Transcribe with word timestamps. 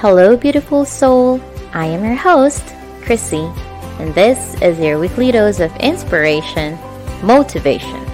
Hello, 0.00 0.36
beautiful 0.36 0.84
soul. 0.84 1.40
I 1.72 1.86
am 1.86 2.04
your 2.04 2.14
host, 2.14 2.62
Chrissy, 3.02 3.50
and 3.98 4.14
this 4.14 4.54
is 4.62 4.78
your 4.78 4.96
weekly 4.96 5.32
dose 5.32 5.58
of 5.58 5.74
inspiration, 5.78 6.78
motivation, 7.20 8.06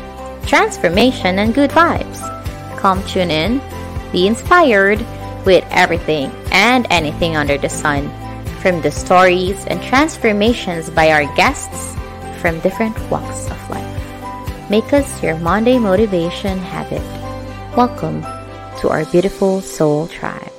transformation, 0.47 1.39
and 1.41 1.53
good 1.53 1.69
vibes. 1.69 2.21
Come 2.79 3.05
tune 3.07 3.31
in, 3.31 3.61
be 4.13 4.27
inspired 4.27 5.01
with 5.45 5.63
everything 5.69 6.31
and 6.53 6.87
anything 6.89 7.37
under 7.37 7.59
the 7.59 7.69
sun, 7.69 8.09
from 8.63 8.81
the 8.81 8.91
stories 8.91 9.63
and 9.67 9.83
transformations 9.83 10.89
by 10.89 11.11
our 11.11 11.27
guests 11.37 11.95
from 12.41 12.61
different 12.61 12.99
walks 13.11 13.51
of 13.51 13.61
life. 13.69 14.71
Make 14.71 14.91
us 14.95 15.23
your 15.23 15.37
Monday 15.37 15.79
motivation 15.79 16.57
habit. 16.57 17.05
Welcome 17.77 18.23
to 18.81 18.89
our 18.89 19.05
beautiful 19.05 19.61
soul 19.61 20.09
tribe. 20.09 20.54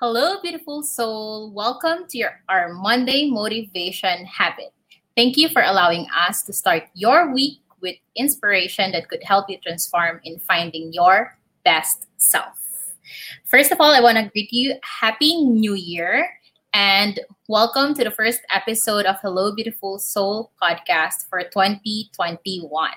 Hello, 0.00 0.40
beautiful 0.40 0.82
soul. 0.82 1.52
Welcome 1.52 2.06
to 2.08 2.16
your, 2.16 2.40
our 2.48 2.72
Monday 2.72 3.28
motivation 3.28 4.24
habit. 4.24 4.72
Thank 5.14 5.36
you 5.36 5.50
for 5.50 5.60
allowing 5.60 6.06
us 6.16 6.42
to 6.44 6.54
start 6.54 6.84
your 6.94 7.30
week 7.34 7.58
with 7.82 7.96
inspiration 8.16 8.92
that 8.92 9.10
could 9.10 9.22
help 9.22 9.50
you 9.50 9.58
transform 9.58 10.18
in 10.24 10.38
finding 10.38 10.90
your 10.94 11.36
best 11.66 12.06
self. 12.16 12.94
First 13.44 13.72
of 13.72 13.76
all, 13.78 13.92
I 13.92 14.00
want 14.00 14.16
to 14.16 14.30
greet 14.30 14.50
you 14.50 14.76
Happy 14.82 15.44
New 15.44 15.74
Year 15.74 16.30
and 16.72 17.20
welcome 17.48 17.92
to 17.92 18.02
the 18.02 18.10
first 18.10 18.40
episode 18.54 19.04
of 19.04 19.16
Hello, 19.20 19.54
Beautiful 19.54 19.98
Soul 19.98 20.50
podcast 20.62 21.28
for 21.28 21.42
2021. 21.42 22.90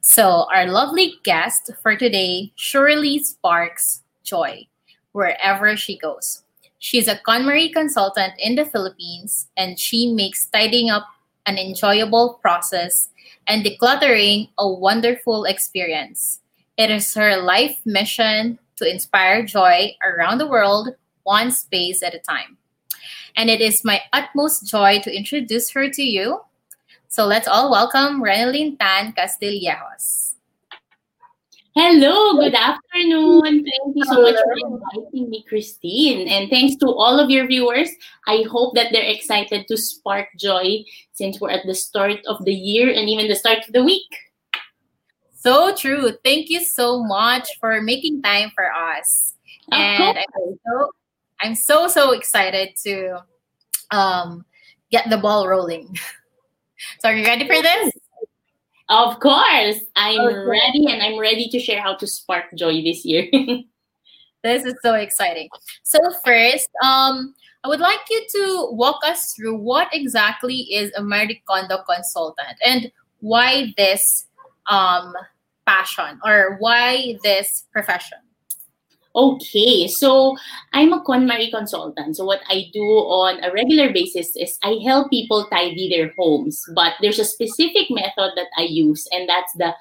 So, 0.00 0.46
our 0.50 0.66
lovely 0.66 1.16
guest 1.24 1.72
for 1.82 1.94
today 1.94 2.54
surely 2.56 3.22
sparks 3.22 4.02
joy 4.24 4.66
wherever 5.12 5.76
she 5.76 5.96
goes. 5.96 6.42
She's 6.78 7.06
a 7.06 7.16
KonMari 7.16 7.72
consultant 7.72 8.34
in 8.38 8.56
the 8.56 8.64
Philippines 8.64 9.48
and 9.56 9.78
she 9.78 10.12
makes 10.12 10.46
tidying 10.46 10.90
up 10.90 11.06
an 11.46 11.58
enjoyable 11.58 12.40
process 12.42 13.08
and 13.46 13.64
decluttering 13.64 14.48
a 14.58 14.68
wonderful 14.68 15.44
experience. 15.44 16.40
It 16.76 16.90
is 16.90 17.14
her 17.14 17.36
life 17.36 17.80
mission 17.84 18.58
to 18.76 18.90
inspire 18.90 19.44
joy 19.44 19.94
around 20.02 20.38
the 20.38 20.46
world, 20.46 20.88
one 21.22 21.52
space 21.52 22.02
at 22.02 22.14
a 22.14 22.18
time. 22.18 22.58
And 23.36 23.48
it 23.48 23.60
is 23.60 23.84
my 23.84 24.00
utmost 24.12 24.66
joy 24.66 25.00
to 25.00 25.16
introduce 25.16 25.70
her 25.70 25.88
to 25.88 26.02
you. 26.02 26.40
So 27.08 27.26
let's 27.26 27.46
all 27.46 27.70
welcome 27.70 28.22
Renalyn 28.22 28.78
Tan 28.78 29.12
Castillejos. 29.12 30.31
Hello, 31.74 32.34
good 32.34 32.54
afternoon. 32.54 33.64
Thank 33.64 33.96
you 33.96 34.04
so 34.04 34.20
much 34.20 34.34
for 34.34 34.54
inviting 34.60 35.30
me, 35.30 35.42
Christine. 35.48 36.28
And 36.28 36.50
thanks 36.50 36.76
to 36.76 36.86
all 36.86 37.18
of 37.18 37.30
your 37.30 37.46
viewers. 37.46 37.88
I 38.26 38.44
hope 38.50 38.74
that 38.74 38.88
they're 38.92 39.10
excited 39.10 39.66
to 39.68 39.78
spark 39.78 40.28
joy 40.38 40.84
since 41.14 41.40
we're 41.40 41.48
at 41.50 41.64
the 41.64 41.74
start 41.74 42.20
of 42.26 42.44
the 42.44 42.52
year 42.52 42.92
and 42.92 43.08
even 43.08 43.26
the 43.26 43.34
start 43.34 43.66
of 43.66 43.72
the 43.72 43.82
week. 43.82 44.04
So 45.32 45.74
true. 45.74 46.12
Thank 46.22 46.50
you 46.50 46.62
so 46.62 47.02
much 47.02 47.48
for 47.58 47.80
making 47.80 48.20
time 48.20 48.50
for 48.54 48.70
us. 48.70 49.32
Of 49.72 49.78
and 49.78 50.18
I'm 50.18 50.58
so, 50.66 50.90
I'm 51.40 51.54
so 51.54 51.88
so 51.88 52.12
excited 52.12 52.76
to 52.84 53.24
um, 53.90 54.44
get 54.90 55.08
the 55.08 55.16
ball 55.16 55.48
rolling. 55.48 55.96
so 57.00 57.08
are 57.08 57.14
you 57.14 57.24
ready 57.24 57.46
for 57.46 57.62
this? 57.62 57.94
Of 58.92 59.20
course, 59.20 59.80
I'm 59.96 60.20
okay. 60.20 60.36
ready 60.36 60.86
and 60.92 61.02
I'm 61.02 61.18
ready 61.18 61.48
to 61.48 61.58
share 61.58 61.80
how 61.80 61.94
to 61.94 62.06
spark 62.06 62.44
joy 62.54 62.82
this 62.82 63.06
year. 63.06 63.26
this 64.44 64.66
is 64.66 64.74
so 64.82 64.92
exciting. 64.92 65.48
So 65.82 65.98
first, 66.22 66.68
um, 66.84 67.34
I 67.64 67.68
would 67.68 67.80
like 67.80 68.00
you 68.10 68.26
to 68.32 68.68
walk 68.72 69.00
us 69.02 69.32
through 69.32 69.56
what 69.56 69.88
exactly 69.94 70.68
is 70.70 70.92
a 70.94 71.02
Marie 71.02 71.42
Kondo 71.48 71.78
consultant 71.88 72.58
and 72.66 72.92
why 73.20 73.72
this 73.78 74.26
um, 74.68 75.14
passion 75.66 76.20
or 76.22 76.56
why 76.58 77.16
this 77.24 77.64
profession. 77.72 78.18
Okay, 79.14 79.88
so 79.88 80.36
I'm 80.72 80.92
a 80.94 81.04
KonMari 81.04 81.50
consultant. 81.50 82.16
So 82.16 82.24
what 82.24 82.40
I 82.48 82.70
do 82.72 82.80
on 82.80 83.44
a 83.44 83.52
regular 83.52 83.92
basis 83.92 84.34
is 84.36 84.58
I 84.64 84.80
help 84.84 85.10
people 85.10 85.46
tidy 85.52 85.90
their 85.90 86.14
homes, 86.18 86.64
but 86.74 86.94
there's 87.02 87.18
a 87.18 87.24
specific 87.24 87.90
method 87.90 88.32
that 88.36 88.48
I 88.56 88.62
use, 88.62 89.06
and 89.12 89.28
that's 89.28 89.52
the 89.54 89.74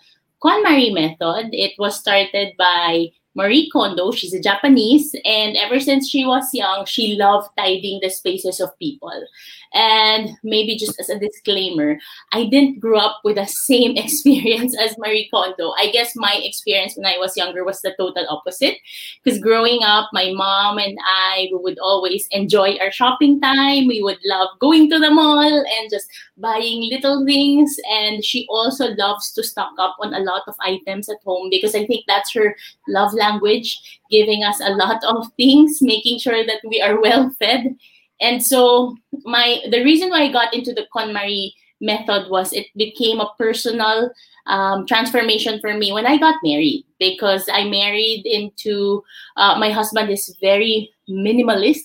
KonMari 0.43 0.93
method. 0.93 1.49
It 1.53 1.73
was 1.79 1.97
started 1.97 2.55
by 2.57 3.11
Marie 3.35 3.69
Kondo. 3.69 4.11
She's 4.11 4.33
a 4.33 4.41
Japanese, 4.41 5.15
and 5.25 5.55
ever 5.57 5.79
since 5.79 6.09
she 6.09 6.25
was 6.25 6.49
young, 6.53 6.85
she 6.85 7.15
loved 7.15 7.49
tidying 7.57 7.99
the 8.01 8.09
spaces 8.09 8.59
of 8.59 8.77
people. 8.79 9.25
And 9.73 10.31
maybe 10.43 10.75
just 10.77 10.99
as 10.99 11.09
a 11.09 11.17
disclaimer, 11.17 11.97
I 12.33 12.45
didn't 12.45 12.79
grow 12.79 12.99
up 12.99 13.21
with 13.23 13.37
the 13.37 13.45
same 13.45 13.95
experience 13.97 14.77
as 14.77 14.97
Marie 14.97 15.29
Kondo. 15.33 15.71
I 15.79 15.91
guess 15.91 16.11
my 16.15 16.39
experience 16.43 16.97
when 16.97 17.05
I 17.05 17.17
was 17.17 17.37
younger 17.37 17.63
was 17.63 17.81
the 17.81 17.95
total 17.97 18.25
opposite. 18.29 18.77
Because 19.23 19.39
growing 19.39 19.79
up, 19.83 20.09
my 20.11 20.31
mom 20.33 20.77
and 20.77 20.97
I 21.05 21.49
we 21.51 21.57
would 21.57 21.79
always 21.79 22.27
enjoy 22.31 22.77
our 22.81 22.91
shopping 22.91 23.39
time. 23.39 23.87
We 23.87 24.01
would 24.01 24.19
love 24.25 24.49
going 24.59 24.89
to 24.89 24.99
the 24.99 25.11
mall 25.11 25.39
and 25.41 25.89
just 25.89 26.07
buying 26.37 26.89
little 26.91 27.25
things. 27.25 27.75
And 27.89 28.23
she 28.23 28.47
also 28.49 28.93
loves 28.95 29.31
to 29.33 29.43
stock 29.43 29.73
up 29.79 29.95
on 30.01 30.13
a 30.13 30.19
lot 30.19 30.43
of 30.47 30.55
items 30.61 31.09
at 31.09 31.17
home 31.23 31.49
because 31.49 31.75
I 31.75 31.85
think 31.85 32.05
that's 32.07 32.33
her 32.33 32.55
love 32.87 33.13
language, 33.21 33.69
giving 34.09 34.43
us 34.43 34.59
a 34.59 34.73
lot 34.73 35.03
of 35.05 35.29
things, 35.37 35.79
making 35.81 36.19
sure 36.19 36.45
that 36.45 36.61
we 36.67 36.81
are 36.81 36.99
well 36.99 37.29
fed. 37.37 37.77
And 38.19 38.41
so 38.41 38.97
my 39.25 39.61
the 39.69 39.83
reason 39.83 40.09
why 40.09 40.23
I 40.23 40.31
got 40.31 40.53
into 40.53 40.73
the 40.73 40.85
KonMari 40.93 41.53
method 41.81 42.29
was 42.29 42.53
it 42.53 42.67
became 42.75 43.19
a 43.19 43.33
personal 43.37 44.11
um, 44.47 44.85
transformation 44.87 45.59
for 45.59 45.73
me 45.73 45.91
when 45.91 46.05
I 46.05 46.17
got 46.17 46.35
married 46.43 46.85
because 46.99 47.47
I 47.51 47.65
married 47.65 48.25
into 48.25 49.03
uh, 49.37 49.57
my 49.59 49.71
husband 49.71 50.09
is 50.09 50.35
very 50.41 50.91
minimalist 51.09 51.83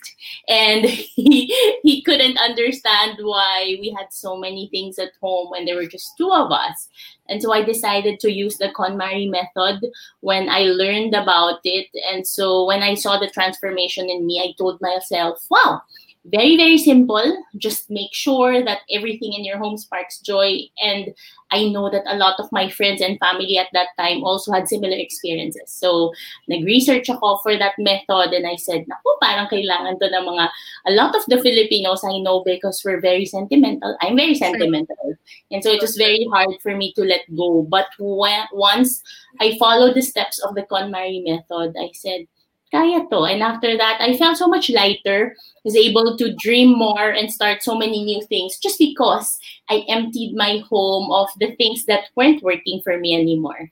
and 0.49 0.85
he 1.17 1.55
he 1.83 2.03
couldn't 2.03 2.39
understand 2.39 3.19
why 3.21 3.77
we 3.81 3.95
had 3.97 4.13
so 4.13 4.37
many 4.37 4.69
things 4.71 4.99
at 4.99 5.13
home 5.21 5.51
when 5.51 5.65
there 5.65 5.77
were 5.77 5.87
just 5.87 6.17
two 6.17 6.31
of 6.31 6.53
us. 6.53 6.89
And 7.29 7.43
so 7.43 7.53
I 7.53 7.65
decided 7.65 8.21
to 8.21 8.33
use 8.33 8.57
the 8.57 8.69
KonMari 8.69 9.29
method 9.29 9.91
when 10.21 10.49
I 10.49 10.61
learned 10.61 11.15
about 11.15 11.59
it. 11.65 11.89
And 12.13 12.25
so 12.25 12.65
when 12.67 12.85
I 12.85 12.95
saw 12.95 13.19
the 13.19 13.29
transformation 13.29 14.09
in 14.09 14.27
me 14.27 14.41
I 14.41 14.55
told 14.59 14.81
myself 14.81 15.45
wow 15.51 15.83
very 16.33 16.57
very 16.57 16.79
simple. 16.79 17.45
Just 17.57 17.91
make 17.91 18.13
sure 18.13 18.65
that 18.65 18.81
everything 18.91 19.33
in 19.33 19.45
your 19.45 19.59
home 19.59 19.77
sparks 19.77 20.19
joy. 20.21 20.61
And 20.83 21.15
i 21.53 21.69
know 21.69 21.89
that 21.89 22.03
a 22.11 22.17
lot 22.17 22.35
of 22.41 22.51
my 22.51 22.69
friends 22.69 23.01
and 23.01 23.19
family 23.21 23.57
at 23.57 23.69
that 23.73 23.89
time 23.99 24.25
also 24.25 24.51
had 24.53 24.69
similar 24.69 24.97
experiences. 24.97 25.71
So 25.71 26.13
nag-research 26.49 27.09
ako 27.09 27.39
for 27.43 27.57
that 27.57 27.79
method 27.79 28.35
and 28.35 28.47
i 28.47 28.57
said 28.57 28.83
naku 28.91 29.11
parang 29.23 29.47
kailangan 29.47 29.99
to 30.03 30.11
ng 30.11 30.27
mga 30.27 30.49
a 30.87 30.93
lot 30.99 31.15
of 31.15 31.23
the 31.31 31.39
filipinos 31.39 32.03
i 32.03 32.19
know 32.19 32.43
because 32.43 32.83
we're 32.85 33.01
very 33.01 33.25
sentimental. 33.25 33.97
I'm 34.03 34.17
very 34.17 34.35
sentimental. 34.35 35.15
And 35.51 35.63
so 35.63 35.71
it 35.71 35.81
was 35.81 35.97
very 35.97 36.27
hard 36.33 36.59
for 36.63 36.75
me 36.77 36.93
to 36.99 37.03
let 37.03 37.23
go. 37.37 37.63
But 37.63 37.87
when, 37.99 38.47
once 38.53 39.03
i 39.41 39.57
followed 39.59 39.95
the 39.95 40.03
steps 40.03 40.43
of 40.43 40.55
the 40.55 40.67
KonMari 40.67 41.23
method 41.23 41.77
i 41.79 41.91
said 41.95 42.27
kaya 42.77 43.09
to. 43.09 43.25
And 43.25 43.43
after 43.43 43.77
that, 43.77 43.99
I 44.01 44.17
felt 44.17 44.37
so 44.37 44.47
much 44.47 44.69
lighter, 44.69 45.35
was 45.65 45.77
able 45.77 46.17
to 46.17 46.35
dream 46.37 46.77
more 46.77 47.11
and 47.11 47.33
start 47.33 47.63
so 47.63 47.77
many 47.77 48.05
new 48.05 48.23
things 48.27 48.59
just 48.59 48.79
because 48.79 49.39
I 49.69 49.85
emptied 49.89 50.35
my 50.37 50.63
home 50.69 51.11
of 51.11 51.29
the 51.41 51.57
things 51.57 51.87
that 51.87 52.13
weren't 52.17 52.43
working 52.43 52.81
for 52.85 52.99
me 52.99 53.15
anymore. 53.17 53.71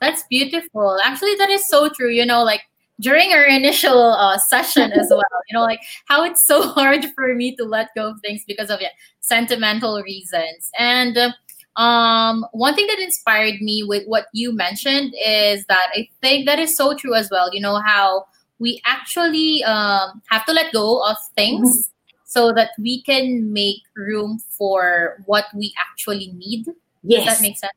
That's 0.00 0.22
beautiful. 0.30 0.98
Actually, 1.04 1.34
that 1.36 1.50
is 1.50 1.66
so 1.66 1.90
true. 1.90 2.10
You 2.10 2.24
know, 2.24 2.42
like 2.42 2.62
during 3.00 3.32
our 3.32 3.44
initial 3.44 4.12
uh, 4.12 4.38
session 4.38 4.92
as 4.92 5.08
well, 5.10 5.42
you 5.48 5.54
know, 5.54 5.62
like 5.62 5.80
how 6.06 6.24
it's 6.24 6.46
so 6.46 6.68
hard 6.76 7.04
for 7.14 7.34
me 7.34 7.56
to 7.56 7.64
let 7.64 7.88
go 7.96 8.10
of 8.10 8.20
things 8.20 8.44
because 8.46 8.70
of 8.70 8.80
yeah, 8.80 8.94
sentimental 9.20 10.02
reasons. 10.02 10.70
And 10.78 11.18
uh, 11.18 11.32
um, 11.76 12.44
one 12.52 12.74
thing 12.74 12.86
that 12.88 12.98
inspired 12.98 13.60
me 13.60 13.84
with 13.86 14.04
what 14.06 14.26
you 14.32 14.52
mentioned 14.52 15.14
is 15.26 15.64
that 15.66 15.88
I 15.94 16.08
think 16.20 16.46
that 16.46 16.58
is 16.58 16.76
so 16.76 16.94
true 16.94 17.14
as 17.14 17.28
well. 17.30 17.52
You 17.52 17.60
know 17.60 17.76
how 17.76 18.26
we 18.58 18.80
actually 18.86 19.64
um, 19.64 20.22
have 20.30 20.44
to 20.46 20.52
let 20.52 20.72
go 20.72 21.02
of 21.04 21.16
things 21.34 21.68
mm-hmm. 21.68 22.16
so 22.24 22.52
that 22.52 22.70
we 22.78 23.02
can 23.02 23.52
make 23.52 23.78
room 23.96 24.38
for 24.56 25.22
what 25.26 25.46
we 25.54 25.72
actually 25.78 26.32
need. 26.36 26.66
Yes. 27.02 27.24
Does 27.24 27.34
that 27.36 27.42
make 27.42 27.58
sense? 27.58 27.72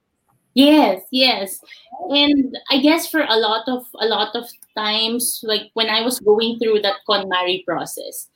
Yes, 0.56 1.02
yes. 1.10 1.60
And 2.10 2.56
I 2.70 2.80
guess 2.80 3.08
for 3.08 3.22
a 3.22 3.38
lot 3.38 3.68
of 3.68 3.86
a 4.00 4.06
lot 4.06 4.36
of 4.36 4.46
times, 4.78 5.42
like 5.44 5.72
when 5.74 5.90
I 5.90 6.02
was 6.02 6.20
going 6.20 6.60
through 6.60 6.82
that 6.82 6.98
KonMari 7.10 7.66
process, 7.66 8.30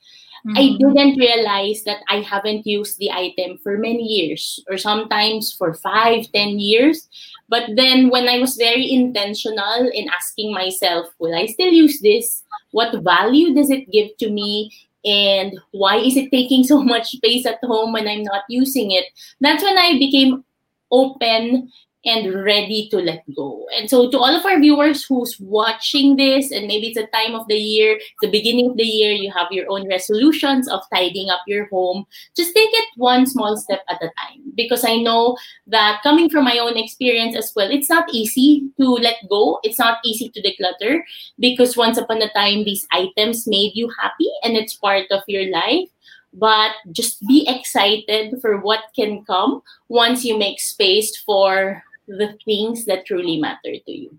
mm-hmm. 0.46 0.56
I 0.56 0.76
didn't 0.78 1.18
realize 1.18 1.82
that 1.84 2.02
I 2.08 2.20
haven't 2.20 2.66
used 2.66 2.98
the 2.98 3.10
item 3.10 3.58
for 3.58 3.76
many 3.78 4.02
years 4.02 4.62
or 4.68 4.78
sometimes 4.78 5.52
for 5.52 5.74
five, 5.74 6.30
ten 6.32 6.58
years. 6.58 7.08
But 7.48 7.70
then 7.76 8.10
when 8.10 8.28
I 8.28 8.38
was 8.38 8.56
very 8.56 8.90
intentional 8.90 9.90
in 9.92 10.08
asking 10.10 10.52
myself, 10.52 11.06
will 11.18 11.34
I 11.34 11.46
still 11.46 11.72
use 11.72 12.00
this? 12.00 12.42
What 12.72 13.02
value 13.02 13.54
does 13.54 13.70
it 13.70 13.90
give 13.90 14.16
to 14.18 14.30
me? 14.30 14.70
And 15.04 15.58
why 15.70 15.96
is 15.96 16.16
it 16.16 16.30
taking 16.30 16.64
so 16.70 16.82
much 16.82 17.12
space 17.12 17.46
at 17.46 17.62
home 17.62 17.92
when 17.92 18.06
I'm 18.06 18.22
not 18.22 18.44
using 18.48 18.92
it? 18.92 19.06
That's 19.40 19.62
when 19.62 19.78
I 19.78 19.98
became 19.98 20.44
open 20.90 21.70
and 22.08 22.42
ready 22.42 22.88
to 22.90 22.98
let 22.98 23.22
go. 23.36 23.66
And 23.76 23.88
so, 23.90 24.10
to 24.10 24.18
all 24.18 24.34
of 24.34 24.44
our 24.46 24.58
viewers 24.58 25.04
who's 25.04 25.36
watching 25.38 26.16
this, 26.16 26.50
and 26.50 26.66
maybe 26.66 26.88
it's 26.88 26.96
a 26.96 27.06
time 27.08 27.34
of 27.34 27.46
the 27.48 27.56
year, 27.56 28.00
the 28.22 28.30
beginning 28.30 28.70
of 28.70 28.76
the 28.76 28.84
year, 28.84 29.12
you 29.12 29.30
have 29.32 29.48
your 29.50 29.70
own 29.70 29.86
resolutions 29.88 30.68
of 30.68 30.80
tidying 30.92 31.28
up 31.30 31.40
your 31.46 31.66
home. 31.68 32.06
Just 32.34 32.54
take 32.54 32.70
it 32.72 32.88
one 32.96 33.26
small 33.26 33.56
step 33.56 33.82
at 33.88 34.02
a 34.02 34.10
time. 34.18 34.42
Because 34.54 34.84
I 34.84 34.96
know 34.96 35.36
that 35.66 36.00
coming 36.02 36.30
from 36.30 36.44
my 36.44 36.58
own 36.58 36.76
experience 36.76 37.36
as 37.36 37.52
well, 37.54 37.70
it's 37.70 37.90
not 37.90 38.08
easy 38.12 38.70
to 38.80 38.88
let 38.88 39.16
go. 39.28 39.60
It's 39.62 39.78
not 39.78 39.98
easy 40.04 40.30
to 40.30 40.42
declutter 40.42 41.02
because 41.38 41.76
once 41.76 41.98
upon 41.98 42.22
a 42.22 42.32
time, 42.32 42.64
these 42.64 42.86
items 42.90 43.46
made 43.46 43.72
you 43.74 43.92
happy 44.00 44.30
and 44.42 44.56
it's 44.56 44.74
part 44.74 45.04
of 45.10 45.22
your 45.28 45.50
life 45.50 45.88
but 46.34 46.72
just 46.92 47.26
be 47.26 47.46
excited 47.48 48.34
for 48.42 48.58
what 48.60 48.80
can 48.94 49.24
come 49.24 49.62
once 49.88 50.24
you 50.24 50.38
make 50.38 50.60
space 50.60 51.16
for 51.16 51.82
the 52.08 52.36
things 52.44 52.84
that 52.86 53.06
truly 53.06 53.38
matter 53.38 53.74
to 53.86 53.92
you. 53.92 54.18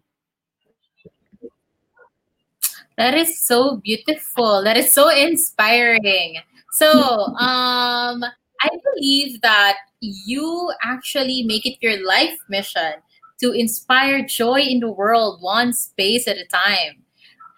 That 2.98 3.16
is 3.16 3.46
so 3.46 3.78
beautiful. 3.78 4.64
That 4.64 4.78
is 4.78 4.94
so 4.94 5.10
inspiring. 5.10 6.40
So, 6.74 6.92
um, 7.40 8.24
I 8.62 8.70
believe 8.94 9.42
that 9.42 9.78
you 10.02 10.72
actually 10.84 11.44
make 11.44 11.66
it 11.66 11.78
your 11.82 12.06
life 12.06 12.38
mission 12.50 12.94
to 13.42 13.52
inspire 13.52 14.26
joy 14.26 14.60
in 14.60 14.82
the 14.82 14.92
world 14.92 15.42
one 15.42 15.74
space 15.74 16.28
at 16.28 16.38
a 16.38 16.46
time. 16.48 17.04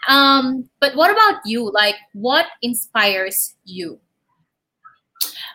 Um, 0.07 0.69
but 0.79 0.95
what 0.95 1.11
about 1.11 1.41
you? 1.45 1.71
Like, 1.71 1.95
what 2.13 2.45
inspires 2.61 3.55
you? 3.65 3.99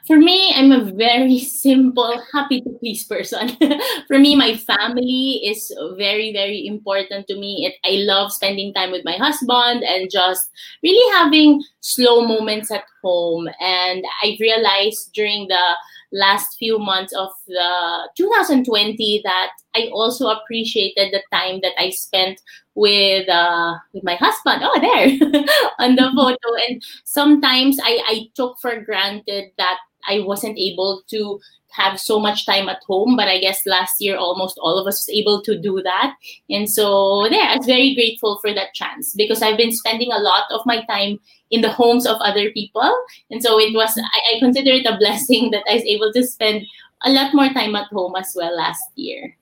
For 0.07 0.17
me, 0.17 0.53
I'm 0.55 0.71
a 0.71 0.85
very 0.85 1.39
simple, 1.65 2.23
happy 2.33 2.61
to 2.61 2.71
please 2.79 3.05
person. 3.05 3.57
For 4.09 4.19
me, 4.19 4.37
my 4.37 4.57
family 4.57 5.43
is 5.45 5.75
very, 5.97 6.33
very 6.33 6.67
important 6.67 7.27
to 7.27 7.35
me. 7.37 7.67
It, 7.67 7.75
I 7.85 8.03
love 8.05 8.33
spending 8.33 8.73
time 8.73 8.93
with 8.93 9.05
my 9.05 9.17
husband 9.17 9.83
and 9.83 10.09
just 10.11 10.49
really 10.83 11.13
having 11.17 11.63
slow 11.81 12.25
moments 12.25 12.71
at 12.71 12.85
home. 13.03 13.49
And 13.61 14.05
I 14.23 14.37
realized 14.39 15.13
during 15.13 15.49
the 15.49 15.75
last 16.13 16.57
few 16.57 16.79
months 16.79 17.13
of 17.15 17.31
the 17.49 18.09
2020 18.17 19.21
that 19.25 19.51
I 19.75 19.89
also 19.93 20.29
appreciated 20.29 21.13
the 21.13 21.23
time 21.37 21.61
that 21.63 21.73
I 21.79 21.91
spent 21.91 22.41
with 22.77 23.29
uh, 23.29 23.75
with 23.93 24.05
my 24.05 24.15
husband. 24.15 24.63
Oh, 24.63 24.81
there 24.81 25.45
on 25.81 25.97
the 25.97 26.11
photo. 26.15 26.55
And 26.69 26.81
sometimes 27.05 27.79
I, 27.83 28.01
I 28.07 28.29
took 28.37 28.59
for 28.61 28.81
granted 28.81 29.47
that 29.59 29.79
I 30.09 30.21
wasn't 30.21 30.59
able 30.59 31.03
to 31.09 31.41
have 31.77 32.01
so 32.01 32.19
much 32.19 32.47
time 32.47 32.69
at 32.69 32.83
home 32.87 33.17
but 33.17 33.29
i 33.29 33.39
guess 33.39 33.67
last 33.67 34.01
year 34.01 34.17
almost 34.17 34.59
all 34.61 34.79
of 34.79 34.87
us 34.87 35.07
was 35.07 35.11
able 35.11 35.43
to 35.43 35.59
do 35.59 35.83
that. 35.83 36.15
And 36.51 36.69
so 36.69 37.27
yeah 37.27 37.53
i 37.53 37.57
was 37.57 37.67
very 37.67 37.95
grateful 37.95 38.39
for 38.41 38.53
that 38.55 38.75
chance 38.75 39.15
because 39.15 39.43
i've 39.43 39.59
been 39.59 39.73
spending 39.73 40.11
a 40.13 40.19
lot 40.19 40.45
of 40.51 40.65
my 40.65 40.85
time 40.87 41.19
in 41.51 41.61
the 41.61 41.71
homes 41.71 42.07
of 42.07 42.17
other 42.21 42.51
people. 42.51 42.91
And 43.31 43.43
so 43.43 43.59
it 43.61 43.75
was 43.75 43.99
i, 43.99 44.37
I 44.37 44.39
consider 44.39 44.71
it 44.73 44.87
a 44.87 44.97
blessing 44.97 45.51
that 45.53 45.65
i 45.69 45.75
was 45.75 45.85
able 45.85 46.13
to 46.13 46.27
spend 46.27 46.67
a 47.05 47.11
lot 47.11 47.35
more 47.35 47.49
time 47.51 47.77
at 47.77 47.89
home 47.89 48.15
as 48.17 48.33
well 48.35 48.57
last 48.57 48.85
year. 48.95 49.37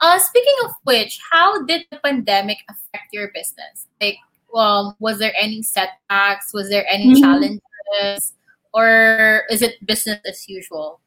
Uh, 0.00 0.18
speaking 0.18 0.56
of 0.64 0.72
which 0.82 1.20
how 1.30 1.64
did 1.64 1.86
the 1.90 1.98
pandemic 1.98 2.58
affect 2.68 3.12
your 3.12 3.30
business? 3.32 3.86
Like 4.00 4.18
um, 4.54 4.96
was 4.98 5.18
there 5.18 5.32
any 5.40 5.62
setbacks? 5.62 6.52
Was 6.52 6.68
there 6.68 6.84
any 6.88 7.14
mm-hmm. 7.14 7.22
challenges 7.22 8.34
or 8.74 9.42
is 9.50 9.62
it 9.62 9.84
business 9.86 10.20
as 10.26 10.48
usual? 10.48 11.00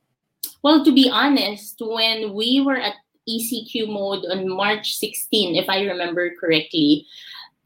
Well, 0.61 0.83
to 0.83 0.91
be 0.91 1.09
honest, 1.09 1.81
when 1.81 2.33
we 2.33 2.61
were 2.61 2.77
at 2.77 2.95
ECQ 3.29 3.87
mode 3.87 4.25
on 4.31 4.49
March 4.49 4.95
16, 4.97 5.55
if 5.55 5.69
I 5.69 5.81
remember 5.81 6.31
correctly, 6.39 7.05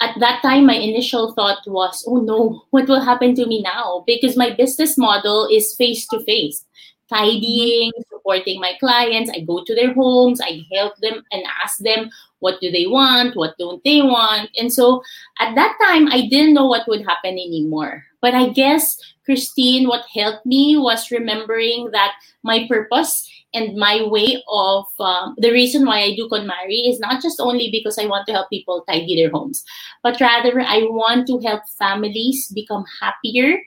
at 0.01 0.15
that 0.19 0.41
time, 0.41 0.65
my 0.65 0.75
initial 0.75 1.33
thought 1.33 1.59
was, 1.67 2.05
oh 2.07 2.17
no, 2.17 2.63
what 2.71 2.87
will 2.87 3.01
happen 3.01 3.35
to 3.35 3.45
me 3.45 3.61
now? 3.61 4.03
Because 4.07 4.37
my 4.37 4.51
business 4.51 4.97
model 4.97 5.47
is 5.51 5.75
face 5.75 6.07
to 6.07 6.19
face 6.23 6.65
tidying, 7.09 7.91
supporting 8.11 8.59
my 8.59 8.73
clients. 8.79 9.31
I 9.33 9.39
go 9.41 9.63
to 9.63 9.75
their 9.75 9.93
homes, 9.93 10.39
I 10.39 10.63
help 10.71 10.95
them 10.97 11.23
and 11.31 11.43
ask 11.63 11.79
them 11.79 12.09
what 12.39 12.61
do 12.61 12.71
they 12.71 12.85
want, 12.85 13.35
what 13.35 13.57
don't 13.57 13.83
they 13.83 14.01
want. 14.01 14.49
And 14.57 14.71
so 14.71 15.03
at 15.39 15.55
that 15.55 15.77
time, 15.81 16.07
I 16.07 16.27
didn't 16.29 16.53
know 16.53 16.67
what 16.67 16.87
would 16.87 17.05
happen 17.05 17.33
anymore. 17.33 18.05
But 18.21 18.33
I 18.33 18.49
guess, 18.49 18.97
Christine, 19.25 19.87
what 19.87 20.05
helped 20.13 20.45
me 20.45 20.77
was 20.77 21.11
remembering 21.11 21.91
that 21.91 22.13
my 22.43 22.67
purpose 22.67 23.29
and 23.53 23.75
my 23.75 24.03
way 24.03 24.43
of 24.47 24.85
um, 24.99 25.35
the 25.37 25.51
reason 25.51 25.85
why 25.85 26.01
I 26.01 26.15
do 26.15 26.29
KonMari 26.29 26.87
is 26.87 26.99
not 26.99 27.21
just 27.21 27.39
only 27.39 27.69
because 27.71 27.97
I 27.97 28.05
want 28.05 28.27
to 28.27 28.33
help 28.33 28.49
people 28.49 28.83
tidy 28.87 29.15
their 29.15 29.31
homes, 29.31 29.63
but 30.03 30.19
rather 30.21 30.59
I 30.59 30.83
want 30.83 31.27
to 31.27 31.39
help 31.39 31.63
families 31.77 32.47
become 32.53 32.85
happier 33.01 33.57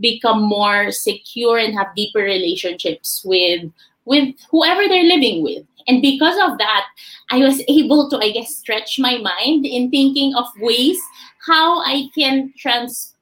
become 0.00 0.42
more 0.42 0.90
secure 0.90 1.58
and 1.58 1.74
have 1.74 1.94
deeper 1.94 2.20
relationships 2.20 3.22
with 3.24 3.70
with 4.06 4.34
whoever 4.50 4.88
they're 4.88 5.04
living 5.04 5.42
with. 5.42 5.64
And 5.88 6.02
because 6.02 6.36
of 6.42 6.58
that 6.58 6.86
i 7.30 7.38
was 7.38 7.62
able 7.68 8.08
to 8.10 8.18
i 8.18 8.30
guess 8.30 8.54
stretch 8.56 8.98
my 8.98 9.16
mind 9.18 9.64
in 9.66 9.90
thinking 9.90 10.34
of 10.34 10.46
ways 10.60 11.00
how 11.46 11.80
i 11.80 12.08
can 12.14 12.52
trans 12.56 13.14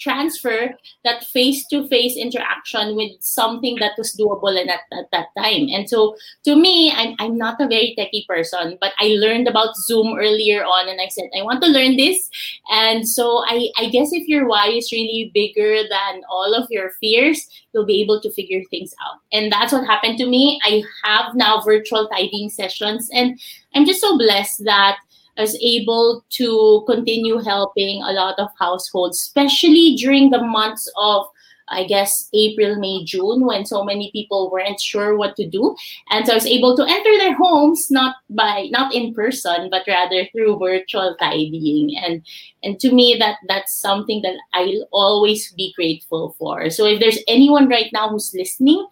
transfer 0.00 0.74
that 1.04 1.24
face-to-face 1.24 2.16
interaction 2.16 2.96
with 2.96 3.12
something 3.20 3.76
that 3.80 3.92
was 3.98 4.16
doable 4.16 4.58
at, 4.58 4.68
at 4.68 5.10
that 5.12 5.26
time. 5.36 5.68
And 5.70 5.88
so 5.88 6.16
to 6.44 6.56
me 6.56 6.92
I'm, 6.92 7.14
I'm 7.18 7.36
not 7.36 7.60
a 7.60 7.68
very 7.68 7.94
techy 7.96 8.24
person 8.28 8.78
but 8.80 8.92
i 8.98 9.08
learned 9.18 9.48
about 9.48 9.76
zoom 9.76 10.16
earlier 10.18 10.64
on 10.64 10.88
and 10.88 11.00
i 11.00 11.08
said 11.08 11.30
i 11.38 11.42
want 11.42 11.62
to 11.62 11.68
learn 11.68 11.96
this. 11.96 12.28
And 12.70 13.08
so 13.08 13.44
i, 13.46 13.68
I 13.78 13.88
guess 13.88 14.12
if 14.12 14.28
your 14.28 14.46
why 14.46 14.68
is 14.68 14.92
really 14.92 15.30
bigger 15.34 15.82
than 15.88 16.22
all 16.30 16.54
of 16.54 16.66
your 16.70 16.90
fears 17.00 17.48
you'll 17.72 17.86
be 17.86 18.02
able 18.02 18.20
to 18.20 18.30
figure 18.32 18.62
things 18.70 18.94
out. 19.06 19.20
And 19.32 19.50
that's 19.50 19.72
what 19.72 19.86
happened 19.86 20.18
to 20.18 20.26
me. 20.26 20.60
I 20.62 20.82
have 21.04 21.34
now 21.34 21.62
virtual 21.62 22.06
tidying 22.08 22.50
sessions 22.50 23.08
and 23.12 23.38
i'm 23.74 23.86
just 23.86 24.00
so 24.00 24.16
blessed 24.18 24.64
that 24.64 24.98
I 25.38 25.42
was 25.42 25.58
able 25.62 26.24
to 26.30 26.84
continue 26.86 27.38
helping 27.38 28.02
a 28.02 28.12
lot 28.12 28.38
of 28.38 28.48
households, 28.58 29.18
especially 29.18 29.94
during 29.96 30.30
the 30.30 30.42
months 30.42 30.90
of 30.96 31.26
I 31.72 31.84
guess 31.84 32.28
April, 32.34 32.76
May, 32.78 33.04
June, 33.04 33.46
when 33.46 33.64
so 33.64 33.82
many 33.82 34.10
people 34.12 34.50
weren't 34.50 34.80
sure 34.80 35.16
what 35.16 35.36
to 35.36 35.48
do. 35.48 35.74
And 36.10 36.26
so 36.26 36.32
I 36.32 36.36
was 36.36 36.46
able 36.46 36.76
to 36.76 36.84
enter 36.84 37.18
their 37.18 37.34
homes 37.34 37.90
not 37.90 38.16
by 38.28 38.68
not 38.70 38.94
in 38.94 39.14
person, 39.14 39.68
but 39.70 39.82
rather 39.88 40.26
through 40.32 40.58
virtual 40.58 41.16
tidying. 41.18 41.96
And 41.96 42.22
and 42.62 42.78
to 42.80 42.92
me 42.92 43.16
that 43.18 43.38
that's 43.48 43.78
something 43.78 44.22
that 44.22 44.34
I'll 44.52 44.86
always 44.92 45.52
be 45.52 45.72
grateful 45.74 46.36
for. 46.38 46.68
So 46.70 46.84
if 46.86 47.00
there's 47.00 47.18
anyone 47.26 47.68
right 47.68 47.90
now 47.92 48.08
who's 48.08 48.34
listening 48.34 48.86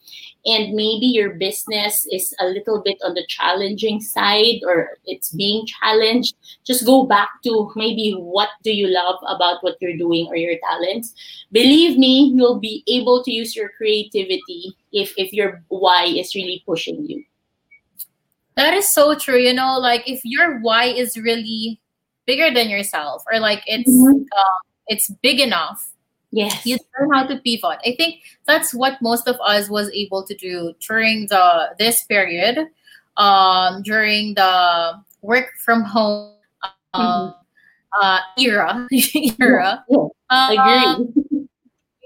and 0.46 0.74
maybe 0.74 1.06
your 1.06 1.34
business 1.34 2.06
is 2.10 2.34
a 2.40 2.46
little 2.46 2.80
bit 2.82 2.98
on 3.04 3.14
the 3.14 3.24
challenging 3.28 4.00
side 4.00 4.60
or 4.66 4.98
it's 5.04 5.30
being 5.30 5.66
challenged. 5.66 6.34
Just 6.64 6.86
go 6.86 7.04
back 7.04 7.28
to 7.44 7.70
maybe 7.76 8.12
what 8.12 8.48
do 8.62 8.72
you 8.72 8.88
love 8.88 9.16
about 9.26 9.62
what 9.62 9.76
you're 9.80 9.96
doing 9.96 10.26
or 10.28 10.36
your 10.36 10.58
talents. 10.70 11.14
Believe 11.52 11.98
me 11.98 12.32
you'll 12.34 12.58
be 12.58 12.82
able 12.86 13.22
to 13.24 13.30
use 13.30 13.54
your 13.54 13.70
creativity 13.76 14.74
if 14.92 15.12
if 15.16 15.32
your 15.32 15.62
why 15.68 16.04
is 16.04 16.34
really 16.34 16.62
pushing 16.64 17.04
you. 17.06 17.22
That 18.56 18.74
is 18.74 18.92
so 18.92 19.14
true. 19.14 19.38
You 19.38 19.52
know 19.52 19.78
like 19.78 20.08
if 20.08 20.20
your 20.24 20.60
why 20.60 20.84
is 20.84 21.16
really 21.16 21.80
bigger 22.26 22.52
than 22.52 22.70
yourself 22.70 23.24
or 23.30 23.40
like 23.40 23.62
it's 23.66 23.90
mm-hmm. 23.90 24.22
uh, 24.22 24.58
it's 24.86 25.10
big 25.22 25.40
enough 25.40 25.92
Yes. 26.32 26.64
You 26.64 26.78
learn 26.98 27.10
how 27.12 27.26
to 27.26 27.38
pivot. 27.38 27.78
I 27.84 27.94
think 27.96 28.22
that's 28.46 28.72
what 28.72 29.02
most 29.02 29.26
of 29.26 29.36
us 29.40 29.68
was 29.68 29.90
able 29.90 30.24
to 30.24 30.34
do 30.34 30.74
during 30.86 31.26
the 31.26 31.74
this 31.78 32.04
period, 32.04 32.68
um, 33.16 33.82
during 33.82 34.34
the 34.34 35.02
work 35.22 35.50
from 35.64 35.82
home 35.82 36.34
um, 36.94 37.34
mm-hmm. 37.34 38.02
uh, 38.02 38.20
era. 38.38 38.86
era. 39.40 39.84
Yeah, 39.88 39.96
yeah. 39.98 40.06
I 40.30 40.94
agree. 40.94 41.46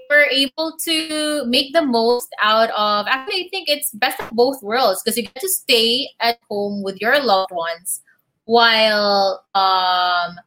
We're 0.09 0.25
able 0.25 0.77
to 0.85 1.45
make 1.45 1.73
the 1.73 1.81
most 1.81 2.29
out 2.39 2.69
of 2.77 3.07
actually 3.07 3.45
I 3.45 3.49
think 3.49 3.69
it's 3.69 3.89
best 3.91 4.19
of 4.19 4.29
both 4.31 4.61
worlds 4.61 5.01
because 5.03 5.17
you 5.17 5.23
get 5.23 5.41
to 5.41 5.49
stay 5.49 6.09
at 6.19 6.37
home 6.47 6.83
with 6.83 7.01
your 7.01 7.19
loved 7.23 7.51
ones 7.51 8.01
while 8.45 9.43
um 9.55 10.37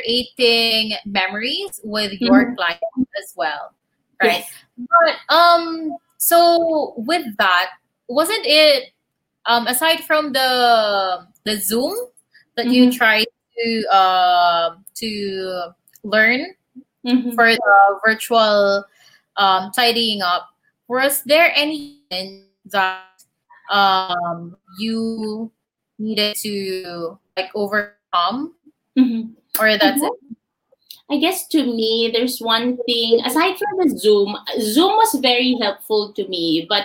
creating 0.00 0.96
memories 1.06 1.80
with 1.84 2.12
your 2.20 2.52
Mhm. 2.52 2.56
clients 2.56 3.10
as 3.22 3.32
well, 3.36 3.72
right? 4.22 4.44
Yes. 4.44 4.50
But 4.76 5.14
um, 5.34 5.96
so 6.18 6.94
with 6.96 7.24
that, 7.38 7.70
wasn't 8.08 8.44
it 8.46 8.92
um 9.46 9.66
aside 9.66 10.00
from 10.04 10.32
the 10.32 11.26
the 11.44 11.56
Zoom 11.56 11.94
that 12.56 12.66
you 12.70 12.88
Mhm. 12.88 12.96
tried 12.96 13.26
to 13.56 13.68
um 13.94 14.84
to 14.96 15.72
learn 16.04 16.54
Mhm. 17.06 17.34
for 17.34 17.52
the 17.54 17.76
virtual 18.04 18.84
um, 19.36 19.70
tidying 19.72 20.22
up, 20.22 20.48
was 20.88 21.22
there 21.24 21.52
any 21.54 22.02
that 22.72 23.04
um, 23.70 24.56
you 24.78 25.50
needed 25.98 26.36
to 26.36 27.18
like 27.36 27.50
overcome, 27.54 28.54
Mhm. 28.98 29.36
Or 29.60 29.78
that's 29.78 30.02
it? 30.02 30.12
I 31.08 31.18
guess 31.18 31.46
to 31.48 31.62
me, 31.62 32.10
there's 32.12 32.40
one 32.40 32.78
thing 32.84 33.20
aside 33.24 33.56
from 33.58 33.88
the 33.88 33.96
Zoom. 33.96 34.36
Zoom 34.60 34.92
was 34.96 35.14
very 35.22 35.56
helpful 35.60 36.12
to 36.14 36.26
me, 36.26 36.66
but 36.68 36.84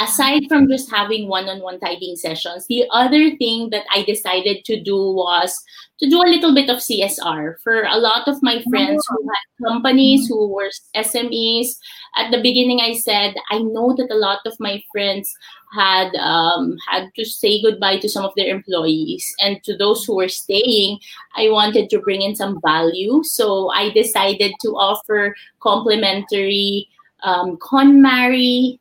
aside 0.00 0.42
from 0.48 0.68
just 0.68 0.90
having 0.90 1.28
one-on-one 1.28 1.78
typing 1.78 2.16
sessions, 2.16 2.66
the 2.66 2.84
other 2.90 3.36
thing 3.36 3.68
that 3.70 3.84
I 3.92 4.02
decided 4.02 4.64
to 4.64 4.80
do 4.80 4.96
was 4.96 5.62
to 6.00 6.08
do 6.08 6.22
a 6.22 6.28
little 6.28 6.54
bit 6.54 6.70
of 6.70 6.78
CSR 6.78 7.56
for 7.62 7.84
a 7.84 7.98
lot 7.98 8.26
of 8.26 8.42
my 8.42 8.62
friends 8.70 9.06
who 9.08 9.28
had 9.28 9.72
companies 9.72 10.26
who 10.26 10.48
were 10.48 10.70
SMEs. 10.96 11.76
At 12.16 12.30
the 12.30 12.40
beginning, 12.40 12.80
I 12.80 12.94
said 12.94 13.34
I 13.50 13.58
know 13.58 13.94
that 13.96 14.10
a 14.10 14.16
lot 14.16 14.40
of 14.46 14.58
my 14.58 14.82
friends 14.90 15.32
had 15.76 16.14
um, 16.16 16.76
had 16.88 17.10
to 17.16 17.24
say 17.24 17.60
goodbye 17.60 17.98
to 17.98 18.08
some 18.08 18.24
of 18.24 18.32
their 18.36 18.54
employees, 18.54 19.30
and 19.40 19.62
to 19.64 19.76
those 19.76 20.04
who 20.04 20.16
were 20.16 20.28
staying, 20.28 20.98
I 21.36 21.50
wanted 21.50 21.90
to 21.90 22.00
bring 22.00 22.22
in 22.22 22.34
some 22.34 22.60
value. 22.64 23.22
So 23.22 23.70
I 23.70 23.90
decided 23.90 24.52
to 24.62 24.68
offer 24.70 25.34
complimentary 25.60 26.88
um, 27.22 27.56
KonMari 27.56 28.78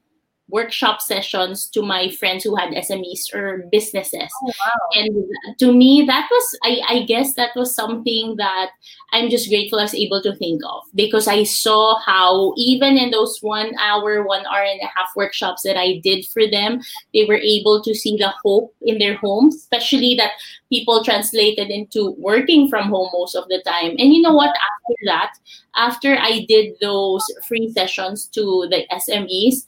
workshop 0.54 1.02
sessions 1.02 1.66
to 1.66 1.82
my 1.82 2.10
friends 2.12 2.44
who 2.44 2.56
had 2.56 2.70
SMEs 2.70 3.34
or 3.34 3.66
businesses. 3.72 4.30
Oh 4.44 4.46
wow! 4.48 4.80
And 4.94 5.58
to 5.58 5.74
me, 5.74 6.06
that 6.06 6.30
was, 6.30 6.60
I, 6.64 6.82
I 6.88 7.04
guess, 7.04 7.34
that 7.34 7.56
was 7.56 7.76
something 7.76 8.36
that 8.38 8.70
I'm 9.12 9.32
just 9.32 9.50
grateful 9.50 9.80
I 9.80 9.84
was 9.84 9.96
able 9.96 10.22
to 10.22 10.36
think 10.36 10.62
of 10.64 10.84
because 10.94 11.28
I 11.28 11.44
saw 11.44 12.00
how, 12.00 12.54
even 12.56 12.98
in 12.98 13.10
those 13.10 13.40
one 13.42 13.74
hour, 13.80 14.24
one 14.24 14.46
hour 14.46 14.62
and 14.62 14.80
a 14.82 14.92
half 14.96 15.10
workshops 15.16 15.64
that 15.64 15.76
I 15.76 16.00
did 16.04 16.26
for 16.28 16.44
them, 16.50 16.82
they 17.14 17.26
were 17.26 17.42
able 17.42 17.82
to 17.84 17.96
see 17.96 18.16
the 18.18 18.32
hope 18.44 18.74
in 18.84 19.00
their 19.00 19.18
homes, 19.18 19.56
especially 19.56 20.16
that 20.16 20.32
people 20.70 21.04
translated 21.04 21.70
into 21.70 22.16
working 22.20 22.70
from 22.70 22.90
home 22.90 23.10
most 23.14 23.36
of 23.36 23.48
the 23.48 23.62
time. 23.66 23.96
And 23.98 24.14
you 24.14 24.22
know 24.22 24.34
what? 24.34 24.50
After 24.50 24.96
that, 25.06 25.34
after 25.76 26.16
I 26.16 26.46
did 26.48 26.76
those 26.80 27.26
free 27.48 27.72
sessions 27.72 28.28
to 28.28 28.68
the 28.70 28.86
SMEs, 28.92 29.66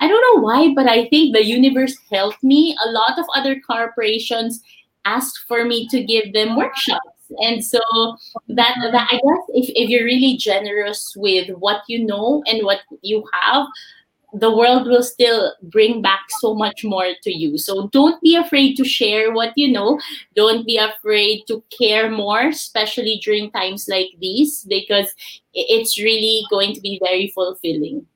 I 0.00 0.08
don't 0.08 0.36
know 0.36 0.42
why, 0.42 0.72
but 0.74 0.86
I 0.86 1.08
think 1.08 1.34
the 1.34 1.44
universe 1.44 1.96
helped 2.10 2.42
me. 2.42 2.76
A 2.86 2.90
lot 2.90 3.18
of 3.18 3.26
other 3.34 3.60
corporations 3.60 4.62
asked 5.04 5.44
for 5.48 5.64
me 5.64 5.88
to 5.88 6.04
give 6.04 6.32
them 6.32 6.56
workshops. 6.56 7.18
And 7.38 7.64
so 7.64 7.80
that, 8.48 8.74
that 8.92 9.08
I 9.10 9.16
guess 9.16 9.44
if, 9.48 9.70
if 9.74 9.90
you're 9.90 10.04
really 10.04 10.36
generous 10.36 11.14
with 11.16 11.50
what 11.58 11.82
you 11.88 12.04
know 12.06 12.42
and 12.46 12.64
what 12.64 12.80
you 13.02 13.24
have, 13.42 13.66
the 14.34 14.54
world 14.54 14.86
will 14.86 15.02
still 15.02 15.54
bring 15.62 16.02
back 16.02 16.20
so 16.40 16.54
much 16.54 16.84
more 16.84 17.08
to 17.22 17.30
you. 17.32 17.56
So 17.56 17.88
don't 17.88 18.20
be 18.20 18.36
afraid 18.36 18.76
to 18.76 18.84
share 18.84 19.32
what 19.32 19.52
you 19.56 19.72
know. 19.72 19.98
Don't 20.36 20.66
be 20.66 20.76
afraid 20.76 21.44
to 21.48 21.62
care 21.76 22.10
more, 22.10 22.48
especially 22.48 23.20
during 23.24 23.50
times 23.50 23.88
like 23.88 24.08
these, 24.20 24.64
because 24.64 25.12
it's 25.54 25.98
really 25.98 26.42
going 26.50 26.74
to 26.74 26.80
be 26.80 27.00
very 27.02 27.32
fulfilling. 27.34 28.06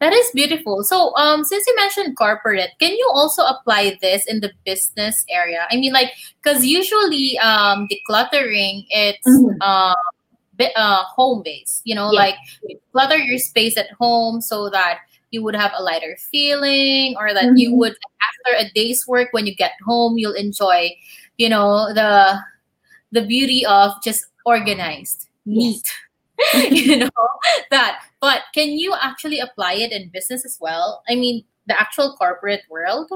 That 0.00 0.12
is 0.12 0.26
beautiful. 0.34 0.82
So, 0.82 1.14
um, 1.16 1.44
since 1.44 1.64
you 1.66 1.74
mentioned 1.76 2.16
corporate, 2.16 2.70
can 2.80 2.92
you 2.92 3.10
also 3.14 3.42
apply 3.44 3.96
this 4.02 4.26
in 4.26 4.40
the 4.40 4.50
business 4.66 5.24
area? 5.30 5.66
I 5.70 5.76
mean, 5.76 5.92
like, 5.92 6.10
because 6.42 6.64
usually, 6.66 7.38
um, 7.38 7.86
decluttering 7.88 8.86
it's 8.90 9.26
Mhm. 9.26 9.60
um, 9.62 9.94
bi- 10.58 10.72
uh, 10.76 11.04
home 11.04 11.42
based. 11.44 11.82
You 11.84 11.94
know, 11.94 12.10
Yeah. 12.12 12.20
like 12.20 12.36
clutter 12.92 13.16
your 13.18 13.38
space 13.38 13.76
at 13.76 13.90
home 14.00 14.40
so 14.40 14.68
that 14.70 14.98
you 15.30 15.42
would 15.42 15.56
have 15.56 15.72
a 15.76 15.82
lighter 15.82 16.16
feeling, 16.30 17.16
or 17.18 17.32
that 17.32 17.56
you 17.56 17.70
Mhm. 17.72 17.78
would 17.78 17.96
after 18.28 18.66
a 18.66 18.70
day's 18.74 19.06
work 19.06 19.28
when 19.32 19.46
you 19.46 19.54
get 19.54 19.72
home, 19.86 20.18
you'll 20.18 20.34
enjoy, 20.34 20.94
you 21.38 21.48
know, 21.48 21.92
the 21.94 22.38
the 23.12 23.22
beauty 23.22 23.64
of 23.66 23.92
just 24.02 24.26
organized, 24.44 25.28
Yes. 25.46 25.82
you 26.70 26.96
know 26.96 27.10
that 27.70 28.00
but 28.20 28.42
can 28.54 28.70
you 28.70 28.94
actually 29.00 29.38
apply 29.38 29.74
it 29.74 29.92
in 29.92 30.10
business 30.12 30.44
as 30.44 30.58
well? 30.60 31.02
I 31.08 31.14
mean 31.14 31.44
the 31.66 31.80
actual 31.80 32.16
corporate 32.16 32.62
world? 32.70 33.10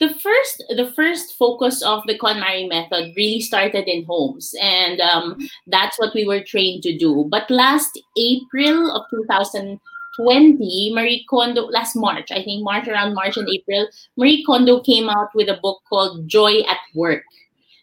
The 0.00 0.08
first 0.08 0.64
the 0.70 0.90
first 0.96 1.36
focus 1.36 1.82
of 1.82 2.02
the 2.06 2.18
KonMari 2.18 2.68
method 2.68 3.12
really 3.16 3.40
started 3.40 3.86
in 3.86 4.04
homes 4.04 4.54
and 4.60 5.00
um, 5.00 5.36
that's 5.66 5.98
what 5.98 6.14
we 6.14 6.26
were 6.26 6.42
trained 6.42 6.82
to 6.84 6.96
do. 6.96 7.26
But 7.30 7.50
last 7.50 8.00
april 8.16 8.96
of 8.96 9.04
2020 9.10 10.92
marie 10.94 11.24
kondo 11.30 11.66
last 11.66 11.94
march 11.94 12.32
i 12.32 12.42
think 12.42 12.64
march 12.64 12.88
around 12.88 13.14
march 13.14 13.36
and 13.36 13.48
april 13.48 13.86
marie 14.16 14.42
kondo 14.44 14.80
came 14.80 15.08
out 15.08 15.28
with 15.32 15.48
a 15.48 15.60
book 15.62 15.78
called 15.88 16.26
joy 16.26 16.58
at 16.66 16.78
work 16.94 17.22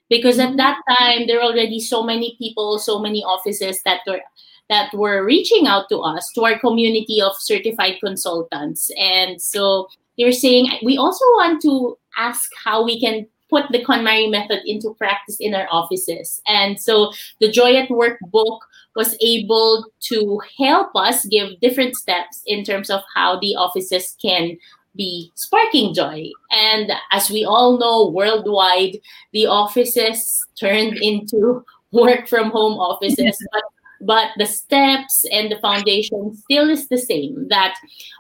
because 0.10 0.40
at 0.40 0.50
mm-hmm. 0.50 0.58
that 0.58 0.82
time 0.88 1.28
there 1.28 1.38
were 1.38 1.44
already 1.44 1.80
so 1.80 2.04
many 2.04 2.36
people 2.38 2.80
so 2.80 3.00
many 3.00 3.24
offices 3.24 3.82
that 3.84 4.02
were 4.08 4.22
that 4.70 4.92
were 4.94 5.24
reaching 5.24 5.68
out 5.68 5.88
to 5.90 6.00
us 6.00 6.32
to 6.34 6.44
our 6.44 6.58
community 6.60 7.22
of 7.22 7.34
certified 7.38 7.96
consultants 8.04 8.92
and 8.98 9.42
so 9.42 9.88
they 10.18 10.26
were 10.26 10.32
saying 10.32 10.70
we 10.84 10.98
also 10.98 11.26
want 11.36 11.62
to 11.62 11.98
ask 12.18 12.50
how 12.64 12.84
we 12.84 13.00
can 13.00 13.26
put 13.50 13.66
the 13.72 13.84
KonMari 13.84 14.30
method 14.30 14.62
into 14.66 14.94
practice 14.96 15.38
in 15.40 15.54
our 15.54 15.68
offices. 15.72 16.42
And 16.48 16.80
so 16.80 17.12
the 17.40 17.52
Joy 17.52 17.76
at 17.76 17.90
Work 17.90 18.18
book 18.32 18.66
was 18.96 19.16
able 19.22 19.86
to 20.10 20.40
help 20.58 20.90
us 20.96 21.26
give 21.26 21.60
different 21.60 21.96
steps 21.96 22.42
in 22.46 22.64
terms 22.64 22.90
of 22.90 23.02
how 23.14 23.40
the 23.40 23.56
offices 23.56 24.16
can 24.22 24.58
be 24.96 25.32
sparking 25.36 25.94
joy. 25.94 26.30
And 26.52 26.92
as 27.12 27.30
we 27.30 27.46
all 27.46 27.78
know, 27.78 28.10
worldwide, 28.10 28.98
the 29.34 29.48
offices 29.48 30.46
turned 30.60 30.98
into 30.98 31.64
work 31.92 32.28
from 32.28 32.52
home 32.52 32.80
offices. 32.80 33.38
but 33.52 33.64
but 34.02 34.30
the 34.38 34.46
steps 34.46 35.26
and 35.32 35.52
the 35.52 35.60
foundation 35.60 36.36
still 36.36 36.70
is 36.70 36.90
the 36.90 36.98
same 36.98 37.48
that 37.50 37.76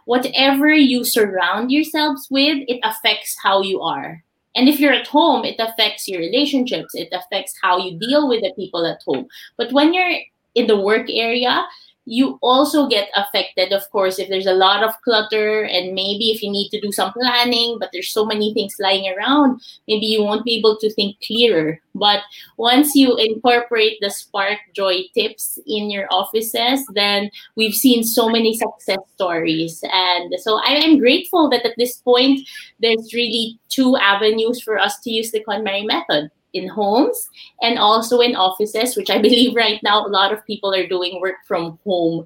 whatever 0.05 0.73
you 0.73 1.03
surround 1.03 1.71
yourselves 1.71 2.27
with 2.31 2.63
it 2.67 2.79
affects 2.83 3.35
how 3.43 3.61
you 3.61 3.81
are 3.81 4.23
and 4.55 4.69
if 4.69 4.79
you're 4.79 4.93
at 4.93 5.07
home 5.07 5.43
it 5.43 5.59
affects 5.59 6.07
your 6.07 6.19
relationships 6.19 6.95
it 6.95 7.09
affects 7.11 7.53
how 7.61 7.77
you 7.77 7.99
deal 7.99 8.27
with 8.27 8.41
the 8.41 8.53
people 8.55 8.85
at 8.85 9.01
home 9.05 9.27
but 9.57 9.71
when 9.73 9.93
you're 9.93 10.17
in 10.55 10.67
the 10.67 10.79
work 10.79 11.07
area 11.09 11.65
you 12.05 12.37
also 12.41 12.87
get 12.87 13.09
affected 13.15 13.73
of 13.73 13.89
course 13.91 14.19
if 14.19 14.29
there's 14.29 14.45
a 14.45 14.53
lot 14.53 14.83
of 14.83 14.93
clutter 15.01 15.63
and 15.63 15.93
maybe 15.93 16.31
if 16.31 16.41
you 16.41 16.51
need 16.51 16.69
to 16.69 16.79
do 16.79 16.91
some 16.91 17.11
planning 17.13 17.77
but 17.79 17.89
there's 17.91 18.11
so 18.11 18.25
many 18.25 18.53
things 18.53 18.75
lying 18.79 19.11
around 19.15 19.59
maybe 19.87 20.05
you 20.05 20.23
won't 20.23 20.45
be 20.45 20.57
able 20.57 20.77
to 20.77 20.93
think 20.93 21.17
clearer. 21.25 21.79
But 21.97 22.21
once 22.57 22.93
you 22.93 23.15
incorporate 23.17 23.97
the 24.01 24.09
spark 24.09 24.59
joy 24.75 25.03
tips 25.13 25.57
in 25.65 25.89
your 25.89 26.07
offices 26.11 26.85
then 26.93 27.31
we've 27.55 27.73
seen 27.73 28.03
so 28.03 28.29
many 28.29 28.55
success 28.55 28.99
stories. 29.15 29.83
And 29.91 30.33
so 30.39 30.59
i 30.65 30.71
am 30.71 30.99
grateful 30.99 31.49
that 31.49 31.65
at 31.65 31.75
this 31.77 31.97
point 31.97 32.47
there's 32.79 33.13
really 33.13 33.59
two 33.69 33.97
avenues 33.97 34.61
for 34.61 34.77
us 34.77 34.99
to 35.01 35.09
use 35.09 35.31
the 35.31 35.43
KonMari 35.43 35.85
method 35.87 36.29
in 36.55 36.67
homes 36.67 37.29
and 37.61 37.77
also 37.77 38.19
in 38.21 38.35
offices, 38.35 38.95
which 38.95 39.09
I 39.11 39.19
believe 39.27 39.55
right 39.55 39.79
now 39.83 40.05
a 40.05 40.09
lot 40.09 40.33
of 40.33 40.45
people 40.47 40.73
are 40.73 40.87
doing 40.87 41.19
work 41.21 41.35
from 41.47 41.77
home 41.85 42.25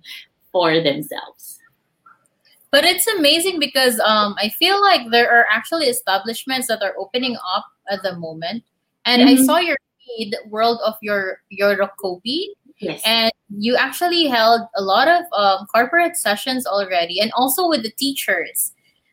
for 0.51 0.79
themselves. 0.81 1.57
but 2.71 2.85
it's 2.85 3.07
amazing 3.17 3.59
because 3.59 3.99
um, 4.05 4.35
i 4.37 4.49
feel 4.61 4.79
like 4.81 5.01
there 5.11 5.29
are 5.35 5.45
actually 5.49 5.87
establishments 5.87 6.67
that 6.67 6.81
are 6.83 6.93
opening 6.97 7.35
up 7.55 7.65
at 7.89 8.01
the 8.03 8.13
moment 8.17 8.63
and 9.05 9.23
i 9.23 9.33
Mhm. 9.33 9.45
saw 9.45 9.57
your 9.57 9.77
feed 10.05 10.35
world 10.53 10.79
of 10.85 10.93
your 11.01 11.41
Yorokobi 11.59 12.53
Yes. 12.79 13.01
and 13.05 13.31
you 13.65 13.75
actually 13.75 14.27
held 14.27 14.61
a 14.75 14.81
lot 14.81 15.07
of 15.09 15.25
um, 15.33 15.65
corporate 15.73 16.15
sessions 16.15 16.65
already 16.65 17.19
and 17.19 17.31
also 17.33 17.67
with 17.67 17.81
the 17.83 17.91
teachers 17.97 18.71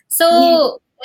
so 0.08 0.28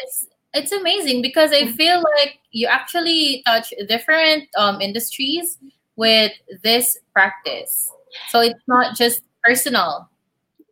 it's 0.04 0.28
it's 0.54 0.72
amazing 0.72 1.22
because 1.22 1.52
i 1.52 1.68
feel 1.72 2.04
like 2.18 2.40
you 2.52 2.68
actually 2.68 3.42
touch 3.46 3.74
different 3.88 4.48
um, 4.58 4.82
industries 4.82 5.58
with 5.96 6.32
this 6.64 6.98
practice 7.14 7.90
so 8.30 8.40
it's 8.40 8.60
not 8.68 8.96
just 8.96 9.22
personal 9.44 10.10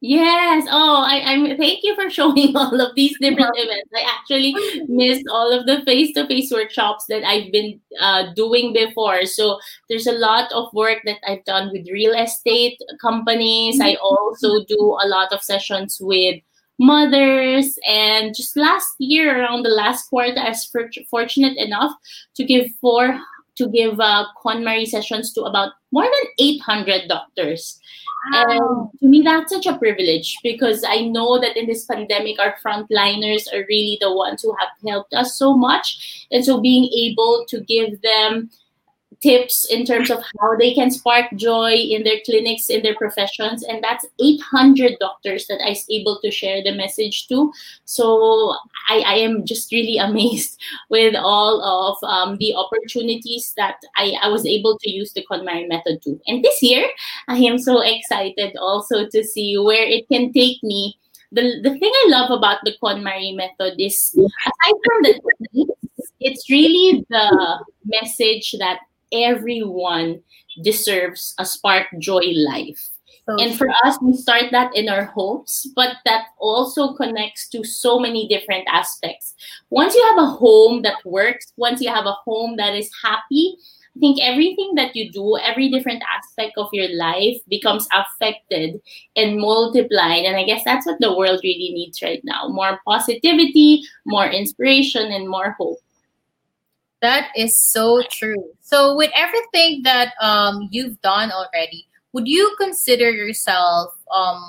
Yes. 0.01 0.65
Oh, 0.69 1.03
I, 1.05 1.19
I'm. 1.25 1.57
Thank 1.57 1.83
you 1.83 1.93
for 1.93 2.09
showing 2.17 2.55
all 2.55 2.79
of 2.79 2.95
these 2.95 3.17
different 3.19 3.51
events. 3.55 3.89
I 3.93 4.01
actually 4.07 4.55
missed 4.87 5.25
all 5.29 5.51
of 5.51 5.65
the 5.65 5.81
face-to-face 5.85 6.51
workshops 6.51 7.05
that 7.09 7.25
I've 7.25 7.51
been 7.51 7.81
uh, 7.99 8.33
doing 8.33 8.71
before. 8.71 9.25
So 9.25 9.59
there's 9.89 10.07
a 10.07 10.13
lot 10.13 10.51
of 10.53 10.73
work 10.73 10.99
that 11.05 11.17
I've 11.27 11.43
done 11.43 11.71
with 11.73 11.89
real 11.91 12.13
estate 12.13 12.79
companies. 13.01 13.81
I 13.81 13.95
also 13.95 14.63
do 14.65 14.97
a 15.03 15.07
lot 15.07 15.33
of 15.33 15.43
sessions 15.43 15.97
with 15.99 16.39
mothers, 16.79 17.77
and 17.87 18.35
just 18.35 18.57
last 18.57 18.95
year, 18.97 19.39
around 19.39 19.63
the 19.63 19.69
last 19.69 20.09
quarter, 20.09 20.39
I 20.39 20.49
was 20.49 20.71
fortunate 21.09 21.57
enough 21.57 21.91
to 22.35 22.43
give 22.43 22.71
four 22.81 23.19
to 23.59 23.67
give 23.67 23.99
uh, 23.99 24.25
KonMari 24.43 24.87
sessions 24.87 25.33
to 25.33 25.43
about 25.43 25.73
more 25.91 26.05
than 26.05 26.31
800 26.39 27.09
doctors. 27.09 27.79
And 28.33 28.89
to 28.99 29.05
me, 29.05 29.21
that's 29.21 29.51
such 29.51 29.65
a 29.65 29.77
privilege 29.77 30.37
because 30.43 30.83
I 30.87 31.01
know 31.01 31.39
that 31.39 31.57
in 31.57 31.67
this 31.67 31.85
pandemic, 31.85 32.39
our 32.39 32.55
frontliners 32.65 33.53
are 33.53 33.65
really 33.67 33.97
the 33.99 34.13
ones 34.13 34.41
who 34.41 34.55
have 34.59 34.69
helped 34.87 35.13
us 35.13 35.37
so 35.37 35.55
much. 35.55 36.27
And 36.31 36.43
so 36.43 36.59
being 36.59 36.89
able 36.93 37.45
to 37.49 37.61
give 37.61 38.01
them 38.01 38.49
tips 39.21 39.65
in 39.69 39.85
terms 39.85 40.09
of 40.09 40.19
how 40.39 40.55
they 40.57 40.73
can 40.73 40.89
spark 40.91 41.25
joy 41.35 41.73
in 41.73 42.03
their 42.03 42.19
clinics, 42.25 42.69
in 42.69 42.81
their 42.83 42.95
professions. 42.95 43.63
And 43.63 43.83
that's 43.83 44.05
800 44.21 44.97
doctors 44.99 45.47
that 45.47 45.59
I 45.65 45.69
was 45.69 45.85
able 45.89 46.19
to 46.23 46.31
share 46.31 46.63
the 46.63 46.73
message 46.73 47.27
to. 47.27 47.51
So 47.85 48.55
I, 48.89 49.03
I 49.05 49.13
am 49.15 49.45
just 49.45 49.71
really 49.71 49.97
amazed 50.09 50.59
with 50.89 51.15
all 51.15 51.61
of 51.61 51.97
um, 52.03 52.37
the 52.37 52.55
opportunities 52.55 53.53
that 53.57 53.77
I, 53.95 54.13
I 54.21 54.29
was 54.29 54.45
able 54.45 54.77
to 54.79 54.89
use 54.89 55.13
the 55.13 55.25
KonMari 55.29 55.67
method 55.67 56.01
to. 56.03 56.19
And 56.27 56.43
this 56.43 56.61
year, 56.61 56.87
I 57.27 57.37
am 57.37 57.57
so 57.57 57.81
excited 57.81 58.55
also 58.57 59.07
to 59.07 59.23
see 59.23 59.57
where 59.57 59.85
it 59.85 60.07
can 60.07 60.31
take 60.31 60.63
me. 60.63 60.97
The, 61.31 61.59
the 61.61 61.77
thing 61.77 61.91
I 61.93 62.05
love 62.07 62.31
about 62.31 62.59
the 62.63 62.73
KonMari 62.81 63.35
method 63.35 63.79
is 63.79 64.15
aside 64.17 64.79
from 64.83 65.03
the 65.03 65.75
it's 66.19 66.49
really 66.49 67.05
the 67.09 67.63
message 67.85 68.53
that 68.59 68.79
everyone 69.11 70.21
deserves 70.63 71.35
a 71.37 71.45
spark 71.45 71.87
joy 71.99 72.23
life. 72.35 72.89
and 73.37 73.55
for 73.55 73.69
us, 73.85 73.95
we 74.01 74.17
start 74.17 74.45
that 74.51 74.75
in 74.75 74.89
our 74.89 75.05
homes, 75.05 75.67
but 75.75 75.97
that 76.05 76.27
also 76.39 76.93
connects 76.95 77.47
to 77.49 77.63
so 77.63 77.99
many 77.99 78.27
different 78.27 78.65
aspects. 78.67 79.35
Once 79.69 79.93
you 79.93 80.03
have 80.07 80.17
a 80.17 80.25
home 80.25 80.81
that 80.81 80.97
works, 81.05 81.53
once 81.55 81.79
you 81.79 81.89
have 81.93 82.07
a 82.07 82.17
home 82.25 82.57
that 82.57 82.73
is 82.73 82.89
happy, 83.03 83.55
I 83.95 83.99
think 83.99 84.19
everything 84.21 84.73
that 84.75 84.95
you 84.95 85.11
do, 85.11 85.37
every 85.37 85.69
different 85.69 86.01
aspect 86.09 86.53
of 86.57 86.69
your 86.71 86.89
life 86.95 87.37
becomes 87.49 87.87
affected 87.91 88.81
and 89.15 89.37
multiplied. 89.37 90.25
And 90.25 90.37
I 90.37 90.43
guess 90.43 90.63
that's 90.63 90.85
what 90.85 90.99
the 90.99 91.15
world 91.15 91.41
really 91.43 91.71
needs 91.73 92.01
right 92.01 92.21
now 92.23 92.47
more 92.47 92.79
positivity, 92.87 93.83
more 94.05 94.27
inspiration, 94.27 95.11
and 95.11 95.27
more 95.27 95.55
hope. 95.59 95.79
That 97.01 97.29
is 97.35 97.57
so 97.59 98.03
true. 98.11 98.51
So, 98.61 98.95
with 98.95 99.11
everything 99.15 99.83
that 99.83 100.13
um, 100.21 100.67
you've 100.71 101.01
done 101.01 101.31
already, 101.31 101.87
would 102.13 102.27
you 102.27 102.53
consider 102.59 103.09
yourself 103.09 103.93
um, 104.13 104.43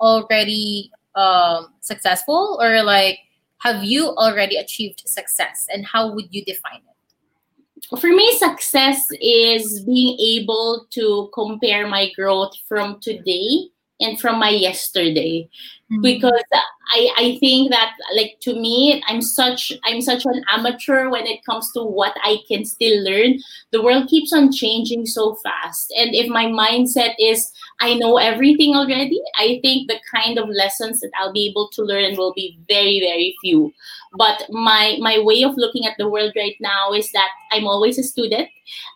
already 0.00 0.90
um, 1.14 1.74
successful, 1.80 2.58
or 2.62 2.82
like 2.82 3.18
have 3.58 3.82
you 3.82 4.10
already 4.10 4.56
achieved 4.56 5.02
success, 5.06 5.66
and 5.72 5.84
how 5.84 6.12
would 6.14 6.26
you 6.30 6.44
define 6.44 6.78
it? 6.78 7.98
For 7.98 8.08
me, 8.08 8.36
success 8.38 9.02
is 9.20 9.82
being 9.84 10.18
able 10.20 10.86
to 10.90 11.30
compare 11.32 11.88
my 11.88 12.12
growth 12.14 12.52
from 12.68 13.00
today 13.00 13.70
and 14.00 14.20
from 14.20 14.38
my 14.38 14.50
yesterday 14.50 15.48
mm-hmm. 15.90 16.02
because 16.02 16.42
I, 16.90 17.10
I 17.18 17.38
think 17.38 17.70
that 17.70 17.92
like 18.16 18.38
to 18.40 18.54
me 18.54 19.02
i'm 19.06 19.20
such 19.20 19.72
i'm 19.84 20.00
such 20.00 20.24
an 20.24 20.42
amateur 20.48 21.10
when 21.10 21.26
it 21.26 21.44
comes 21.44 21.70
to 21.72 21.82
what 21.82 22.14
i 22.22 22.38
can 22.48 22.64
still 22.64 23.02
learn. 23.04 23.38
The 23.72 23.82
world 23.82 24.08
keeps 24.08 24.32
on 24.32 24.52
changing 24.52 25.04
so 25.06 25.34
fast. 25.42 25.92
And 25.96 26.14
if 26.14 26.28
my 26.28 26.46
mindset 26.46 27.14
is 27.18 27.52
i 27.80 27.94
know 27.94 28.16
everything 28.16 28.74
already 28.74 29.20
i 29.36 29.58
think 29.62 29.88
the 29.88 30.00
kind 30.14 30.38
of 30.38 30.48
lessons 30.48 31.00
that 31.00 31.10
i'll 31.18 31.32
be 31.32 31.46
able 31.48 31.68
to 31.72 31.82
learn 31.82 32.16
will 32.16 32.32
be 32.32 32.58
very 32.68 33.00
very 33.00 33.34
few. 33.40 33.72
But 34.16 34.44
my 34.50 34.96
my 35.00 35.18
way 35.18 35.42
of 35.42 35.56
looking 35.56 35.86
at 35.86 35.96
the 35.98 36.08
world 36.08 36.32
right 36.36 36.56
now 36.60 36.92
is 36.92 37.10
that 37.12 37.28
i'm 37.52 37.66
always 37.66 37.98
a 37.98 38.02
student. 38.02 38.48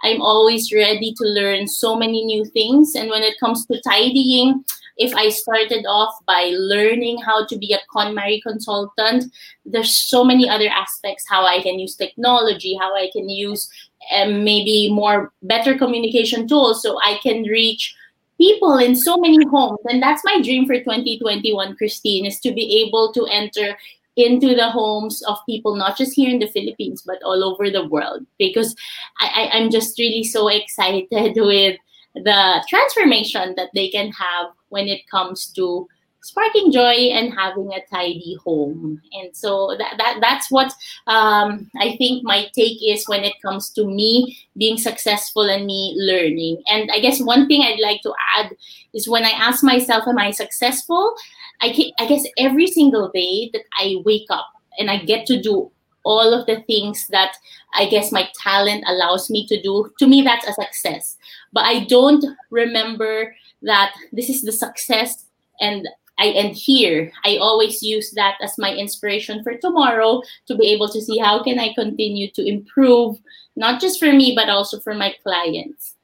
I'm 0.05 0.21
always 0.21 0.71
ready 0.71 1.15
to 1.17 1.25
learn 1.25 1.67
so 1.67 1.97
many 1.97 2.27
new 2.27 2.45
things. 2.45 2.95
And 2.95 3.09
when 3.09 3.23
it 3.23 3.41
comes 3.41 3.65
to 3.67 3.81
tidying 3.81 4.65
if 4.97 5.15
I 5.15 5.31
started 5.31 5.85
off 5.87 6.15
by 6.27 6.53
learning 6.55 6.82
how 7.25 7.47
to 7.47 7.57
be 7.57 7.73
a 7.73 7.79
KonMari 7.95 8.43
consultant, 8.43 9.25
there's 9.65 9.97
so 9.97 10.25
many 10.25 10.49
other 10.49 10.69
aspects 10.69 11.25
how 11.29 11.45
I 11.45 11.63
can 11.63 11.79
use 11.79 11.95
technology, 11.95 12.77
how 12.81 12.95
I 12.95 13.11
can 13.13 13.29
use 13.29 13.69
um, 14.13 14.45
maybe 14.45 14.91
more 14.93 15.33
better 15.43 15.77
communication 15.79 16.49
tools 16.49 16.83
so 16.83 16.99
I 17.01 17.19
can 17.23 17.43
reach 17.45 17.95
people 18.39 18.79
in 18.79 18.97
so 18.97 19.17
many 19.17 19.45
homes. 19.47 19.79
And 19.89 20.03
that's 20.03 20.25
my 20.25 20.41
dream 20.43 20.67
for 20.67 20.77
2021, 20.79 21.77
Christine, 21.77 22.27
is 22.27 22.41
to 22.41 22.53
be 22.53 22.85
able 22.87 23.13
to 23.13 23.27
enter 23.27 23.77
into 24.17 24.55
the 24.55 24.71
homes 24.71 25.23
of 25.23 25.39
people 25.47 25.75
not 25.75 25.97
just 25.97 26.13
here 26.13 26.29
in 26.29 26.39
the 26.39 26.47
philippines 26.49 27.03
but 27.07 27.23
all 27.23 27.43
over 27.43 27.71
the 27.71 27.87
world 27.87 28.27
because 28.39 28.77
I, 29.21 29.49
I, 29.51 29.57
i'm 29.57 29.71
just 29.71 29.99
really 29.99 30.23
so 30.23 30.49
excited 30.49 31.07
with 31.11 31.79
the 32.15 32.65
transformation 32.69 33.55
that 33.57 33.71
they 33.75 33.89
can 33.89 34.13
have 34.13 34.49
when 34.69 34.87
it 34.87 35.09
comes 35.11 35.47
to 35.53 35.89
sparking 36.23 36.71
joy 36.71 37.11
and 37.13 37.35
having 37.35 37.73
a 37.73 37.85
tidy 37.91 38.37
home. 38.45 39.03
And 39.13 39.37
so 39.37 39.75
that, 39.79 39.95
that 39.99 40.19
that's 40.21 40.51
what 40.51 40.73
um, 41.07 41.71
i 41.81 41.97
think 41.97 42.23
my 42.25 42.47
take 42.55 42.79
is 42.83 43.09
when 43.09 43.25
it 43.25 43.41
comes 43.43 43.71
to 43.71 43.85
me 43.85 44.39
being 44.57 44.79
successful 44.79 45.43
and 45.43 45.67
me 45.67 45.95
learning. 45.97 46.63
And 46.69 46.91
i 46.93 47.01
guess 47.01 47.21
one 47.21 47.47
thing 47.47 47.63
i'd 47.63 47.81
like 47.81 48.01
to 48.03 48.15
add 48.37 48.55
is 48.95 49.09
when 49.09 49.25
i 49.25 49.31
ask 49.31 49.63
myself 49.63 50.07
am 50.07 50.19
i 50.19 50.31
successful? 50.31 51.15
I, 51.61 51.71
can, 51.73 51.93
I 51.99 52.07
guess 52.07 52.25
every 52.39 52.67
single 52.67 53.11
day 53.11 53.51
that 53.53 53.63
i 53.79 53.97
wake 54.05 54.27
up 54.31 54.47
and 54.79 54.91
i 54.91 54.99
get 54.99 55.27
to 55.27 55.41
do 55.41 55.71
all 56.05 56.35
of 56.35 56.47
the 56.47 56.61
things 56.63 57.07
that 57.09 57.37
I 57.75 57.87
guess 57.87 58.11
my 58.11 58.29
talent 58.43 58.83
allows 58.89 59.31
me 59.31 59.47
to 59.47 59.63
do, 59.63 59.93
to 60.01 60.07
me, 60.09 60.23
that's 60.23 60.49
a 60.49 60.53
success. 60.53 61.17
But 61.53 61.65
I 61.65 61.85
don't 61.85 62.25
remember 62.51 63.35
that 63.63 63.95
this 64.13 64.29
is 64.29 64.43
the 64.43 64.51
success 64.51 65.27
and 65.61 65.89
I 66.19 66.29
end 66.29 66.55
here. 66.55 67.11
I 67.25 67.39
always 67.39 67.83
use 67.83 68.13
that 68.13 68.37
as 68.43 68.59
my 68.59 68.75
inspiration 68.75 69.43
for 69.43 69.57
tomorrow 69.57 70.23
to 70.47 70.57
be 70.57 70.71
able 70.73 70.89
to 70.91 71.01
see 71.01 71.19
how 71.19 71.43
can 71.43 71.59
I 71.59 71.73
continue 71.75 72.31
to 72.33 72.47
improve, 72.47 73.19
not 73.57 73.81
just 73.81 73.99
for 73.99 74.13
me, 74.13 74.35
but 74.37 74.49
also 74.49 74.79
for 74.81 74.95
my 74.95 75.15
clients. 75.23 75.97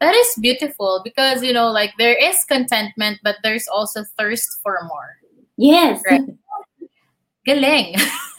That 0.00 0.14
is 0.14 0.34
beautiful 0.40 1.00
because, 1.04 1.42
you 1.42 1.52
know, 1.52 1.70
like 1.70 1.92
there 1.98 2.14
is 2.14 2.36
contentment, 2.48 3.20
but 3.22 3.36
there's 3.42 3.66
also 3.68 4.04
thirst 4.18 4.60
for 4.62 4.78
more. 4.86 5.16
Yes. 5.56 6.02
Right? 6.10 6.22
Galing. 7.46 7.96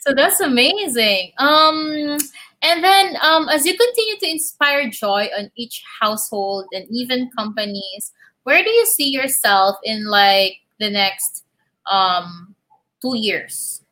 so 0.00 0.14
that's 0.14 0.40
amazing. 0.40 1.32
Um, 1.38 2.18
and 2.62 2.84
then 2.84 3.16
um, 3.22 3.48
as 3.48 3.66
you 3.66 3.76
continue 3.76 4.18
to 4.20 4.30
inspire 4.30 4.88
joy 4.88 5.28
on 5.36 5.50
each 5.56 5.82
household 6.00 6.66
and 6.72 6.86
even 6.90 7.30
companies, 7.36 8.12
where 8.44 8.62
do 8.62 8.70
you 8.70 8.86
see 8.86 9.08
yourself 9.08 9.76
in 9.84 10.06
like 10.06 10.56
the 10.80 10.90
next 10.90 11.44
um, 11.90 12.54
two 13.00 13.16
years? 13.16 13.82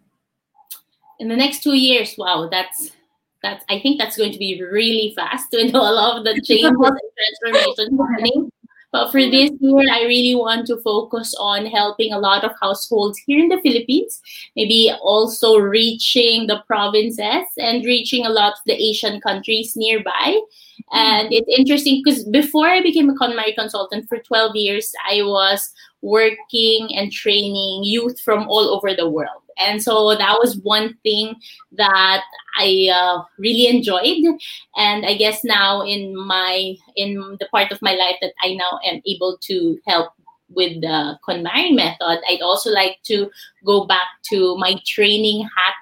In 1.19 1.29
the 1.29 1.37
next 1.37 1.63
two 1.63 1.75
years, 1.75 2.15
wow, 2.17 2.49
that's 2.51 2.91
that's 3.43 3.65
I 3.69 3.81
think 3.81 3.99
that's 3.99 4.17
going 4.17 4.33
to 4.33 4.39
be 4.39 4.63
really 4.63 5.13
fast 5.17 5.49
with 5.53 5.75
all 5.75 5.99
of 5.99 6.25
the 6.25 6.41
changes 6.45 6.71
and 6.71 7.01
transformations 7.43 8.01
happening. 8.11 8.51
But 8.93 9.13
for 9.13 9.21
this 9.21 9.51
year, 9.61 9.83
I 9.93 10.03
really 10.03 10.35
want 10.35 10.67
to 10.67 10.81
focus 10.83 11.35
on 11.39 11.67
helping 11.67 12.13
a 12.13 12.19
lot 12.19 12.43
of 12.43 12.53
households 12.61 13.19
here 13.19 13.39
in 13.39 13.49
the 13.49 13.61
Philippines, 13.61 14.21
maybe 14.57 14.93
also 15.01 15.57
reaching 15.59 16.47
the 16.47 16.63
provinces 16.67 17.47
and 17.57 17.85
reaching 17.85 18.27
a 18.27 18.31
lot 18.31 18.55
of 18.55 18.59
the 18.67 18.75
Asian 18.75 19.21
countries 19.21 19.77
nearby. 19.77 20.41
And 20.93 21.33
it's 21.33 21.49
interesting 21.57 22.03
because 22.03 22.25
before 22.25 22.67
I 22.67 22.83
became 22.83 23.11
a 23.11 23.15
KonMari 23.15 23.55
consultant 23.55 24.09
for 24.09 24.19
12 24.19 24.57
years, 24.57 24.93
I 25.09 25.23
was 25.23 25.73
working 26.03 26.89
and 26.97 27.13
training 27.13 27.85
youth 27.85 28.19
from 28.21 28.49
all 28.49 28.71
over 28.71 28.95
the 28.95 29.09
world 29.09 29.43
and 29.61 29.83
so 29.83 30.17
that 30.17 30.39
was 30.39 30.59
one 30.63 30.95
thing 31.03 31.35
that 31.73 32.23
i 32.59 32.89
uh, 32.93 33.23
really 33.39 33.67
enjoyed 33.67 34.25
and 34.77 35.07
i 35.07 35.15
guess 35.15 35.45
now 35.45 35.83
in 35.83 36.17
my 36.17 36.75
in 36.97 37.37
the 37.41 37.49
part 37.53 37.71
of 37.73 37.81
my 37.83 37.93
life 37.93 38.17
that 38.21 38.33
i 38.43 38.55
now 38.55 38.79
am 38.85 39.01
able 39.07 39.39
to 39.41 39.79
help 39.87 40.13
with 40.55 40.81
the 40.81 41.19
KonMari 41.27 41.75
method, 41.75 42.21
I'd 42.29 42.43
also 42.43 42.71
like 42.71 42.99
to 43.05 43.31
go 43.65 43.87
back 43.87 44.09
to 44.31 44.57
my 44.59 44.75
training 44.87 45.43
hat 45.43 45.75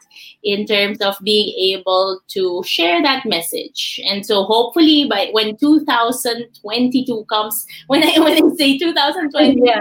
in 0.42 0.66
terms 0.66 1.00
of 1.00 1.16
being 1.22 1.76
able 1.76 2.20
to 2.28 2.62
share 2.64 3.02
that 3.02 3.26
message. 3.26 4.00
And 4.06 4.24
so 4.24 4.44
hopefully 4.44 5.06
by 5.08 5.28
when 5.32 5.56
2022 5.56 7.24
comes, 7.28 7.66
when 7.86 8.02
I 8.02 8.18
when 8.18 8.32
I 8.32 8.54
say 8.56 8.78
2020, 8.78 9.62
yeah. 9.64 9.80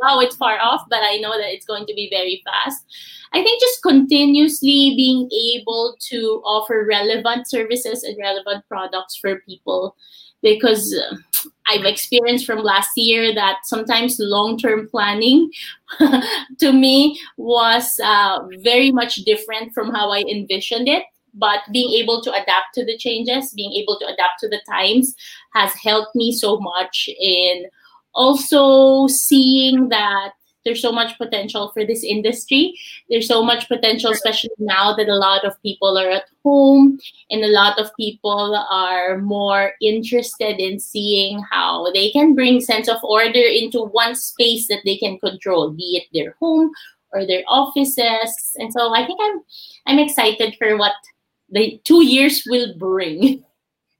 Wow, 0.00 0.20
it's 0.20 0.36
far 0.36 0.58
off, 0.60 0.82
but 0.90 1.00
I 1.02 1.16
know 1.18 1.36
that 1.36 1.52
it's 1.52 1.66
going 1.66 1.86
to 1.86 1.94
be 1.94 2.08
very 2.10 2.42
fast. 2.44 2.84
I 3.32 3.42
think 3.42 3.60
just 3.60 3.82
continuously 3.82 4.94
being 4.96 5.28
able 5.54 5.96
to 6.10 6.42
offer 6.44 6.86
relevant 6.88 7.48
services 7.48 8.02
and 8.02 8.16
relevant 8.18 8.64
products 8.68 9.16
for 9.16 9.40
people 9.40 9.96
because 10.42 10.94
uh, 10.94 11.16
I've 11.66 11.84
experienced 11.84 12.46
from 12.46 12.60
last 12.60 12.90
year 12.96 13.34
that 13.34 13.58
sometimes 13.64 14.16
long 14.18 14.58
term 14.58 14.88
planning 14.88 15.50
to 16.60 16.72
me 16.72 17.18
was 17.36 17.98
uh, 18.02 18.40
very 18.60 18.92
much 18.92 19.16
different 19.16 19.72
from 19.74 19.92
how 19.92 20.10
I 20.10 20.20
envisioned 20.20 20.88
it. 20.88 21.04
But 21.34 21.60
being 21.70 21.90
able 22.00 22.22
to 22.22 22.30
adapt 22.32 22.74
to 22.74 22.84
the 22.84 22.96
changes, 22.96 23.52
being 23.52 23.72
able 23.74 23.98
to 23.98 24.06
adapt 24.06 24.40
to 24.40 24.48
the 24.48 24.60
times 24.66 25.14
has 25.52 25.74
helped 25.74 26.14
me 26.14 26.32
so 26.32 26.58
much 26.58 27.10
in 27.20 27.66
also 28.16 29.06
seeing 29.08 29.88
that 29.90 30.32
there's 30.66 30.82
so 30.82 30.90
much 30.90 31.16
potential 31.16 31.70
for 31.72 31.86
this 31.86 32.02
industry. 32.02 32.74
There's 33.08 33.28
so 33.28 33.44
much 33.44 33.68
potential, 33.68 34.10
especially 34.10 34.50
now 34.58 34.96
that 34.96 35.08
a 35.08 35.14
lot 35.14 35.44
of 35.44 35.62
people 35.62 35.96
are 35.96 36.10
at 36.10 36.24
home 36.44 36.98
and 37.30 37.44
a 37.44 37.48
lot 37.48 37.78
of 37.78 37.94
people 37.96 38.56
are 38.68 39.18
more 39.18 39.74
interested 39.80 40.58
in 40.58 40.80
seeing 40.80 41.40
how 41.52 41.92
they 41.92 42.10
can 42.10 42.34
bring 42.34 42.60
sense 42.60 42.88
of 42.88 42.98
order 43.04 43.38
into 43.38 43.80
one 43.80 44.16
space 44.16 44.66
that 44.66 44.80
they 44.84 44.96
can 44.96 45.20
control, 45.20 45.70
be 45.70 46.02
it 46.02 46.08
their 46.12 46.34
home 46.40 46.72
or 47.12 47.24
their 47.24 47.44
offices. 47.46 48.56
And 48.56 48.72
so 48.72 48.92
I 48.92 49.06
think 49.06 49.20
I'm 49.22 49.42
I'm 49.86 49.98
excited 50.00 50.56
for 50.58 50.76
what 50.76 50.94
the 51.48 51.80
two 51.84 52.04
years 52.04 52.42
will 52.44 52.76
bring. 52.76 53.44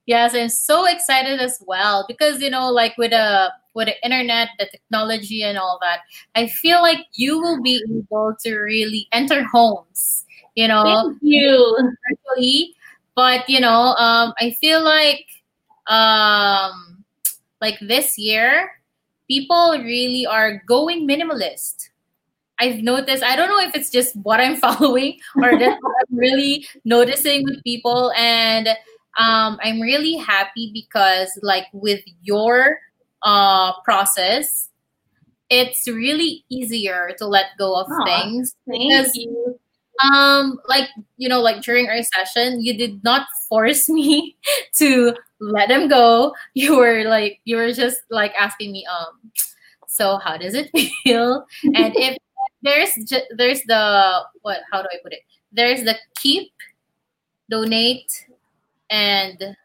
Yes, 0.06 0.34
I'm 0.34 0.48
so 0.48 0.86
excited 0.86 1.40
as 1.40 1.62
well 1.66 2.04
because 2.06 2.40
you 2.40 2.50
know, 2.50 2.70
like 2.70 2.96
with 2.96 3.12
a 3.12 3.52
with 3.76 3.88
the 3.88 4.04
internet, 4.04 4.48
the 4.58 4.66
technology, 4.66 5.44
and 5.44 5.58
all 5.58 5.78
that, 5.82 6.00
I 6.34 6.48
feel 6.48 6.80
like 6.80 7.06
you 7.12 7.38
will 7.38 7.62
be 7.62 7.80
able 7.88 8.34
to 8.40 8.56
really 8.56 9.06
enter 9.12 9.44
homes. 9.44 10.24
You 10.56 10.66
know, 10.66 10.82
Thank 10.82 11.18
you. 11.20 11.76
Virtually, 12.08 12.74
but 13.14 13.48
you 13.48 13.60
know, 13.60 13.94
um, 14.00 14.32
I 14.40 14.56
feel 14.58 14.82
like 14.82 15.26
um, 15.86 17.04
like 17.60 17.78
this 17.80 18.18
year, 18.18 18.70
people 19.28 19.76
really 19.78 20.26
are 20.26 20.62
going 20.66 21.06
minimalist. 21.06 21.90
I've 22.58 22.82
noticed. 22.82 23.22
I 23.22 23.36
don't 23.36 23.48
know 23.48 23.60
if 23.60 23.76
it's 23.76 23.90
just 23.90 24.16
what 24.16 24.40
I'm 24.40 24.56
following 24.66 25.18
or 25.36 25.52
just 25.52 25.82
what 25.82 25.94
I'm 26.08 26.16
really 26.16 26.66
noticing 26.86 27.44
with 27.44 27.62
people, 27.62 28.10
and 28.16 28.68
um, 29.18 29.58
I'm 29.62 29.80
really 29.80 30.16
happy 30.16 30.70
because, 30.72 31.38
like, 31.42 31.66
with 31.72 32.00
your 32.22 32.78
uh, 33.22 33.72
process, 33.82 34.68
it's 35.50 35.86
really 35.86 36.44
easier 36.48 37.12
to 37.18 37.26
let 37.26 37.46
go 37.58 37.78
of 37.78 37.86
things 38.04 38.54
because 38.66 39.14
you. 39.14 39.58
um 40.04 40.58
like 40.68 40.88
you 41.16 41.28
know 41.28 41.40
like 41.40 41.62
during 41.62 41.88
our 41.88 42.02
session 42.02 42.60
you 42.60 42.76
did 42.76 43.02
not 43.04 43.26
force 43.48 43.88
me 43.88 44.36
to 44.74 45.14
let 45.40 45.68
them 45.68 45.88
go 45.88 46.34
you 46.54 46.76
were 46.76 47.04
like 47.04 47.40
you 47.44 47.56
were 47.56 47.72
just 47.72 48.00
like 48.10 48.34
asking 48.38 48.72
me 48.72 48.84
um 48.86 49.30
so 49.86 50.18
how 50.18 50.36
does 50.36 50.54
it 50.54 50.68
feel 51.04 51.46
and 51.62 51.94
if 51.96 52.16
there's 52.62 52.92
ju- 53.06 53.28
there's 53.36 53.62
the 53.62 54.20
what 54.42 54.60
how 54.72 54.82
do 54.82 54.88
i 54.92 54.96
put 55.02 55.12
it 55.12 55.20
there's 55.52 55.84
the 55.84 55.94
keep 56.16 56.50
donate 57.48 58.26
and 58.90 59.56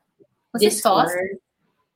what's 0.51 0.63
Discard. 0.63 1.09
it 1.31 1.41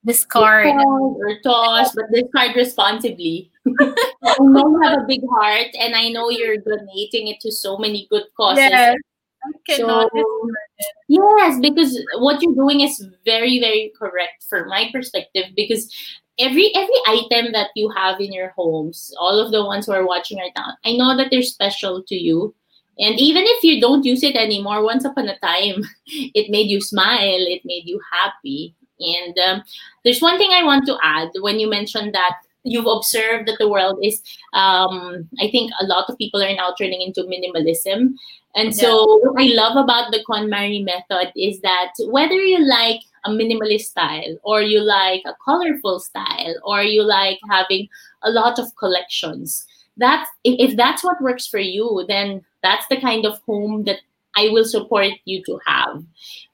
discard 0.05 0.67
or 0.67 1.39
toss, 1.43 1.93
but 1.95 2.05
discard 2.13 2.55
responsibly. 2.55 3.51
I 3.79 4.35
know 4.39 4.69
you 4.69 4.81
have 4.83 4.99
a 4.99 5.05
big 5.07 5.21
heart, 5.29 5.67
and 5.79 5.95
I 5.95 6.09
know 6.09 6.29
you're 6.29 6.57
donating 6.57 7.27
it 7.27 7.39
to 7.41 7.51
so 7.51 7.77
many 7.77 8.07
good 8.09 8.23
causes. 8.37 8.63
Yes. 8.69 8.95
So, 9.69 10.09
yes, 11.07 11.59
because 11.59 11.99
what 12.17 12.41
you're 12.41 12.55
doing 12.55 12.81
is 12.81 13.07
very, 13.25 13.59
very 13.59 13.91
correct 13.97 14.43
from 14.49 14.69
my 14.69 14.89
perspective. 14.91 15.45
Because 15.55 15.93
every 16.39 16.73
every 16.75 16.99
item 17.07 17.51
that 17.53 17.69
you 17.75 17.89
have 17.89 18.19
in 18.19 18.33
your 18.33 18.49
homes, 18.49 19.13
all 19.19 19.39
of 19.39 19.51
the 19.51 19.63
ones 19.63 19.85
who 19.85 19.93
are 19.93 20.05
watching 20.05 20.37
right 20.39 20.51
now, 20.55 20.73
I 20.83 20.93
know 20.93 21.15
that 21.17 21.29
they're 21.31 21.43
special 21.43 22.03
to 22.03 22.15
you. 22.15 22.55
And 22.97 23.19
even 23.19 23.43
if 23.45 23.63
you 23.63 23.81
don't 23.81 24.05
use 24.05 24.23
it 24.23 24.35
anymore, 24.35 24.81
once 24.81 25.03
upon 25.03 25.27
a 25.27 25.37
time, 25.39 25.83
it 26.07 26.49
made 26.49 26.69
you 26.69 26.81
smile, 26.81 27.45
it 27.47 27.61
made 27.65 27.83
you 27.85 27.99
happy. 28.11 28.75
And 28.99 29.37
um, 29.39 29.63
there's 30.03 30.21
one 30.21 30.37
thing 30.37 30.51
I 30.51 30.63
want 30.63 30.85
to 30.87 30.97
add 31.03 31.29
when 31.41 31.59
you 31.59 31.69
mentioned 31.69 32.13
that 32.13 32.35
you've 32.63 32.87
observed 32.87 33.47
that 33.47 33.57
the 33.59 33.69
world 33.69 33.99
is, 34.03 34.21
um, 34.53 35.29
I 35.39 35.49
think 35.49 35.71
a 35.79 35.85
lot 35.85 36.09
of 36.09 36.17
people 36.17 36.41
are 36.43 36.55
now 36.55 36.73
turning 36.77 37.01
into 37.01 37.23
minimalism. 37.23 38.15
And 38.55 38.73
so, 38.73 39.19
what 39.21 39.41
I 39.41 39.47
love 39.47 39.75
about 39.75 40.11
the 40.11 40.23
KonMari 40.27 40.83
method 40.83 41.33
is 41.35 41.59
that 41.61 41.91
whether 42.07 42.35
you 42.35 42.65
like 42.65 43.01
a 43.25 43.29
minimalist 43.29 43.81
style, 43.81 44.37
or 44.43 44.61
you 44.61 44.79
like 44.81 45.23
a 45.25 45.35
colorful 45.43 45.99
style, 45.99 46.55
or 46.63 46.81
you 46.81 47.03
like 47.03 47.37
having 47.49 47.89
a 48.23 48.31
lot 48.31 48.57
of 48.57 48.73
collections, 48.77 49.65
that's 49.97 50.29
if 50.45 50.77
that's 50.77 51.03
what 51.03 51.21
works 51.21 51.45
for 51.45 51.59
you, 51.59 52.05
then 52.07 52.45
that's 52.63 52.87
the 52.87 52.99
kind 52.99 53.25
of 53.25 53.39
home 53.45 53.83
that 53.83 53.99
I 54.35 54.49
will 54.49 54.65
support 54.65 55.11
you 55.25 55.43
to 55.45 55.59
have. 55.65 56.03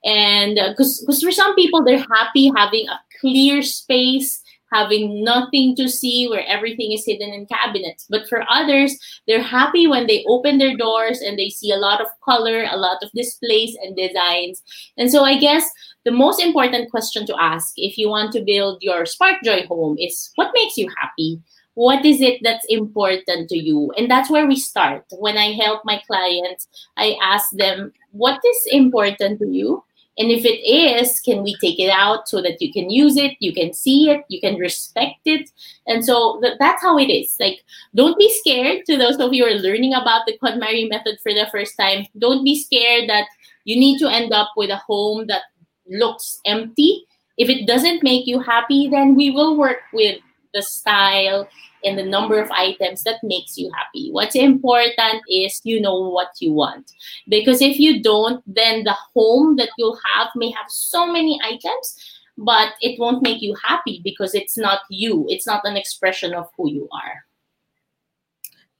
And 0.04 0.54
because 0.54 1.02
uh, 1.02 1.06
because 1.06 1.22
for 1.22 1.32
some 1.32 1.54
people 1.54 1.84
they're 1.84 2.06
happy 2.12 2.50
having 2.56 2.88
a 2.88 3.00
clear 3.20 3.62
space, 3.62 4.42
having 4.72 5.22
nothing 5.22 5.76
to 5.76 5.88
see 5.88 6.26
where 6.28 6.44
everything 6.46 6.92
is 6.92 7.04
hidden 7.04 7.30
in 7.30 7.46
cabinets. 7.46 8.06
But 8.08 8.28
for 8.28 8.44
others, 8.48 8.96
they're 9.28 9.42
happy 9.42 9.86
when 9.86 10.06
they 10.06 10.24
open 10.28 10.58
their 10.58 10.76
doors 10.76 11.20
and 11.20 11.38
they 11.38 11.50
see 11.50 11.70
a 11.70 11.76
lot 11.76 12.00
of 12.00 12.06
color, 12.24 12.64
a 12.64 12.76
lot 12.76 13.02
of 13.02 13.10
displays 13.14 13.76
and 13.82 13.96
designs. 13.96 14.62
And 14.96 15.10
so 15.10 15.24
I 15.24 15.38
guess 15.38 15.70
the 16.04 16.10
most 16.10 16.40
important 16.40 16.90
question 16.90 17.26
to 17.26 17.36
ask 17.38 17.74
if 17.76 17.98
you 17.98 18.08
want 18.08 18.32
to 18.32 18.42
build 18.44 18.82
your 18.82 19.04
Spark 19.06 19.36
Joy 19.44 19.66
home 19.66 19.96
is 19.98 20.32
what 20.36 20.50
makes 20.54 20.76
you 20.76 20.88
happy? 20.98 21.40
What 21.74 22.04
is 22.04 22.20
it 22.20 22.40
that's 22.42 22.66
important 22.68 23.48
to 23.48 23.56
you? 23.56 23.92
And 23.96 24.10
that's 24.10 24.30
where 24.30 24.46
we 24.46 24.56
start. 24.56 25.04
When 25.10 25.38
i 25.38 25.52
help 25.52 25.82
my 25.84 26.00
clients 26.06 26.68
i 26.96 27.16
ask 27.22 27.50
them 27.52 27.92
what 28.10 28.40
is 28.44 28.68
important 28.70 29.38
to 29.40 29.48
you? 29.48 29.84
And 30.18 30.30
if 30.30 30.44
it 30.44 30.60
is 30.68 31.20
can 31.20 31.42
we 31.42 31.56
take 31.56 31.78
it 31.80 31.88
out 31.88 32.28
so 32.28 32.42
that 32.42 32.60
you 32.60 32.70
can 32.70 32.90
use 32.90 33.16
it 33.16 33.32
you 33.40 33.54
can 33.54 33.72
see 33.72 34.10
it 34.10 34.24
you 34.28 34.40
can 34.40 34.56
respect 34.56 35.20
it? 35.24 35.50
And 35.86 36.04
so 36.04 36.40
th- 36.42 36.58
that's 36.58 36.82
how 36.82 36.98
it 36.98 37.10
is. 37.10 37.36
Like 37.40 37.60
don't 37.94 38.18
be 38.18 38.32
scared 38.40 38.84
to 38.86 38.98
those 38.98 39.18
of 39.18 39.32
you 39.32 39.46
who 39.46 39.54
are 39.54 39.58
learning 39.58 39.94
about 39.94 40.26
the 40.26 40.36
KonMari 40.38 40.88
method 40.88 41.18
for 41.22 41.32
the 41.32 41.48
first 41.50 41.76
time. 41.78 42.06
Don't 42.18 42.44
be 42.44 42.60
scared 42.60 43.08
that 43.08 43.26
you 43.64 43.76
need 43.76 43.98
to 44.00 44.08
end 44.08 44.32
up 44.32 44.50
with 44.56 44.70
a 44.70 44.76
home 44.76 45.26
that 45.28 45.42
looks 45.88 46.40
empty. 46.44 47.06
If 47.38 47.48
it 47.48 47.66
doesn't 47.66 48.02
make 48.02 48.26
you 48.26 48.40
happy 48.40 48.88
then 48.88 49.14
we 49.14 49.30
will 49.30 49.56
work 49.56 49.80
with 49.94 50.20
the 50.54 50.62
style 50.62 51.48
and 51.84 51.98
the 51.98 52.04
number 52.04 52.40
of 52.40 52.50
items 52.50 53.02
that 53.02 53.22
makes 53.22 53.58
you 53.58 53.70
happy. 53.74 54.10
What's 54.12 54.36
important 54.36 55.22
is 55.28 55.60
you 55.64 55.80
know 55.80 56.08
what 56.08 56.28
you 56.40 56.52
want. 56.52 56.92
Because 57.28 57.60
if 57.60 57.78
you 57.78 58.02
don't, 58.02 58.42
then 58.46 58.84
the 58.84 58.96
home 59.14 59.56
that 59.56 59.70
you'll 59.78 59.98
have 60.14 60.28
may 60.36 60.50
have 60.50 60.66
so 60.68 61.10
many 61.10 61.40
items, 61.42 62.20
but 62.38 62.74
it 62.80 62.98
won't 62.98 63.22
make 63.22 63.42
you 63.42 63.56
happy 63.62 64.00
because 64.04 64.34
it's 64.34 64.56
not 64.56 64.80
you. 64.90 65.26
It's 65.28 65.46
not 65.46 65.64
an 65.64 65.76
expression 65.76 66.34
of 66.34 66.48
who 66.56 66.70
you 66.70 66.88
are. 66.92 67.24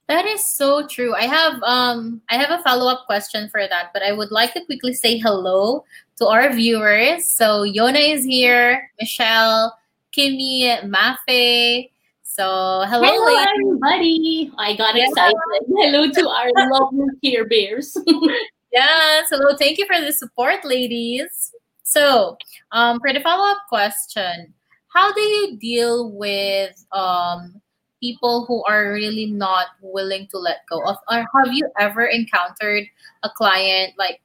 That 0.07 0.25
is 0.25 0.45
so 0.45 0.85
true. 0.85 1.15
I 1.15 1.23
have 1.23 1.63
um 1.63 2.21
I 2.29 2.35
have 2.35 2.51
a 2.51 2.61
follow-up 2.61 3.05
question 3.05 3.49
for 3.49 3.65
that, 3.67 3.91
but 3.93 4.03
I 4.03 4.11
would 4.11 4.31
like 4.31 4.53
to 4.53 4.65
quickly 4.65 4.93
say 4.93 5.17
hello 5.17 5.85
to 6.17 6.27
our 6.27 6.51
viewers. 6.51 7.31
So 7.31 7.63
Yona 7.63 8.13
is 8.13 8.25
here, 8.25 8.91
Michelle, 8.99 9.77
Kimmy, 10.17 10.69
Mafe. 10.85 11.89
So 12.21 12.83
hello, 12.87 13.09
hello 13.09 13.45
everybody. 13.49 14.51
I 14.57 14.75
got 14.75 14.95
yeah. 14.95 15.05
excited. 15.07 15.37
Hello 15.67 16.09
to 16.09 16.29
our 16.29 16.49
lovely 16.71 17.05
Care 17.23 17.45
Bears. 17.45 17.97
yes, 18.71 19.27
hello. 19.29 19.55
Thank 19.57 19.77
you 19.77 19.85
for 19.85 19.99
the 19.99 20.11
support, 20.11 20.65
ladies. 20.65 21.53
So, 21.83 22.37
um, 22.71 22.99
for 22.99 23.13
the 23.13 23.19
follow-up 23.21 23.59
question, 23.69 24.53
how 24.87 25.13
do 25.13 25.21
you 25.21 25.57
deal 25.57 26.11
with 26.11 26.73
um 26.91 27.61
people 28.01 28.45
who 28.45 28.63
are 28.65 28.93
really 28.93 29.27
not 29.27 29.67
willing 29.81 30.27
to 30.27 30.37
let 30.37 30.65
go 30.69 30.81
of 30.85 30.97
or 31.09 31.25
have 31.33 31.53
you 31.53 31.69
ever 31.79 32.05
encountered 32.05 32.83
a 33.23 33.29
client 33.29 33.93
like 33.97 34.19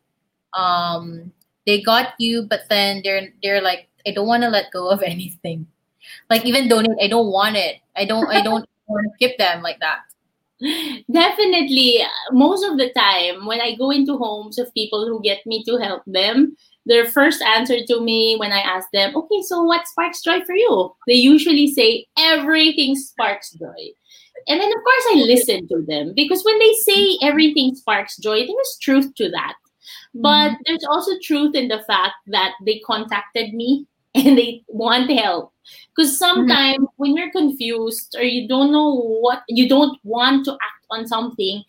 um 0.52 1.30
they 1.64 1.80
got 1.80 2.14
you 2.18 2.42
but 2.42 2.62
then 2.68 3.00
they're 3.04 3.28
they're 3.40 3.62
like 3.62 3.86
I 4.04 4.10
don't 4.10 4.26
want 4.26 4.42
to 4.42 4.50
let 4.50 4.72
go 4.72 4.90
of 4.90 5.00
anything 5.02 5.66
like 6.30 6.44
even 6.44 6.68
donate, 6.68 6.98
I 7.02 7.08
don't 7.08 7.30
want 7.30 7.56
it. 7.56 7.76
I 7.96 8.04
don't 8.04 8.28
I 8.28 8.42
don't 8.42 8.68
want 8.86 9.06
to 9.12 9.18
keep 9.18 9.38
them 9.38 9.62
like 9.62 9.80
that. 9.80 10.00
Definitely, 11.10 12.02
most 12.32 12.64
of 12.64 12.78
the 12.78 12.90
time 12.90 13.46
when 13.46 13.60
I 13.60 13.76
go 13.76 13.90
into 13.90 14.18
homes 14.18 14.58
of 14.58 14.74
people 14.74 15.06
who 15.06 15.22
get 15.22 15.46
me 15.46 15.62
to 15.64 15.76
help 15.76 16.02
them, 16.06 16.56
their 16.84 17.06
first 17.06 17.42
answer 17.42 17.84
to 17.86 18.00
me 18.00 18.36
when 18.38 18.50
I 18.50 18.60
ask 18.60 18.88
them, 18.92 19.14
okay, 19.14 19.42
so 19.42 19.62
what 19.62 19.86
sparks 19.86 20.22
joy 20.22 20.42
for 20.44 20.56
you? 20.56 20.94
They 21.06 21.14
usually 21.14 21.68
say, 21.72 22.06
everything 22.18 22.96
sparks 22.96 23.52
joy. 23.52 23.92
And 24.48 24.60
then, 24.60 24.68
of 24.68 24.82
course, 24.82 25.04
I 25.10 25.14
listen 25.16 25.68
to 25.68 25.82
them 25.86 26.12
because 26.16 26.42
when 26.44 26.58
they 26.58 26.72
say 26.80 27.18
everything 27.22 27.74
sparks 27.74 28.16
joy, 28.16 28.46
there's 28.46 28.78
truth 28.80 29.14
to 29.16 29.30
that. 29.30 29.54
But 30.14 30.50
mm-hmm. 30.50 30.62
there's 30.66 30.84
also 30.88 31.12
truth 31.22 31.54
in 31.54 31.68
the 31.68 31.82
fact 31.86 32.14
that 32.28 32.54
they 32.64 32.80
contacted 32.86 33.52
me 33.52 33.86
and 34.26 34.38
they 34.38 34.64
want 34.68 35.10
help. 35.10 35.52
Because 35.94 36.18
sometimes 36.18 36.78
mm-hmm. 36.78 36.84
when 36.96 37.16
you're 37.16 37.32
confused 37.32 38.14
or 38.16 38.22
you 38.22 38.48
don't 38.48 38.72
know 38.72 38.94
what 38.94 39.42
you 39.48 39.68
don't 39.68 39.98
want 40.04 40.44
to 40.44 40.52
act 40.52 40.86
on 40.90 41.06
something 41.06 41.62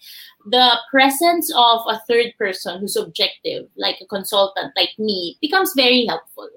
the 0.49 0.77
presence 0.89 1.51
of 1.53 1.81
a 1.87 1.99
third 2.07 2.33
person 2.37 2.79
who's 2.79 2.95
objective 2.95 3.67
like 3.75 3.97
a 4.01 4.05
consultant 4.05 4.71
like 4.77 4.91
me 4.97 5.37
becomes 5.41 5.73
very 5.75 6.05
helpful. 6.05 6.49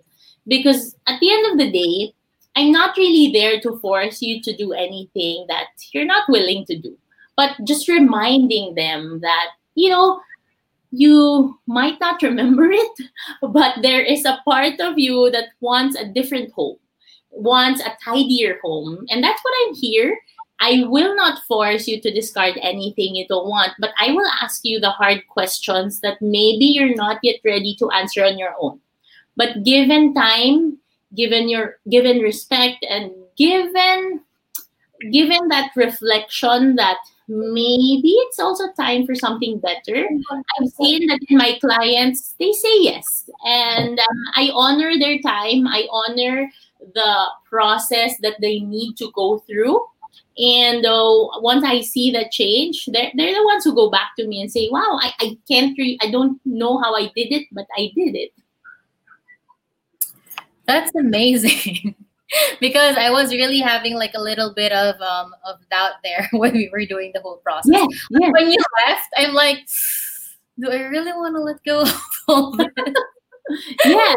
Because 0.46 0.94
at 1.06 1.18
the 1.20 1.32
end 1.32 1.52
of 1.52 1.58
the 1.58 1.72
day 1.72 2.14
i'm 2.54 2.70
not 2.70 2.96
really 2.96 3.32
there 3.32 3.58
to 3.60 3.78
force 3.78 4.20
you 4.20 4.42
to 4.42 4.54
do 4.54 4.72
anything 4.72 5.46
that 5.48 5.68
you're 5.92 6.04
not 6.04 6.28
willing 6.28 6.64
to 6.66 6.78
do. 6.78 6.96
But 7.36 7.56
just 7.64 7.88
reminding 7.88 8.74
them 8.74 9.20
that 9.22 9.46
you 9.74 9.90
know 9.90 10.20
you 10.92 11.58
might 11.66 11.98
not 12.00 12.22
remember 12.22 12.70
it, 12.70 13.00
but 13.40 13.76
there 13.82 14.02
is 14.02 14.24
a 14.24 14.38
part 14.44 14.78
of 14.80 14.98
you 14.98 15.30
that 15.30 15.48
wants 15.60 15.96
a 15.96 16.06
different 16.06 16.52
home, 16.52 16.76
wants 17.30 17.80
a 17.80 17.96
tidier 18.04 18.60
home. 18.62 19.04
And 19.10 19.24
that's 19.24 19.42
what 19.42 19.54
I'm 19.66 19.74
here. 19.74 20.18
I 20.60 20.84
will 20.86 21.16
not 21.16 21.42
force 21.48 21.88
you 21.88 22.00
to 22.00 22.14
discard 22.14 22.56
anything 22.62 23.16
you 23.16 23.26
don't 23.26 23.48
want, 23.48 23.72
but 23.80 23.90
I 23.98 24.12
will 24.12 24.30
ask 24.40 24.60
you 24.64 24.78
the 24.78 24.90
hard 24.90 25.26
questions 25.26 26.00
that 26.00 26.22
maybe 26.22 26.66
you're 26.66 26.94
not 26.94 27.18
yet 27.24 27.40
ready 27.44 27.74
to 27.80 27.90
answer 27.90 28.24
on 28.24 28.38
your 28.38 28.54
own. 28.60 28.78
But 29.34 29.64
given 29.64 30.14
time, 30.14 30.78
given 31.16 31.48
your 31.48 31.78
given 31.90 32.18
respect 32.20 32.84
and 32.88 33.10
given 33.36 34.20
given 35.10 35.48
that 35.48 35.72
reflection 35.74 36.76
that 36.76 36.98
maybe 37.32 38.10
it's 38.10 38.38
also 38.38 38.64
time 38.78 39.06
for 39.06 39.14
something 39.14 39.58
better. 39.58 40.08
I've 40.30 40.68
seen 40.68 41.06
that 41.08 41.20
in 41.28 41.38
my 41.38 41.58
clients, 41.60 42.34
they 42.38 42.52
say 42.52 42.80
yes. 42.80 43.30
And 43.44 43.98
um, 43.98 44.16
I 44.34 44.50
honor 44.52 44.92
their 44.98 45.18
time, 45.20 45.66
I 45.66 45.86
honor 45.90 46.50
the 46.94 47.26
process 47.48 48.14
that 48.22 48.36
they 48.40 48.60
need 48.60 48.96
to 48.96 49.10
go 49.14 49.38
through. 49.46 49.80
And 50.38 50.84
uh, 50.86 51.28
once 51.40 51.64
I 51.64 51.80
see 51.80 52.10
the 52.10 52.26
change, 52.30 52.86
they're, 52.86 53.12
they're 53.14 53.34
the 53.34 53.44
ones 53.44 53.64
who 53.64 53.74
go 53.74 53.90
back 53.90 54.10
to 54.18 54.26
me 54.26 54.40
and 54.40 54.50
say, 54.50 54.68
wow, 54.70 54.98
I, 55.00 55.12
I 55.20 55.38
can't, 55.48 55.76
re- 55.78 55.98
I 56.02 56.10
don't 56.10 56.40
know 56.44 56.78
how 56.78 56.94
I 56.94 57.10
did 57.14 57.32
it, 57.32 57.46
but 57.52 57.66
I 57.76 57.90
did 57.94 58.14
it. 58.14 58.32
That's 60.66 60.94
amazing. 60.94 61.94
because 62.60 62.96
I 62.96 63.10
was 63.10 63.32
really 63.32 63.58
having 63.58 63.94
like 63.94 64.12
a 64.14 64.20
little 64.20 64.52
bit 64.54 64.72
of 64.72 65.00
um 65.00 65.34
of 65.44 65.56
doubt 65.70 65.92
there 66.02 66.28
when 66.32 66.52
we 66.52 66.68
were 66.72 66.86
doing 66.86 67.12
the 67.14 67.20
whole 67.20 67.38
process. 67.38 67.72
Yeah, 67.72 67.86
yeah. 68.10 68.30
When 68.30 68.50
you 68.50 68.58
left, 68.86 69.08
I'm 69.16 69.34
like, 69.34 69.58
do 70.58 70.70
I 70.70 70.82
really 70.82 71.12
want 71.12 71.36
to 71.36 71.42
let 71.42 71.62
go 71.64 71.82
of 71.82 72.00
all 72.28 72.56
this? 72.56 72.68
yeah. 73.84 74.14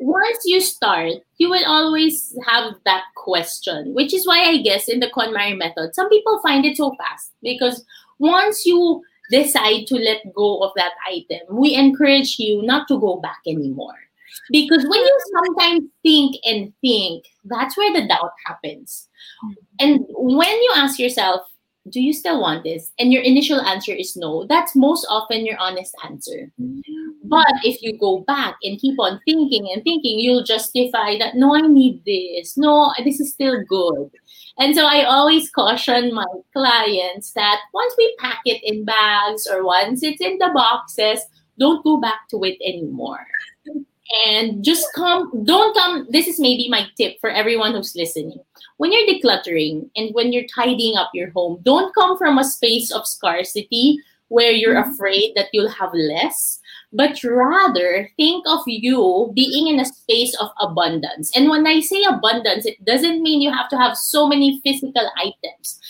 once 0.00 0.38
you 0.44 0.60
start, 0.60 1.12
you 1.38 1.48
will 1.48 1.64
always 1.64 2.36
have 2.46 2.74
that 2.84 3.04
question, 3.16 3.94
which 3.94 4.12
is 4.12 4.26
why 4.26 4.42
I 4.44 4.58
guess 4.58 4.88
in 4.88 5.00
the 5.00 5.10
KonMari 5.10 5.56
method, 5.56 5.94
some 5.94 6.08
people 6.08 6.40
find 6.42 6.64
it 6.64 6.76
so 6.76 6.94
fast 6.98 7.32
because 7.42 7.84
once 8.18 8.66
you 8.66 9.02
decide 9.30 9.86
to 9.86 9.96
let 9.96 10.22
go 10.34 10.62
of 10.62 10.72
that 10.76 10.92
item, 11.08 11.40
we 11.50 11.74
encourage 11.74 12.38
you 12.38 12.62
not 12.62 12.88
to 12.88 12.98
go 12.98 13.20
back 13.20 13.38
anymore 13.46 14.05
because 14.50 14.84
when 14.88 15.00
you 15.00 15.18
sometimes 15.34 15.84
think 16.02 16.36
and 16.44 16.72
think, 16.80 17.24
that's 17.44 17.76
where 17.76 17.92
the 17.92 18.06
doubt 18.06 18.32
happens. 18.46 19.08
Mm-hmm. 19.44 19.52
And 19.80 20.06
when 20.08 20.62
you 20.62 20.72
ask 20.76 20.98
yourself, 20.98 21.42
do 21.90 22.00
you 22.00 22.12
still 22.12 22.40
want 22.40 22.64
this? 22.64 22.92
And 22.98 23.12
your 23.12 23.22
initial 23.22 23.60
answer 23.60 23.92
is 23.92 24.16
no. 24.16 24.44
That's 24.48 24.74
most 24.74 25.06
often 25.08 25.46
your 25.46 25.58
honest 25.58 25.94
answer. 26.04 26.50
Mm-hmm. 26.60 26.80
But 27.24 27.52
if 27.64 27.82
you 27.82 27.98
go 27.98 28.20
back 28.20 28.56
and 28.62 28.78
keep 28.78 28.98
on 28.98 29.20
thinking 29.24 29.68
and 29.72 29.82
thinking, 29.82 30.18
you'll 30.18 30.44
justify 30.44 31.18
that, 31.18 31.34
no, 31.34 31.54
I 31.54 31.62
need 31.62 32.02
this. 32.04 32.56
No, 32.56 32.92
this 33.04 33.20
is 33.20 33.32
still 33.32 33.62
good. 33.68 34.10
And 34.58 34.74
so 34.74 34.86
I 34.86 35.04
always 35.04 35.50
caution 35.50 36.14
my 36.14 36.24
clients 36.52 37.32
that 37.32 37.60
once 37.74 37.94
we 37.98 38.16
pack 38.18 38.40
it 38.44 38.62
in 38.64 38.84
bags 38.84 39.46
or 39.46 39.64
once 39.64 40.02
it's 40.02 40.20
in 40.20 40.38
the 40.38 40.50
boxes, 40.54 41.20
don't 41.58 41.84
go 41.84 42.00
back 42.00 42.28
to 42.30 42.42
it 42.44 42.58
anymore 42.64 43.26
and 44.26 44.64
just 44.64 44.86
come 44.94 45.44
don't 45.44 45.74
come 45.74 46.06
this 46.10 46.26
is 46.26 46.38
maybe 46.38 46.68
my 46.68 46.86
tip 46.96 47.18
for 47.20 47.30
everyone 47.30 47.72
who's 47.72 47.96
listening. 47.96 48.38
When 48.76 48.92
you're 48.92 49.06
decluttering 49.06 49.90
and 49.96 50.14
when 50.14 50.32
you're 50.32 50.46
tidying 50.54 50.96
up 50.96 51.10
your 51.14 51.30
home 51.30 51.60
don't 51.62 51.94
come 51.94 52.16
from 52.16 52.38
a 52.38 52.44
space 52.44 52.92
of 52.92 53.06
scarcity 53.06 53.98
where 54.28 54.50
you're 54.50 54.74
mm-hmm. 54.74 54.90
afraid 54.90 55.32
that 55.36 55.48
you'll 55.52 55.70
have 55.70 55.90
less 55.92 56.60
but 56.92 57.22
rather 57.24 58.08
think 58.16 58.44
of 58.46 58.60
you 58.66 59.32
being 59.34 59.66
in 59.66 59.80
a 59.80 59.84
space 59.84 60.34
of 60.40 60.50
abundance. 60.60 61.36
And 61.36 61.48
when 61.48 61.66
i 61.66 61.80
say 61.80 62.04
abundance 62.04 62.66
it 62.66 62.84
doesn't 62.84 63.22
mean 63.22 63.40
you 63.40 63.52
have 63.52 63.68
to 63.70 63.78
have 63.78 63.96
so 63.96 64.28
many 64.28 64.60
physical 64.62 65.10
items 65.18 65.80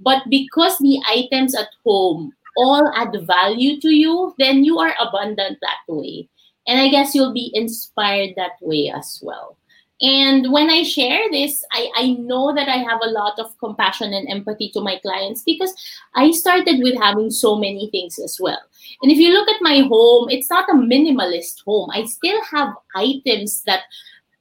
but 0.00 0.22
because 0.28 0.78
the 0.78 1.00
items 1.08 1.54
at 1.54 1.68
home 1.84 2.32
all 2.56 2.92
add 2.94 3.16
value 3.26 3.80
to 3.80 3.90
you 3.90 4.34
then 4.38 4.64
you 4.64 4.78
are 4.78 4.94
abundant 5.00 5.58
that 5.60 5.82
way 5.88 6.28
and 6.66 6.80
I 6.80 6.88
guess 6.88 7.14
you'll 7.14 7.32
be 7.32 7.50
inspired 7.54 8.34
that 8.36 8.52
way 8.60 8.92
as 8.94 9.20
well. 9.22 9.56
And 10.00 10.52
when 10.52 10.70
I 10.70 10.82
share 10.82 11.30
this, 11.30 11.64
I, 11.72 11.88
I 11.96 12.10
know 12.14 12.54
that 12.54 12.68
I 12.68 12.78
have 12.78 13.00
a 13.02 13.10
lot 13.10 13.38
of 13.38 13.56
compassion 13.58 14.12
and 14.12 14.28
empathy 14.28 14.70
to 14.74 14.80
my 14.80 14.98
clients 14.98 15.42
because 15.42 15.72
I 16.14 16.32
started 16.32 16.82
with 16.82 16.96
having 17.00 17.30
so 17.30 17.56
many 17.56 17.88
things 17.90 18.18
as 18.18 18.38
well. 18.40 18.58
And 19.02 19.12
if 19.12 19.18
you 19.18 19.32
look 19.32 19.48
at 19.48 19.62
my 19.62 19.86
home, 19.88 20.28
it's 20.30 20.50
not 20.50 20.68
a 20.68 20.74
minimalist 20.74 21.64
home. 21.64 21.90
I 21.92 22.04
still 22.04 22.42
have 22.50 22.74
items 22.94 23.62
that 23.64 23.82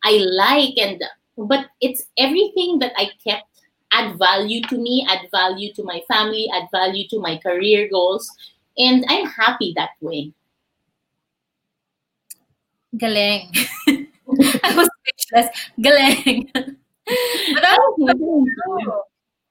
I 0.04 0.18
like 0.18 0.78
and 0.78 1.02
but 1.38 1.68
it's 1.82 2.04
everything 2.18 2.80
that 2.80 2.94
I 2.98 3.10
kept 3.26 3.48
add 3.94 4.18
value 4.18 4.62
to 4.64 4.78
me, 4.78 5.06
add 5.10 5.30
value 5.32 5.72
to 5.76 5.84
my 5.84 6.02
family, 6.08 6.50
add 6.54 6.68
value 6.72 7.08
to 7.10 7.20
my 7.20 7.38
career 7.38 7.88
goals. 7.92 8.30
And 8.78 9.06
I'm 9.08 9.28
happy 9.28 9.74
that 9.76 9.92
way. 10.02 10.34
Galing. 12.98 13.52
I 13.88 14.74
was 14.76 14.90
speechless. 15.00 15.50
Galing. 15.80 16.50
but 16.54 17.62
that 17.62 17.80
was 17.98 19.04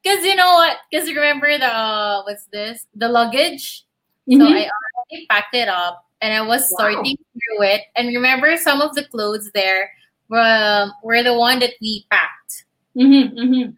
because 0.02 0.24
you 0.24 0.34
know 0.34 0.54
what? 0.54 0.78
Because 0.90 1.08
remember 1.08 1.58
the 1.58 1.66
uh, 1.66 2.22
what's 2.24 2.46
this? 2.46 2.86
The 2.94 3.08
luggage. 3.08 3.84
Mm-hmm. 4.28 4.40
So 4.40 4.46
I 4.46 4.68
already 4.70 5.26
packed 5.28 5.54
it 5.54 5.68
up 5.68 6.04
and 6.20 6.34
I 6.34 6.42
was 6.42 6.62
wow. 6.72 6.92
sorting 6.92 7.16
through 7.16 7.66
it. 7.66 7.82
And 7.96 8.08
remember, 8.08 8.56
some 8.56 8.80
of 8.80 8.94
the 8.94 9.04
clothes 9.04 9.50
there 9.54 9.90
were 10.28 10.90
were 11.02 11.22
the 11.22 11.34
one 11.34 11.60
that 11.60 11.74
we 11.80 12.06
packed. 12.10 12.64
Mm-hmm, 12.96 13.38
mm-hmm. 13.38 13.70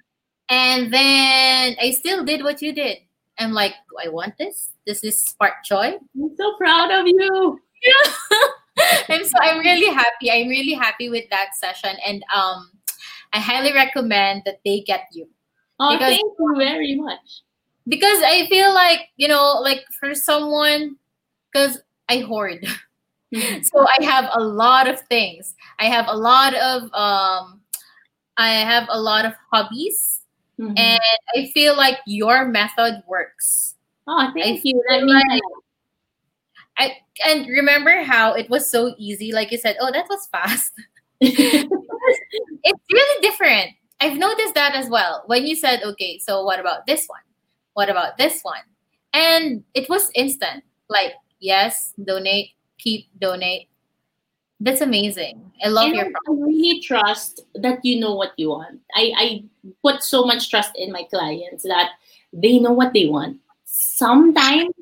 And 0.48 0.92
then 0.92 1.76
I 1.80 1.90
still 1.92 2.24
did 2.24 2.42
what 2.42 2.62
you 2.62 2.72
did. 2.72 2.98
I'm 3.38 3.52
like, 3.52 3.72
do 3.90 4.08
I 4.08 4.12
want 4.12 4.38
this? 4.38 4.70
This 4.86 5.02
is 5.02 5.20
spark 5.20 5.64
joy. 5.64 5.98
I'm 6.14 6.36
so 6.36 6.56
proud 6.56 6.90
of 6.90 7.06
you. 7.06 7.60
Yeah. 7.84 8.38
I'm 9.08 9.24
so 9.24 9.38
I'm 9.40 9.58
really 9.58 9.92
happy. 9.92 10.30
I'm 10.30 10.48
really 10.48 10.72
happy 10.72 11.08
with 11.08 11.24
that 11.30 11.50
session, 11.54 11.96
and 12.06 12.24
um, 12.34 12.70
I 13.32 13.38
highly 13.38 13.72
recommend 13.72 14.42
that 14.46 14.60
they 14.64 14.80
get 14.80 15.08
you. 15.12 15.28
Oh, 15.78 15.92
because, 15.92 16.10
thank 16.10 16.32
you 16.38 16.54
very 16.56 16.94
much. 16.96 17.42
Because 17.86 18.22
I 18.22 18.46
feel 18.48 18.72
like 18.74 19.00
you 19.16 19.28
know, 19.28 19.60
like 19.60 19.84
for 20.00 20.14
someone, 20.14 20.96
because 21.52 21.80
I 22.08 22.18
hoard, 22.18 22.66
mm-hmm. 23.34 23.62
so 23.62 23.86
I 23.86 24.04
have 24.04 24.30
a 24.32 24.42
lot 24.42 24.88
of 24.88 25.00
things. 25.02 25.54
I 25.78 25.86
have 25.86 26.06
a 26.08 26.16
lot 26.16 26.54
of 26.54 26.82
um, 26.92 27.60
I 28.36 28.50
have 28.50 28.88
a 28.90 29.00
lot 29.00 29.24
of 29.24 29.34
hobbies, 29.52 30.22
mm-hmm. 30.58 30.74
and 30.76 31.00
I 31.36 31.50
feel 31.54 31.76
like 31.76 31.98
your 32.06 32.46
method 32.46 33.02
works. 33.06 33.74
Oh, 34.06 34.30
thank 34.34 34.58
I 34.58 34.60
you. 34.64 34.82
That 34.88 35.04
means 35.04 35.24
like, 35.28 35.42
I 36.78 36.96
and 37.24 37.46
remember 37.48 38.02
how 38.02 38.34
it 38.34 38.50
was 38.50 38.70
so 38.70 38.94
easy, 38.98 39.32
like 39.32 39.52
you 39.52 39.58
said, 39.58 39.76
oh, 39.80 39.92
that 39.92 40.06
was 40.08 40.26
fast. 40.26 40.72
it's 41.20 41.70
really 42.92 43.20
different. 43.20 43.70
I've 44.00 44.18
noticed 44.18 44.54
that 44.54 44.74
as 44.74 44.88
well. 44.88 45.22
When 45.26 45.46
you 45.46 45.56
said, 45.56 45.82
okay, 45.82 46.18
so 46.18 46.44
what 46.44 46.60
about 46.60 46.86
this 46.86 47.06
one? 47.06 47.20
What 47.74 47.88
about 47.88 48.18
this 48.18 48.40
one? 48.42 48.62
And 49.12 49.64
it 49.74 49.88
was 49.88 50.10
instant. 50.14 50.64
Like, 50.88 51.14
yes, 51.40 51.94
donate, 52.02 52.50
keep, 52.78 53.06
donate. 53.18 53.68
That's 54.60 54.80
amazing. 54.80 55.52
I 55.64 55.68
love 55.68 55.86
and 55.86 55.96
your 55.96 56.04
process. 56.04 56.28
I 56.28 56.32
really 56.32 56.80
trust 56.80 57.40
that 57.54 57.84
you 57.84 58.00
know 58.00 58.14
what 58.14 58.32
you 58.36 58.50
want. 58.50 58.80
I, 58.94 59.12
I 59.16 59.44
put 59.82 60.02
so 60.02 60.24
much 60.24 60.50
trust 60.50 60.72
in 60.76 60.92
my 60.92 61.04
clients 61.04 61.62
that 61.64 61.90
they 62.32 62.58
know 62.58 62.72
what 62.72 62.92
they 62.92 63.06
want. 63.06 63.38
Sometimes 63.64 64.74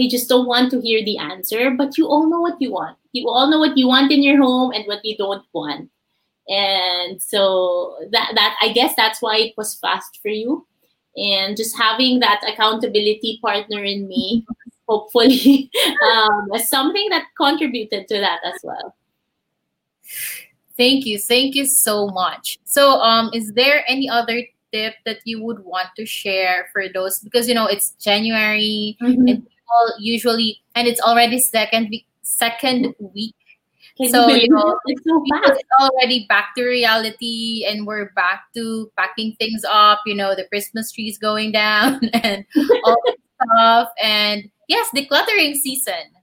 they 0.00 0.08
just 0.08 0.30
don't 0.30 0.46
want 0.46 0.70
to 0.70 0.80
hear 0.80 1.04
the 1.04 1.18
answer, 1.18 1.70
but 1.72 1.98
you 1.98 2.08
all 2.08 2.26
know 2.26 2.40
what 2.40 2.56
you 2.58 2.72
want. 2.72 2.96
You 3.12 3.28
all 3.28 3.50
know 3.50 3.58
what 3.58 3.76
you 3.76 3.86
want 3.86 4.10
in 4.10 4.22
your 4.22 4.40
home 4.40 4.72
and 4.72 4.86
what 4.86 5.04
you 5.04 5.14
don't 5.14 5.44
want. 5.52 5.90
And 6.48 7.20
so 7.20 7.98
that 8.10 8.32
that 8.34 8.56
I 8.62 8.72
guess 8.72 8.94
that's 8.96 9.20
why 9.20 9.36
it 9.36 9.54
was 9.58 9.74
fast 9.74 10.18
for 10.22 10.28
you. 10.28 10.66
And 11.16 11.54
just 11.54 11.76
having 11.76 12.20
that 12.20 12.40
accountability 12.48 13.40
partner 13.42 13.84
in 13.84 14.08
me, 14.08 14.46
hopefully, 14.88 15.70
um, 16.02 16.48
something 16.64 17.10
that 17.10 17.26
contributed 17.36 18.08
to 18.08 18.20
that 18.20 18.40
as 18.42 18.58
well. 18.64 18.96
Thank 20.78 21.04
you. 21.04 21.18
Thank 21.18 21.56
you 21.56 21.66
so 21.66 22.06
much. 22.08 22.58
So, 22.64 23.02
um, 23.02 23.30
is 23.34 23.52
there 23.52 23.84
any 23.86 24.08
other 24.08 24.42
tip 24.72 24.94
that 25.04 25.18
you 25.24 25.42
would 25.44 25.62
want 25.62 25.88
to 25.96 26.06
share 26.06 26.70
for 26.72 26.84
those? 26.88 27.18
Because 27.18 27.48
you 27.48 27.54
know 27.54 27.66
it's 27.66 27.90
January 28.00 28.96
Mhm. 29.02 29.30
and 29.30 29.46
people 29.70 30.02
usually, 30.02 30.60
and 30.74 30.86
it's 30.86 31.00
already 31.00 31.38
second 31.38 31.88
week. 31.90 32.06
Second 32.22 32.94
week. 32.98 33.34
Can 33.96 34.10
So, 34.10 34.28
you 34.28 34.42
you 34.42 34.48
know, 34.48 34.78
it's 34.86 35.02
so 35.04 35.22
it's 35.26 35.68
already 35.80 36.26
back 36.28 36.54
to 36.56 36.64
reality, 36.64 37.66
and 37.68 37.86
we're 37.86 38.12
back 38.14 38.44
to 38.54 38.90
packing 38.96 39.34
things 39.38 39.62
up. 39.68 40.00
You 40.06 40.14
know, 40.14 40.34
the 40.34 40.44
Christmas 40.44 40.92
trees 40.92 41.18
going 41.18 41.52
down 41.60 42.00
and 42.14 42.44
all 42.84 42.96
that 43.04 43.16
stuff. 43.42 43.88
And 44.02 44.50
yes, 44.68 44.88
decluttering 44.94 45.54
season. 45.54 46.14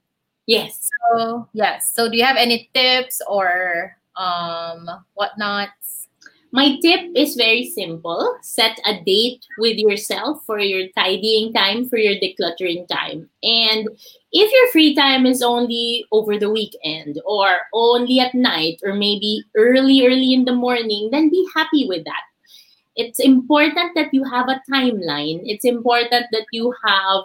Yes. 0.46 0.88
So 1.12 1.48
yes. 1.52 1.92
So 1.94 2.10
do 2.10 2.16
you 2.16 2.24
have 2.24 2.36
any 2.36 2.70
tips 2.74 3.20
or 3.28 3.96
um 4.16 4.88
whatnot? 5.14 5.68
My 6.50 6.78
tip 6.80 7.10
is 7.14 7.36
very 7.36 7.66
simple. 7.66 8.38
Set 8.40 8.78
a 8.86 9.02
date 9.04 9.44
with 9.58 9.76
yourself 9.76 10.42
for 10.46 10.58
your 10.58 10.88
tidying 10.96 11.52
time, 11.52 11.88
for 11.88 11.98
your 11.98 12.14
decluttering 12.14 12.88
time. 12.88 13.28
And 13.42 13.88
if 14.32 14.52
your 14.52 14.72
free 14.72 14.94
time 14.94 15.26
is 15.26 15.42
only 15.42 16.06
over 16.10 16.38
the 16.38 16.50
weekend 16.50 17.20
or 17.26 17.48
only 17.74 18.20
at 18.20 18.34
night 18.34 18.80
or 18.82 18.94
maybe 18.94 19.44
early, 19.56 20.06
early 20.06 20.32
in 20.32 20.46
the 20.46 20.54
morning, 20.54 21.10
then 21.12 21.28
be 21.28 21.46
happy 21.54 21.86
with 21.86 22.04
that. 22.04 22.22
It's 22.96 23.20
important 23.20 23.94
that 23.94 24.12
you 24.12 24.24
have 24.24 24.48
a 24.48 24.62
timeline. 24.72 25.42
It's 25.44 25.64
important 25.66 26.26
that 26.32 26.46
you 26.50 26.74
have 26.84 27.24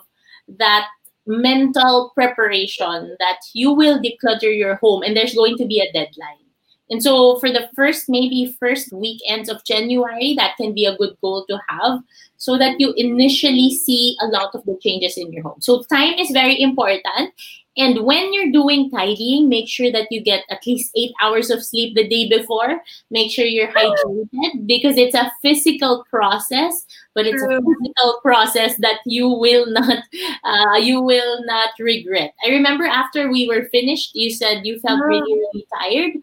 that 0.59 0.87
mental 1.25 2.11
preparation 2.13 3.15
that 3.19 3.39
you 3.53 3.71
will 3.71 4.01
declutter 4.01 4.55
your 4.55 4.75
home 4.75 5.01
and 5.01 5.15
there's 5.15 5.33
going 5.33 5.57
to 5.57 5.65
be 5.65 5.79
a 5.79 5.91
deadline. 5.93 6.42
And 6.89 7.01
so 7.01 7.39
for 7.39 7.49
the 7.49 7.69
first, 7.75 8.09
maybe 8.09 8.55
first 8.59 8.91
weekends 8.91 9.49
of 9.49 9.63
January, 9.63 10.35
that 10.37 10.57
can 10.57 10.73
be 10.73 10.85
a 10.85 10.97
good 10.97 11.15
goal 11.21 11.45
to 11.49 11.59
have 11.69 11.99
so 12.37 12.57
that 12.57 12.79
you 12.79 12.93
initially 12.97 13.71
see 13.71 14.17
a 14.21 14.27
lot 14.27 14.53
of 14.53 14.65
the 14.65 14.77
changes 14.81 15.17
in 15.17 15.31
your 15.31 15.43
home. 15.43 15.61
So 15.61 15.83
time 15.83 16.13
is 16.19 16.29
very 16.31 16.61
important. 16.61 17.33
And 17.75 18.05
when 18.05 18.33
you're 18.33 18.51
doing 18.51 18.91
tidying, 18.91 19.49
make 19.49 19.67
sure 19.67 19.91
that 19.91 20.07
you 20.11 20.21
get 20.21 20.43
at 20.49 20.65
least 20.67 20.91
eight 20.95 21.11
hours 21.21 21.49
of 21.49 21.63
sleep 21.63 21.95
the 21.95 22.07
day 22.07 22.29
before. 22.29 22.81
Make 23.09 23.31
sure 23.31 23.45
you're 23.45 23.71
hydrated 23.71 24.67
because 24.67 24.95
it's 24.95 25.15
a 25.15 25.31
physical 25.41 26.05
process, 26.09 26.85
but 27.15 27.25
it's 27.25 27.41
a 27.41 27.47
physical 27.47 28.19
process 28.21 28.75
that 28.77 28.99
you 29.05 29.27
will 29.27 29.65
not, 29.71 30.03
uh, 30.43 30.77
you 30.77 31.01
will 31.01 31.43
not 31.45 31.69
regret. 31.79 32.35
I 32.45 32.49
remember 32.49 32.83
after 32.83 33.31
we 33.31 33.47
were 33.47 33.69
finished, 33.69 34.11
you 34.13 34.29
said 34.29 34.65
you 34.65 34.79
felt 34.79 35.01
really, 35.03 35.33
really 35.33 35.65
tired, 35.79 36.13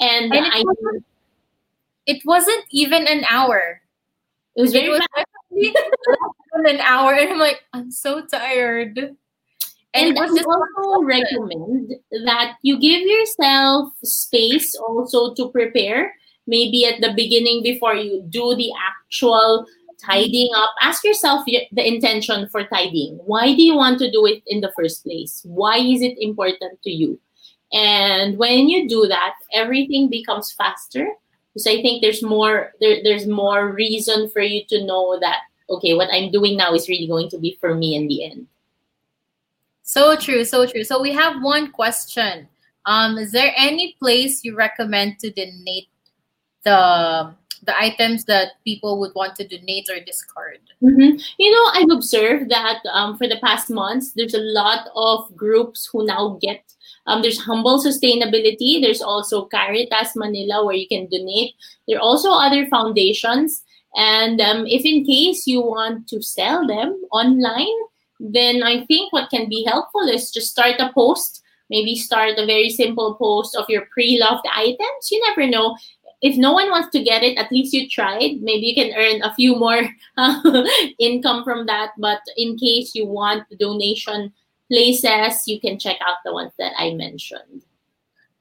and, 0.00 0.32
And 0.34 0.46
it 0.46 0.52
I 0.54 0.62
wasn't- 0.64 1.04
It 2.06 2.22
wasn't 2.24 2.64
even 2.70 3.06
an 3.08 3.24
hour. 3.28 3.80
it 4.54 4.62
was 4.62 4.72
very 4.72 4.88
was 4.90 5.00
fast. 5.00 5.26
actually 5.50 5.72
less 5.74 5.90
than 6.54 6.66
an 6.76 6.80
hour, 6.80 7.12
and 7.14 7.30
I'm 7.32 7.38
like, 7.38 7.64
I'm 7.72 7.90
so 7.90 8.24
tired. 8.26 8.96
And, 9.94 10.14
And 10.16 10.18
I 10.18 10.26
just 10.28 10.46
also 10.46 11.02
recommend 11.02 11.94
that 12.26 12.56
you 12.62 12.78
give 12.78 13.00
yourself 13.02 13.92
space 14.04 14.74
also 14.76 15.34
to 15.34 15.48
prepare. 15.50 16.14
Maybe 16.46 16.84
at 16.86 17.00
the 17.00 17.12
beginning, 17.16 17.62
before 17.64 17.94
you 17.96 18.22
do 18.28 18.54
the 18.54 18.70
actual 18.78 19.66
tidying 19.98 20.50
up, 20.54 20.70
ask 20.80 21.02
yourself 21.02 21.42
the 21.46 21.82
intention 21.82 22.46
for 22.52 22.62
tidying. 22.68 23.18
Why 23.26 23.50
do 23.56 23.62
you 23.62 23.74
want 23.74 23.98
to 23.98 24.10
do 24.12 24.26
it 24.26 24.42
in 24.46 24.60
the 24.60 24.70
first 24.76 25.02
place? 25.02 25.42
Why 25.48 25.78
is 25.78 26.02
it 26.02 26.14
important 26.22 26.78
to 26.84 26.90
you? 26.90 27.18
And 27.72 28.38
when 28.38 28.68
you 28.68 28.88
do 28.88 29.06
that, 29.06 29.34
everything 29.52 30.08
becomes 30.08 30.52
faster. 30.52 31.08
Because 31.52 31.66
I 31.66 31.82
think 31.82 32.02
there's 32.02 32.22
more 32.22 32.72
there, 32.80 33.02
there's 33.02 33.26
more 33.26 33.72
reason 33.72 34.28
for 34.30 34.40
you 34.40 34.64
to 34.68 34.84
know 34.84 35.18
that 35.20 35.40
okay, 35.68 35.94
what 35.94 36.08
I'm 36.12 36.30
doing 36.30 36.56
now 36.56 36.74
is 36.74 36.88
really 36.88 37.08
going 37.08 37.28
to 37.30 37.38
be 37.38 37.56
for 37.60 37.74
me 37.74 37.96
in 37.96 38.06
the 38.06 38.24
end. 38.24 38.46
So 39.82 40.16
true, 40.16 40.44
so 40.44 40.66
true. 40.66 40.84
So 40.84 41.00
we 41.00 41.12
have 41.12 41.42
one 41.42 41.70
question. 41.70 42.48
Um, 42.86 43.18
is 43.18 43.32
there 43.32 43.52
any 43.56 43.96
place 43.98 44.44
you 44.44 44.56
recommend 44.56 45.18
to 45.20 45.30
donate 45.30 45.88
the 46.64 47.34
the 47.64 47.76
items 47.80 48.24
that 48.26 48.52
people 48.64 49.00
would 49.00 49.12
want 49.14 49.34
to 49.36 49.48
donate 49.48 49.88
or 49.88 49.98
discard? 49.98 50.60
Mhm. 50.82 51.20
You 51.38 51.50
know, 51.50 51.70
I've 51.72 51.90
observed 51.90 52.50
that 52.50 52.80
um, 52.92 53.16
for 53.16 53.26
the 53.26 53.38
past 53.42 53.70
months, 53.70 54.12
there's 54.12 54.34
a 54.34 54.46
lot 54.54 54.88
of 54.94 55.34
groups 55.36 55.88
who 55.90 56.04
now 56.06 56.38
get. 56.40 56.62
Um, 57.06 57.22
there's 57.22 57.40
Humble 57.40 57.82
Sustainability. 57.82 58.80
There's 58.80 59.02
also 59.02 59.46
Caritas 59.46 60.16
Manila 60.16 60.64
where 60.64 60.74
you 60.74 60.88
can 60.88 61.06
donate. 61.06 61.54
There 61.86 61.98
are 61.98 62.02
also 62.02 62.30
other 62.32 62.66
foundations. 62.66 63.62
And 63.96 64.40
um, 64.40 64.66
if 64.66 64.84
in 64.84 65.04
case 65.04 65.46
you 65.46 65.62
want 65.62 66.08
to 66.08 66.22
sell 66.22 66.66
them 66.66 67.00
online, 67.12 67.78
then 68.18 68.62
I 68.62 68.84
think 68.86 69.12
what 69.12 69.30
can 69.30 69.48
be 69.48 69.64
helpful 69.64 70.08
is 70.08 70.30
just 70.30 70.50
start 70.50 70.80
a 70.80 70.92
post. 70.92 71.42
Maybe 71.70 71.96
start 71.96 72.38
a 72.38 72.46
very 72.46 72.70
simple 72.70 73.14
post 73.14 73.56
of 73.56 73.68
your 73.68 73.86
pre-loved 73.92 74.46
items. 74.54 75.10
You 75.10 75.20
never 75.26 75.48
know 75.48 75.76
if 76.22 76.36
no 76.36 76.52
one 76.52 76.70
wants 76.70 76.90
to 76.90 77.02
get 77.02 77.22
it, 77.22 77.36
at 77.38 77.52
least 77.52 77.74
you 77.74 77.88
tried. 77.88 78.40
Maybe 78.40 78.66
you 78.66 78.74
can 78.74 78.94
earn 78.96 79.22
a 79.22 79.34
few 79.34 79.56
more 79.56 79.82
income 80.98 81.44
from 81.44 81.66
that. 81.66 81.90
But 81.98 82.20
in 82.36 82.56
case 82.56 82.94
you 82.94 83.06
want 83.06 83.48
the 83.50 83.56
donation 83.56 84.32
places, 84.70 85.46
you 85.46 85.60
can 85.60 85.78
check 85.78 85.96
out 86.06 86.16
the 86.24 86.32
ones 86.32 86.52
that 86.58 86.72
I 86.78 86.94
mentioned. 86.94 87.62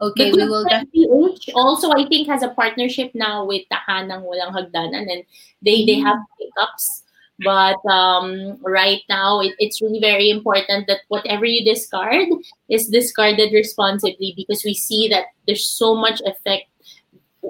Okay, 0.01 0.31
we 0.31 0.43
will 0.43 0.67
PH 0.67 1.51
also, 1.55 1.91
I 1.91 2.05
think, 2.07 2.27
has 2.27 2.43
a 2.43 2.49
partnership 2.49 3.11
now 3.15 3.45
with 3.45 3.63
Tahanang 3.71 4.27
Walang 4.27 4.51
Hagdanan, 4.51 5.07
and 5.07 5.23
they 5.61 5.85
they 5.85 5.99
have 6.03 6.19
pickups. 6.37 7.03
But 7.43 7.79
um, 7.87 8.59
right 8.61 9.01
now, 9.09 9.39
it, 9.41 9.55
it's 9.59 9.81
really 9.81 9.99
very 9.99 10.29
important 10.29 10.87
that 10.87 11.01
whatever 11.07 11.45
you 11.45 11.63
discard 11.63 12.27
is 12.69 12.87
discarded 12.87 13.51
responsibly 13.51 14.33
because 14.35 14.63
we 14.63 14.73
see 14.73 15.07
that 15.09 15.35
there's 15.47 15.67
so 15.67 15.95
much 15.95 16.21
effect 16.21 16.67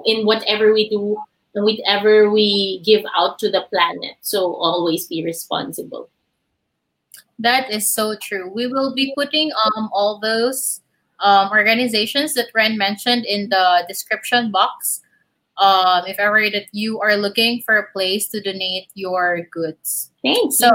in 0.04 0.26
whatever 0.26 0.72
we 0.72 0.88
do 0.88 1.16
and 1.54 1.64
whatever 1.64 2.30
we 2.30 2.82
give 2.84 3.04
out 3.16 3.38
to 3.40 3.50
the 3.50 3.62
planet. 3.70 4.16
So 4.20 4.54
always 4.54 5.06
be 5.06 5.24
responsible. 5.24 6.10
That 7.38 7.70
is 7.70 7.90
so 7.92 8.16
true. 8.20 8.50
We 8.52 8.66
will 8.66 8.94
be 8.94 9.12
putting 9.16 9.50
um 9.64 9.90
all 9.92 10.18
those 10.20 10.80
um 11.20 11.50
organizations 11.50 12.34
that 12.34 12.48
Ren 12.54 12.76
mentioned 12.78 13.24
in 13.26 13.48
the 13.48 13.84
description 13.88 14.50
box. 14.50 15.02
Um, 15.58 16.04
if 16.06 16.18
ever 16.18 16.50
that 16.50 16.66
you 16.72 17.00
are 17.00 17.16
looking 17.16 17.62
for 17.62 17.76
a 17.78 17.90
place 17.92 18.28
to 18.28 18.42
donate 18.42 18.88
your 18.92 19.40
goods. 19.50 20.10
Thanks. 20.22 20.58
So, 20.58 20.70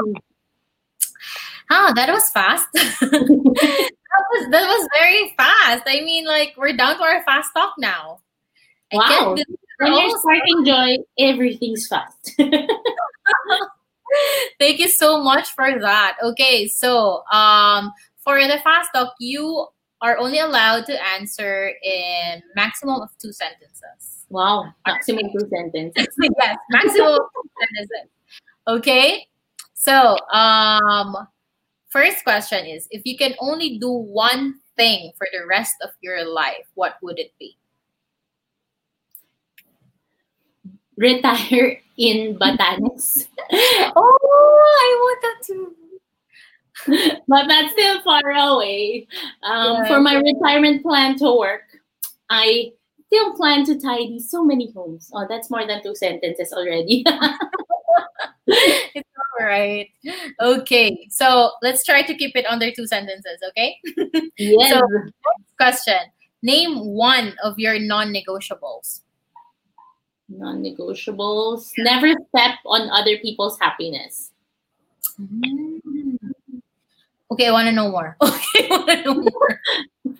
ah, 1.70 1.94
that 1.96 2.10
was 2.10 2.30
fast. 2.32 2.66
that 2.74 4.26
was 4.32 4.50
that 4.50 4.66
was 4.66 4.90
very 5.00 5.34
fast. 5.38 5.84
I 5.86 6.02
mean, 6.02 6.26
like 6.26 6.54
we're 6.58 6.76
down 6.76 6.98
to 6.98 7.04
our 7.04 7.22
fast 7.24 7.52
talk 7.56 7.74
now. 7.78 8.22
I 8.92 8.98
Wow. 8.98 9.36
can't 9.36 9.48
when 9.82 9.94
you're 9.94 10.02
almost 10.02 10.22
sparking 10.22 10.66
joy, 10.66 10.98
everything's 11.18 11.88
fast. 11.88 12.36
Thank 14.60 14.80
you 14.80 14.88
so 14.88 15.22
much 15.22 15.50
for 15.50 15.80
that. 15.80 16.18
Okay, 16.24 16.68
so 16.68 17.24
um, 17.32 17.92
for 18.24 18.40
the 18.40 18.60
fast 18.64 18.90
talk, 18.94 19.14
you 19.20 19.68
are 20.02 20.18
only 20.18 20.40
allowed 20.40 20.86
to 20.88 21.06
answer 21.16 21.72
in 21.84 22.42
maximum 22.56 23.02
of 23.02 23.10
two 23.20 23.32
sentences. 23.32 24.26
wow. 24.30 24.66
Maximum 24.88 25.30
two 25.32 25.48
sentences. 25.50 26.08
yes, 26.40 26.58
maximum 26.72 27.18
two 27.18 27.50
sentences. 27.60 28.10
Okay, 28.68 29.28
so 29.74 30.18
um, 30.34 31.16
first 31.90 32.24
question 32.24 32.66
is: 32.66 32.88
If 32.92 33.04
you 33.06 33.18
can 33.18 33.34
only 33.40 33.78
do 33.78 33.92
one 33.92 34.56
thing 34.76 35.12
for 35.18 35.28
the 35.32 35.46
rest 35.48 35.76
of 35.84 35.90
your 36.02 36.26
life, 36.26 36.66
what 36.76 36.96
would 37.02 37.20
it 37.20 37.32
be? 37.40 37.58
Retire 40.98 41.82
in 41.98 42.38
Batanes. 42.38 43.28
Oh, 43.96 44.78
I 44.80 44.90
want 45.02 45.22
that 45.22 45.46
too. 45.46 45.76
but 47.28 47.48
that's 47.48 47.74
still 47.74 48.02
far 48.02 48.22
away. 48.32 49.08
Um, 49.44 49.84
Yeah. 49.84 49.88
For 49.88 50.00
my 50.00 50.16
retirement 50.16 50.82
plan 50.84 51.18
to 51.18 51.38
work, 51.38 51.64
I 52.30 52.72
still 53.08 53.34
plan 53.36 53.66
to 53.66 53.80
tidy 53.80 54.20
so 54.20 54.44
many 54.44 54.72
homes. 54.72 55.12
Oh, 55.14 55.26
that's 55.28 55.50
more 55.52 55.68
than 55.68 55.84
two 55.84 55.96
sentences 55.96 56.54
already. 56.54 57.04
It's 58.48 59.10
all 59.18 59.46
right. 59.46 59.90
Okay. 60.42 61.08
So 61.10 61.52
let's 61.62 61.84
try 61.86 62.02
to 62.04 62.14
keep 62.16 62.36
it 62.36 62.46
under 62.46 62.72
two 62.72 62.88
sentences, 62.88 63.38
okay? 63.50 63.78
Yes. 64.38 64.72
So, 64.72 64.82
question. 65.60 66.00
Name 66.42 66.80
one 66.80 67.36
of 67.44 67.60
your 67.60 67.80
non 67.80 68.14
negotiables. 68.14 69.02
Non-negotiables. 70.38 71.72
Never 71.78 72.14
step 72.30 72.56
on 72.66 72.90
other 72.90 73.18
people's 73.18 73.60
happiness. 73.60 74.32
Mm. 75.20 75.80
Okay, 77.32 77.48
I 77.48 77.52
want 77.52 77.68
to 77.68 77.72
know 77.72 77.90
more. 77.90 78.18
Okay, 78.24 78.68
I 78.70 78.78
want 78.78 78.90
to 78.90 79.04
know 79.04 79.14
more. 79.16 79.60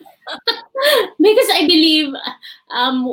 because 1.20 1.48
I 1.52 1.66
believe, 1.66 2.12
um, 2.74 3.06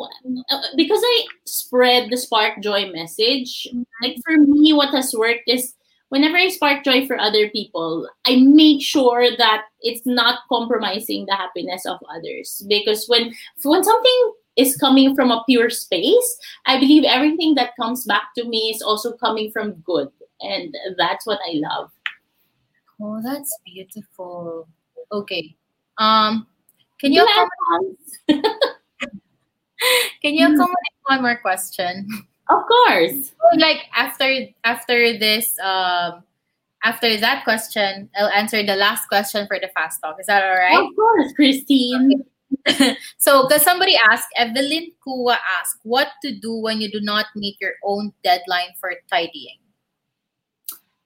because 0.78 1.02
I 1.04 1.26
spread 1.46 2.10
the 2.10 2.18
spark 2.18 2.62
joy 2.62 2.92
message. 2.92 3.68
Like 4.02 4.18
for 4.26 4.38
me, 4.38 4.74
what 4.74 4.94
has 4.94 5.14
worked 5.14 5.44
is 5.48 5.74
whenever 6.10 6.38
I 6.38 6.50
spark 6.50 6.84
joy 6.84 7.08
for 7.08 7.18
other 7.20 7.50
people, 7.50 8.08
I 8.26 8.38
make 8.38 8.82
sure 8.82 9.36
that 9.38 9.66
it's 9.82 10.06
not 10.06 10.42
compromising 10.50 11.26
the 11.26 11.36
happiness 11.36 11.86
of 11.86 12.00
others. 12.10 12.64
Because 12.68 13.06
when 13.08 13.34
when 13.64 13.84
something 13.84 14.34
is 14.60 14.76
coming 14.78 15.16
from 15.16 15.32
a 15.32 15.44
pure 15.48 15.70
space, 15.70 16.38
I 16.66 16.80
believe 16.80 17.04
everything 17.06 17.56
that 17.56 17.72
comes 17.80 18.06
back 18.06 18.34
to 18.38 18.44
me 18.46 18.72
is 18.76 18.82
also 18.82 19.14
coming 19.14 19.52
from 19.52 19.74
good, 19.86 20.10
and 20.42 20.76
that's 20.98 21.26
what 21.26 21.40
I 21.48 21.54
love. 21.56 21.92
Oh, 23.02 23.22
that's 23.24 23.58
beautiful. 23.66 24.68
Okay. 25.12 25.56
Um, 25.98 26.48
can 27.00 27.14
you 27.14 27.24
accommodate, 27.24 27.98
can 30.22 30.34
you 30.34 30.46
accommodate 30.46 30.98
one 31.06 31.22
more 31.22 31.38
question? 31.38 32.08
Of 32.50 32.66
course. 32.68 33.32
like 33.58 33.86
after 33.96 34.48
after 34.64 35.18
this 35.18 35.58
um 35.60 36.24
after 36.84 37.18
that 37.18 37.44
question, 37.44 38.10
I'll 38.18 38.30
answer 38.30 38.64
the 38.64 38.76
last 38.76 39.08
question 39.08 39.48
for 39.48 39.60
the 39.60 39.70
fast 39.76 40.02
talk. 40.02 40.18
Is 40.20 40.28
that 40.28 40.44
all 40.44 40.56
right? 40.56 40.80
Of 40.80 40.96
course, 40.96 41.34
Christine. 41.34 42.24
so, 43.18 43.48
because 43.48 43.64
somebody 43.64 43.96
asked, 44.10 44.28
Evelyn 44.38 44.92
Kua 45.04 45.38
asked, 45.60 45.80
what 45.84 46.10
to 46.24 46.36
do 46.36 46.56
when 46.56 46.82
you 46.82 46.92
do 46.92 47.00
not 47.02 47.28
meet 47.36 47.58
your 47.62 47.74
own 47.84 48.14
deadline 48.24 48.74
for 48.80 48.94
tidying? 49.10 49.58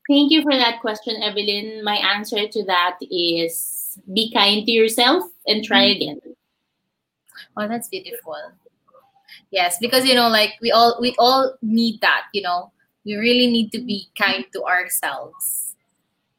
Thank 0.10 0.32
you 0.32 0.41
for 0.41 0.52
that 0.52 0.82
question, 0.82 1.22
Evelyn. 1.24 1.84
My 1.84 1.96
answer 1.96 2.48
to 2.48 2.66
that 2.66 2.98
is 3.10 3.98
be 4.14 4.32
kind 4.34 4.66
to 4.66 4.72
yourself 4.72 5.24
and 5.48 5.64
try 5.64 5.86
mm-hmm. 5.86 5.96
again. 5.96 6.22
Oh, 7.56 7.68
that's 7.68 7.88
beautiful. 7.88 8.36
Yes, 9.52 9.78
because 9.80 10.06
you 10.06 10.16
know, 10.16 10.30
like 10.30 10.54
we 10.62 10.72
all 10.72 10.98
we 11.00 11.16
all 11.20 11.56
need 11.62 12.02
that. 12.02 12.24
You 12.34 12.41
know, 12.41 12.72
we 13.06 13.16
really 13.16 13.48
need 13.48 13.72
to 13.72 13.80
be 13.80 14.08
kind 14.18 14.46
to 14.54 14.64
ourselves. 14.64 15.72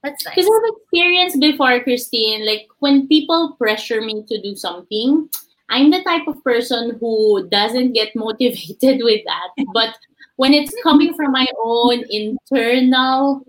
That's 0.05 0.25
nice. 0.27 0.35
Because 0.35 0.51
I've 0.51 0.75
experienced 0.77 1.41
before, 1.41 1.81
Christine, 1.83 2.47
like 2.47 2.69
when 2.81 3.09
people 3.09 3.57
pressure 3.59 4.03
me 4.03 4.23
to 4.29 4.41
do 4.41 4.55
something, 4.55 5.29
I'm 5.71 5.91
the 5.91 6.05
type 6.05 6.29
of 6.29 6.45
person 6.45 6.99
who 7.01 7.49
doesn't 7.49 7.95
get 7.95 8.13
motivated 8.15 9.01
with 9.03 9.23
that. 9.25 9.65
But 9.73 9.97
when 10.37 10.53
it's 10.53 10.75
coming 10.83 11.15
from 11.15 11.33
my 11.33 11.47
own 11.65 12.05
internal, 12.11 13.47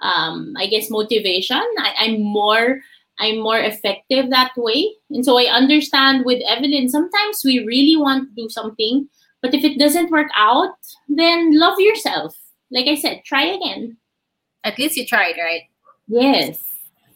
um, 0.00 0.54
I 0.58 0.66
guess 0.66 0.90
motivation, 0.90 1.62
I, 1.78 1.94
I'm 1.98 2.20
more 2.20 2.80
I'm 3.20 3.38
more 3.38 3.58
effective 3.58 4.30
that 4.30 4.52
way. 4.56 4.90
And 5.10 5.24
so 5.24 5.38
I 5.38 5.44
understand 5.44 6.24
with 6.24 6.42
Evelyn, 6.48 6.88
sometimes 6.88 7.42
we 7.44 7.64
really 7.64 7.96
want 7.96 8.28
to 8.28 8.42
do 8.42 8.48
something, 8.48 9.08
but 9.40 9.54
if 9.54 9.62
it 9.62 9.78
doesn't 9.78 10.10
work 10.10 10.28
out, 10.34 10.74
then 11.08 11.56
love 11.56 11.78
yourself. 11.78 12.36
Like 12.72 12.86
I 12.86 12.96
said, 12.96 13.22
try 13.24 13.44
again. 13.44 13.98
At 14.64 14.78
least 14.78 14.96
you 14.96 15.06
tried, 15.06 15.36
right? 15.38 15.62
Yes. 16.08 16.58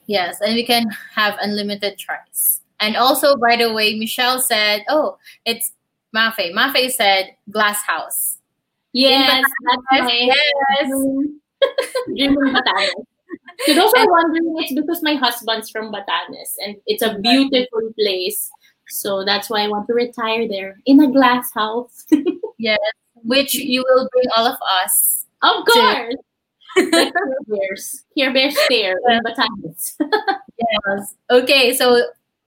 Yes, 0.06 0.40
and 0.40 0.54
we 0.54 0.64
can 0.64 0.88
have 1.14 1.36
unlimited 1.40 1.98
tries. 1.98 2.60
And 2.78 2.96
also, 2.96 3.36
by 3.36 3.56
the 3.56 3.72
way, 3.72 3.98
Michelle 3.98 4.38
said, 4.38 4.84
"Oh, 4.88 5.18
it's 5.44 5.72
Mafe." 6.14 6.52
Mafe 6.54 6.90
said, 6.92 7.34
"Glass 7.50 7.82
house." 7.82 8.38
Yes, 8.92 9.44
that's 9.90 10.12
Yes. 10.12 10.88
dream 10.88 11.40
in 12.16 12.34
Batanes. 12.36 13.04
To 13.66 13.74
those 13.74 13.92
who 13.92 14.00
are 14.00 14.10
wondering, 14.10 14.54
it's 14.58 14.72
because 14.72 15.02
my 15.02 15.14
husband's 15.14 15.70
from 15.70 15.92
Batanes 15.92 16.54
and 16.64 16.76
it's 16.86 17.02
a 17.02 17.18
beautiful 17.18 17.92
place. 17.98 18.50
So 18.88 19.24
that's 19.24 19.50
why 19.50 19.62
I 19.62 19.68
want 19.68 19.86
to 19.88 19.94
retire 19.94 20.46
there 20.48 20.78
in 20.86 21.00
a 21.00 21.10
glass 21.10 21.52
house. 21.52 22.06
Yes, 22.58 22.78
which 23.16 23.52
you 23.52 23.84
will 23.86 24.08
bring 24.10 24.24
all 24.34 24.46
of 24.46 24.56
us. 24.80 25.26
of 25.42 25.66
course. 25.66 26.14
Like 26.76 26.92
Care 26.92 27.12
Bears. 27.46 28.04
Care 28.16 28.32
Bears 28.32 28.56
in 28.70 29.20
Batanes. 29.24 29.96
Yes. 30.58 31.14
Okay, 31.30 31.74
so 31.74 32.00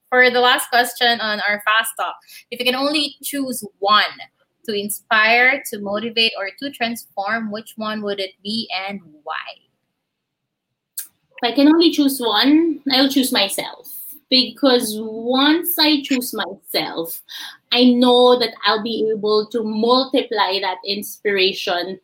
for 0.10 0.32
the 0.32 0.40
last 0.40 0.68
question 0.70 1.22
on 1.22 1.40
our 1.42 1.62
fast 1.64 1.92
talk, 1.96 2.16
if 2.50 2.60
you 2.60 2.66
can 2.66 2.74
only 2.74 3.18
choose 3.22 3.64
one 3.78 4.04
to 4.66 4.74
inspire, 4.74 5.62
to 5.72 5.80
motivate, 5.80 6.32
or 6.36 6.50
to 6.58 6.72
transform, 6.72 7.52
which 7.52 7.74
one 7.76 8.02
would 8.02 8.20
it 8.20 8.32
be 8.42 8.68
and 8.88 9.00
why? 9.22 9.70
if 11.42 11.52
I 11.52 11.56
can 11.56 11.68
only 11.68 11.92
choose 11.92 12.20
one, 12.20 12.82
I'll 12.92 13.10
choose 13.10 13.32
myself. 13.32 13.88
Because 14.30 14.96
once 15.00 15.80
I 15.80 16.02
choose 16.04 16.34
myself, 16.34 17.22
I 17.72 17.86
know 17.86 18.38
that 18.38 18.54
I'll 18.66 18.84
be 18.84 19.12
able 19.16 19.48
to 19.52 19.64
multiply 19.64 20.60
that 20.62 20.78
inspiration 20.86 22.00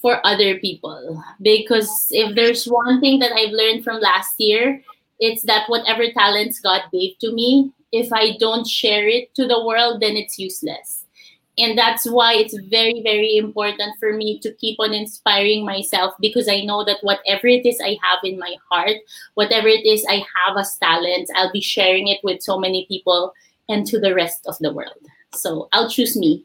for 0.00 0.24
other 0.26 0.58
people. 0.58 1.22
Because 1.40 2.08
if 2.10 2.34
there's 2.34 2.66
one 2.66 3.00
thing 3.00 3.18
that 3.20 3.32
I've 3.32 3.52
learned 3.52 3.84
from 3.84 4.00
last 4.00 4.34
year, 4.38 4.82
it's 5.18 5.42
that 5.42 5.68
whatever 5.68 6.04
talents 6.12 6.60
God 6.60 6.82
gave 6.92 7.18
to 7.20 7.32
me, 7.32 7.72
if 7.92 8.12
I 8.12 8.36
don't 8.38 8.66
share 8.66 9.08
it 9.08 9.34
to 9.34 9.46
the 9.46 9.64
world, 9.64 10.02
then 10.02 10.16
it's 10.16 10.38
useless. 10.38 11.04
And 11.58 11.78
that's 11.78 12.04
why 12.04 12.34
it's 12.34 12.54
very, 12.68 13.00
very 13.02 13.38
important 13.38 13.98
for 13.98 14.12
me 14.12 14.38
to 14.40 14.52
keep 14.54 14.78
on 14.78 14.92
inspiring 14.92 15.64
myself 15.64 16.12
because 16.20 16.48
I 16.48 16.60
know 16.60 16.84
that 16.84 16.98
whatever 17.00 17.46
it 17.46 17.64
is 17.64 17.80
I 17.80 17.96
have 18.02 18.18
in 18.22 18.38
my 18.38 18.56
heart, 18.70 18.96
whatever 19.34 19.66
it 19.66 19.86
is 19.86 20.04
I 20.06 20.22
have 20.36 20.58
as 20.58 20.76
talents, 20.76 21.30
I'll 21.34 21.52
be 21.52 21.62
sharing 21.62 22.08
it 22.08 22.20
with 22.22 22.42
so 22.42 22.58
many 22.58 22.84
people 22.88 23.32
and 23.70 23.86
to 23.86 23.98
the 23.98 24.14
rest 24.14 24.46
of 24.46 24.58
the 24.58 24.72
world. 24.72 25.00
So 25.34 25.68
I'll 25.72 25.88
choose 25.88 26.14
me. 26.14 26.44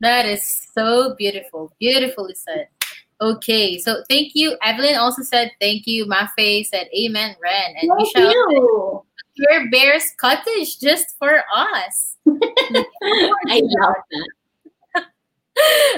That 0.00 0.26
is 0.26 0.68
so 0.74 1.14
beautiful. 1.16 1.72
Beautifully 1.78 2.34
said. 2.34 2.68
Okay, 3.20 3.78
so 3.78 4.02
thank 4.08 4.32
you. 4.34 4.56
Evelyn 4.62 4.96
also 4.96 5.22
said 5.22 5.52
thank 5.60 5.86
you. 5.86 6.06
Mafe 6.06 6.66
said 6.66 6.88
amen, 6.96 7.36
Ren. 7.42 7.74
And 7.80 7.90
Thank 7.90 8.16
Michelle 8.16 8.30
you. 8.30 9.04
your 9.34 9.70
bear's 9.70 10.10
cottage 10.16 10.80
just 10.80 11.16
for 11.18 11.42
us. 11.54 12.16
I 12.26 13.60
love 13.62 13.94
that. 14.10 14.28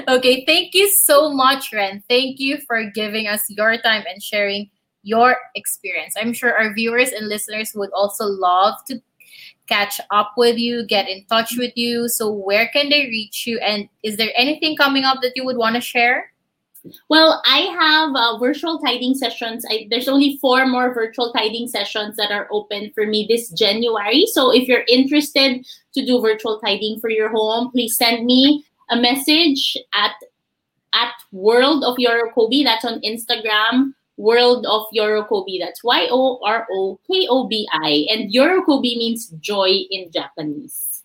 okay, 0.09 0.43
thank 0.45 0.73
you 0.73 0.89
so 0.89 1.31
much, 1.31 1.71
Ren. 1.71 2.03
Thank 2.09 2.39
you 2.39 2.57
for 2.67 2.91
giving 2.93 3.27
us 3.27 3.49
your 3.49 3.77
time 3.77 4.03
and 4.09 4.21
sharing 4.21 4.69
your 5.03 5.37
experience. 5.55 6.15
I'm 6.19 6.33
sure 6.33 6.53
our 6.53 6.73
viewers 6.73 7.11
and 7.11 7.29
listeners 7.29 7.73
would 7.73 7.91
also 7.93 8.25
love 8.25 8.75
to 8.87 9.01
catch 9.67 9.99
up 10.11 10.33
with 10.37 10.57
you, 10.57 10.85
get 10.85 11.09
in 11.09 11.25
touch 11.25 11.55
with 11.57 11.73
you. 11.75 12.09
So, 12.09 12.31
where 12.31 12.67
can 12.73 12.89
they 12.89 13.05
reach 13.05 13.47
you? 13.47 13.59
And 13.59 13.87
is 14.03 14.17
there 14.17 14.31
anything 14.35 14.75
coming 14.75 15.03
up 15.03 15.19
that 15.21 15.33
you 15.35 15.45
would 15.45 15.57
want 15.57 15.75
to 15.75 15.81
share? 15.81 16.33
Well, 17.09 17.41
I 17.45 17.59
have 17.79 18.15
uh, 18.15 18.37
virtual 18.39 18.79
tiding 18.79 19.15
sessions. 19.15 19.65
I, 19.69 19.87
there's 19.89 20.09
only 20.09 20.37
four 20.41 20.65
more 20.67 20.93
virtual 20.93 21.31
tiding 21.31 21.69
sessions 21.69 22.17
that 22.17 22.31
are 22.31 22.47
open 22.51 22.91
for 22.93 23.05
me 23.05 23.25
this 23.29 23.49
January. 23.49 24.25
So 24.27 24.53
if 24.53 24.67
you're 24.67 24.83
interested 24.89 25.65
to 25.93 26.05
do 26.05 26.21
virtual 26.21 26.59
tiding 26.59 26.99
for 26.99 27.09
your 27.09 27.29
home, 27.29 27.71
please 27.71 27.95
send 27.95 28.25
me 28.25 28.65
a 28.89 28.97
message 28.97 29.77
at 29.93 30.11
at 30.93 31.13
World 31.31 31.83
of 31.85 31.97
Yorokobi. 31.97 32.63
That's 32.63 32.85
on 32.85 32.99
Instagram. 33.01 33.93
World 34.17 34.65
of 34.65 34.85
Yorokobi. 34.95 35.59
That's 35.59 35.83
Y 35.83 36.07
O 36.11 36.39
R 36.45 36.67
O 36.71 36.99
K 37.09 37.27
O 37.29 37.47
B 37.47 37.67
I. 37.71 38.05
And 38.09 38.31
Yorokobi 38.31 38.97
means 38.97 39.29
joy 39.39 39.83
in 39.89 40.11
Japanese. 40.11 41.03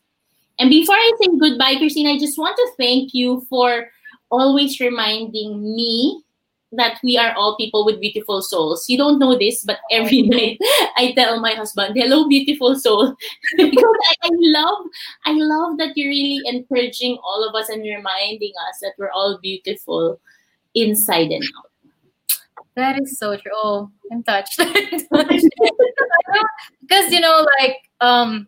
And 0.58 0.70
before 0.70 0.96
I 0.96 1.12
say 1.20 1.28
goodbye, 1.38 1.76
Christine, 1.76 2.08
I 2.08 2.18
just 2.18 2.38
want 2.38 2.56
to 2.56 2.70
thank 2.76 3.14
you 3.14 3.46
for 3.48 3.88
always 4.30 4.80
reminding 4.80 5.62
me 5.62 6.22
that 6.72 6.98
we 7.02 7.16
are 7.16 7.32
all 7.34 7.56
people 7.56 7.84
with 7.84 8.00
beautiful 8.00 8.42
souls. 8.42 8.84
You 8.88 8.98
don't 8.98 9.18
know 9.18 9.38
this, 9.38 9.64
but 9.64 9.78
every 9.90 10.22
night 10.34 10.58
I 10.96 11.12
tell 11.16 11.40
my 11.40 11.52
husband, 11.52 11.96
"Hello, 11.96 12.28
beautiful 12.28 12.76
soul," 12.76 13.14
because 13.56 13.96
I, 14.10 14.14
I 14.24 14.30
love, 14.32 14.78
I 15.24 15.32
love 15.32 15.78
that 15.78 15.96
you're 15.96 16.10
really 16.10 16.40
encouraging 16.44 17.18
all 17.22 17.48
of 17.48 17.54
us 17.54 17.68
and 17.68 17.82
reminding 17.82 18.52
us 18.68 18.80
that 18.82 18.94
we're 18.98 19.10
all 19.10 19.38
beautiful 19.40 20.20
inside 20.74 21.30
and 21.30 21.44
out. 21.56 21.67
That 22.78 23.02
is 23.02 23.18
so 23.18 23.36
true. 23.36 23.50
Oh, 23.52 23.90
I'm 24.12 24.22
touched. 24.22 24.56
because 26.80 27.12
you 27.12 27.18
know, 27.20 27.44
like 27.58 27.76
um 28.00 28.46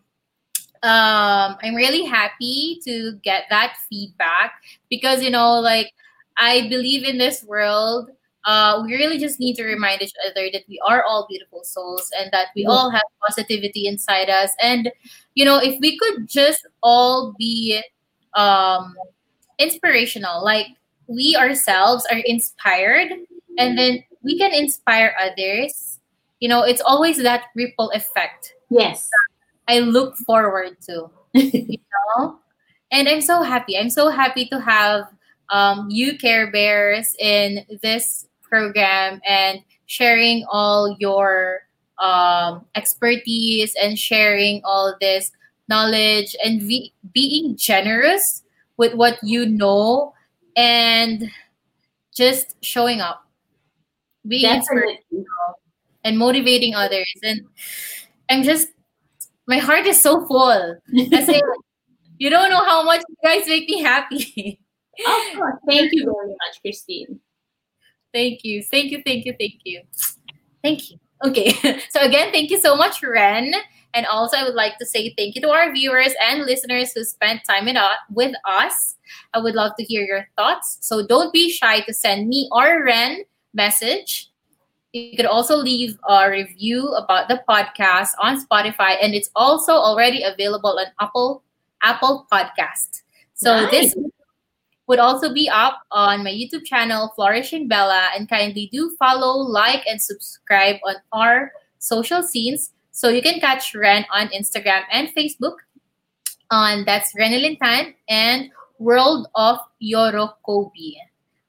um 0.83 1.57
I'm 1.61 1.75
really 1.75 2.05
happy 2.05 2.79
to 2.85 3.19
get 3.23 3.43
that 3.49 3.75
feedback 3.89 4.53
because 4.89 5.21
you 5.21 5.29
know, 5.29 5.59
like 5.59 5.91
I 6.37 6.69
believe 6.69 7.03
in 7.03 7.17
this 7.17 7.43
world 7.43 8.09
uh, 8.45 8.81
we 8.85 8.93
really 8.93 9.19
just 9.19 9.39
need 9.39 9.55
to 9.55 9.65
remind 9.65 10.01
each 10.01 10.13
other 10.27 10.49
that 10.51 10.63
we 10.67 10.79
are 10.87 11.03
all 11.03 11.27
beautiful 11.29 11.63
souls 11.63 12.09
and 12.17 12.31
that 12.31 12.47
we 12.55 12.65
all 12.65 12.89
have 12.89 13.03
positivity 13.27 13.85
inside 13.85 14.29
us. 14.29 14.51
And, 14.59 14.91
you 15.35 15.45
know, 15.45 15.59
if 15.59 15.79
we 15.79 15.97
could 15.99 16.27
just 16.27 16.65
all 16.81 17.35
be 17.37 17.83
um, 18.33 18.95
inspirational, 19.59 20.43
like 20.43 20.67
we 21.05 21.35
ourselves 21.35 22.03
are 22.11 22.17
inspired, 22.25 23.11
and 23.57 23.77
then 23.77 24.03
we 24.23 24.37
can 24.37 24.53
inspire 24.53 25.15
others. 25.19 25.99
You 26.39 26.49
know, 26.49 26.63
it's 26.63 26.81
always 26.81 27.17
that 27.17 27.45
ripple 27.55 27.89
effect. 27.91 28.53
Yes. 28.69 29.09
I 29.67 29.79
look 29.79 30.17
forward 30.17 30.77
to, 30.87 31.09
you 31.33 31.77
know? 32.17 32.39
And 32.91 33.07
I'm 33.07 33.21
so 33.21 33.41
happy. 33.41 33.77
I'm 33.77 33.89
so 33.89 34.09
happy 34.09 34.47
to 34.47 34.59
have 34.59 35.05
um, 35.49 35.87
you, 35.89 36.17
Care 36.17 36.51
Bears, 36.51 37.15
in 37.19 37.65
this 37.81 38.27
program 38.41 39.21
and 39.27 39.59
sharing 39.85 40.45
all 40.49 40.95
your 40.99 41.61
um, 41.99 42.65
expertise 42.75 43.75
and 43.81 43.97
sharing 43.97 44.61
all 44.63 44.95
this 44.99 45.31
knowledge 45.69 46.35
and 46.43 46.67
be, 46.67 46.93
being 47.13 47.55
generous 47.55 48.43
with 48.77 48.93
what 48.95 49.19
you 49.23 49.45
know 49.45 50.13
and 50.57 51.29
just 52.13 52.55
showing 52.61 52.99
up 52.99 53.25
being 54.27 54.53
inspirational 54.53 55.25
and 56.03 56.17
motivating 56.17 56.75
others 56.75 57.11
and 57.23 57.41
i'm 58.29 58.43
just 58.43 58.69
my 59.47 59.57
heart 59.57 59.85
is 59.85 60.01
so 60.01 60.25
full 60.27 60.75
I 60.93 61.41
you 62.17 62.29
don't 62.29 62.49
know 62.49 62.63
how 62.63 62.83
much 62.83 63.01
you 63.09 63.15
guys 63.23 63.47
make 63.47 63.67
me 63.67 63.81
happy 63.81 64.59
of 65.05 65.37
course 65.37 65.55
thank 65.67 65.91
you 65.93 66.05
very 66.05 66.29
much 66.29 66.61
christine 66.61 67.19
Thank 68.13 68.43
you. 68.43 68.63
Thank 68.63 68.91
you. 68.91 69.01
Thank 69.05 69.25
you. 69.25 69.33
Thank 69.39 69.61
you. 69.63 69.81
Thank 70.63 70.91
you. 70.91 70.97
Okay. 71.25 71.53
So 71.89 72.01
again, 72.01 72.31
thank 72.31 72.49
you 72.49 72.59
so 72.59 72.75
much, 72.75 73.01
Ren. 73.03 73.53
And 73.93 74.05
also, 74.05 74.37
I 74.37 74.43
would 74.43 74.55
like 74.55 74.77
to 74.79 74.85
say 74.85 75.13
thank 75.17 75.35
you 75.35 75.41
to 75.41 75.49
our 75.49 75.71
viewers 75.71 76.13
and 76.25 76.43
listeners 76.43 76.93
who 76.93 77.03
spent 77.03 77.41
time 77.47 77.67
with 78.09 78.33
us. 78.45 78.95
I 79.33 79.39
would 79.39 79.55
love 79.55 79.73
to 79.77 79.83
hear 79.83 80.03
your 80.03 80.27
thoughts. 80.37 80.77
So 80.81 81.05
don't 81.05 81.33
be 81.33 81.51
shy 81.51 81.81
to 81.81 81.93
send 81.93 82.29
me 82.29 82.47
or 82.51 82.83
Ren 82.85 83.23
message. 83.53 84.29
You 84.93 85.15
could 85.15 85.25
also 85.25 85.55
leave 85.55 85.97
a 86.07 86.29
review 86.29 86.89
about 86.89 87.29
the 87.29 87.41
podcast 87.47 88.09
on 88.21 88.43
Spotify, 88.43 88.97
and 89.01 89.13
it's 89.13 89.29
also 89.35 89.73
already 89.73 90.23
available 90.23 90.77
on 90.77 90.85
Apple 90.99 91.43
Apple 91.81 92.27
Podcast. 92.31 93.01
So 93.33 93.55
nice. 93.55 93.71
this 93.71 93.95
would 94.87 94.99
also 94.99 95.33
be 95.33 95.49
up 95.49 95.81
on 95.91 96.23
my 96.23 96.31
YouTube 96.31 96.65
channel, 96.65 97.13
Flourishing 97.15 97.67
Bella, 97.67 98.09
and 98.15 98.29
kindly 98.29 98.69
do 98.71 98.95
follow, 98.99 99.37
like, 99.37 99.87
and 99.87 100.01
subscribe 100.01 100.75
on 100.83 100.95
our 101.13 101.51
social 101.79 102.21
scenes 102.21 102.73
so 102.91 103.09
you 103.09 103.21
can 103.21 103.39
catch 103.39 103.73
Ren 103.73 104.05
on 104.11 104.27
Instagram 104.29 104.81
and 104.91 105.09
Facebook. 105.15 105.55
On 106.51 106.83
that's 106.83 107.15
Renelin 107.15 107.57
Tan 107.57 107.95
and 108.09 108.51
World 108.79 109.27
of 109.35 109.59
Yorokobi. 109.81 110.95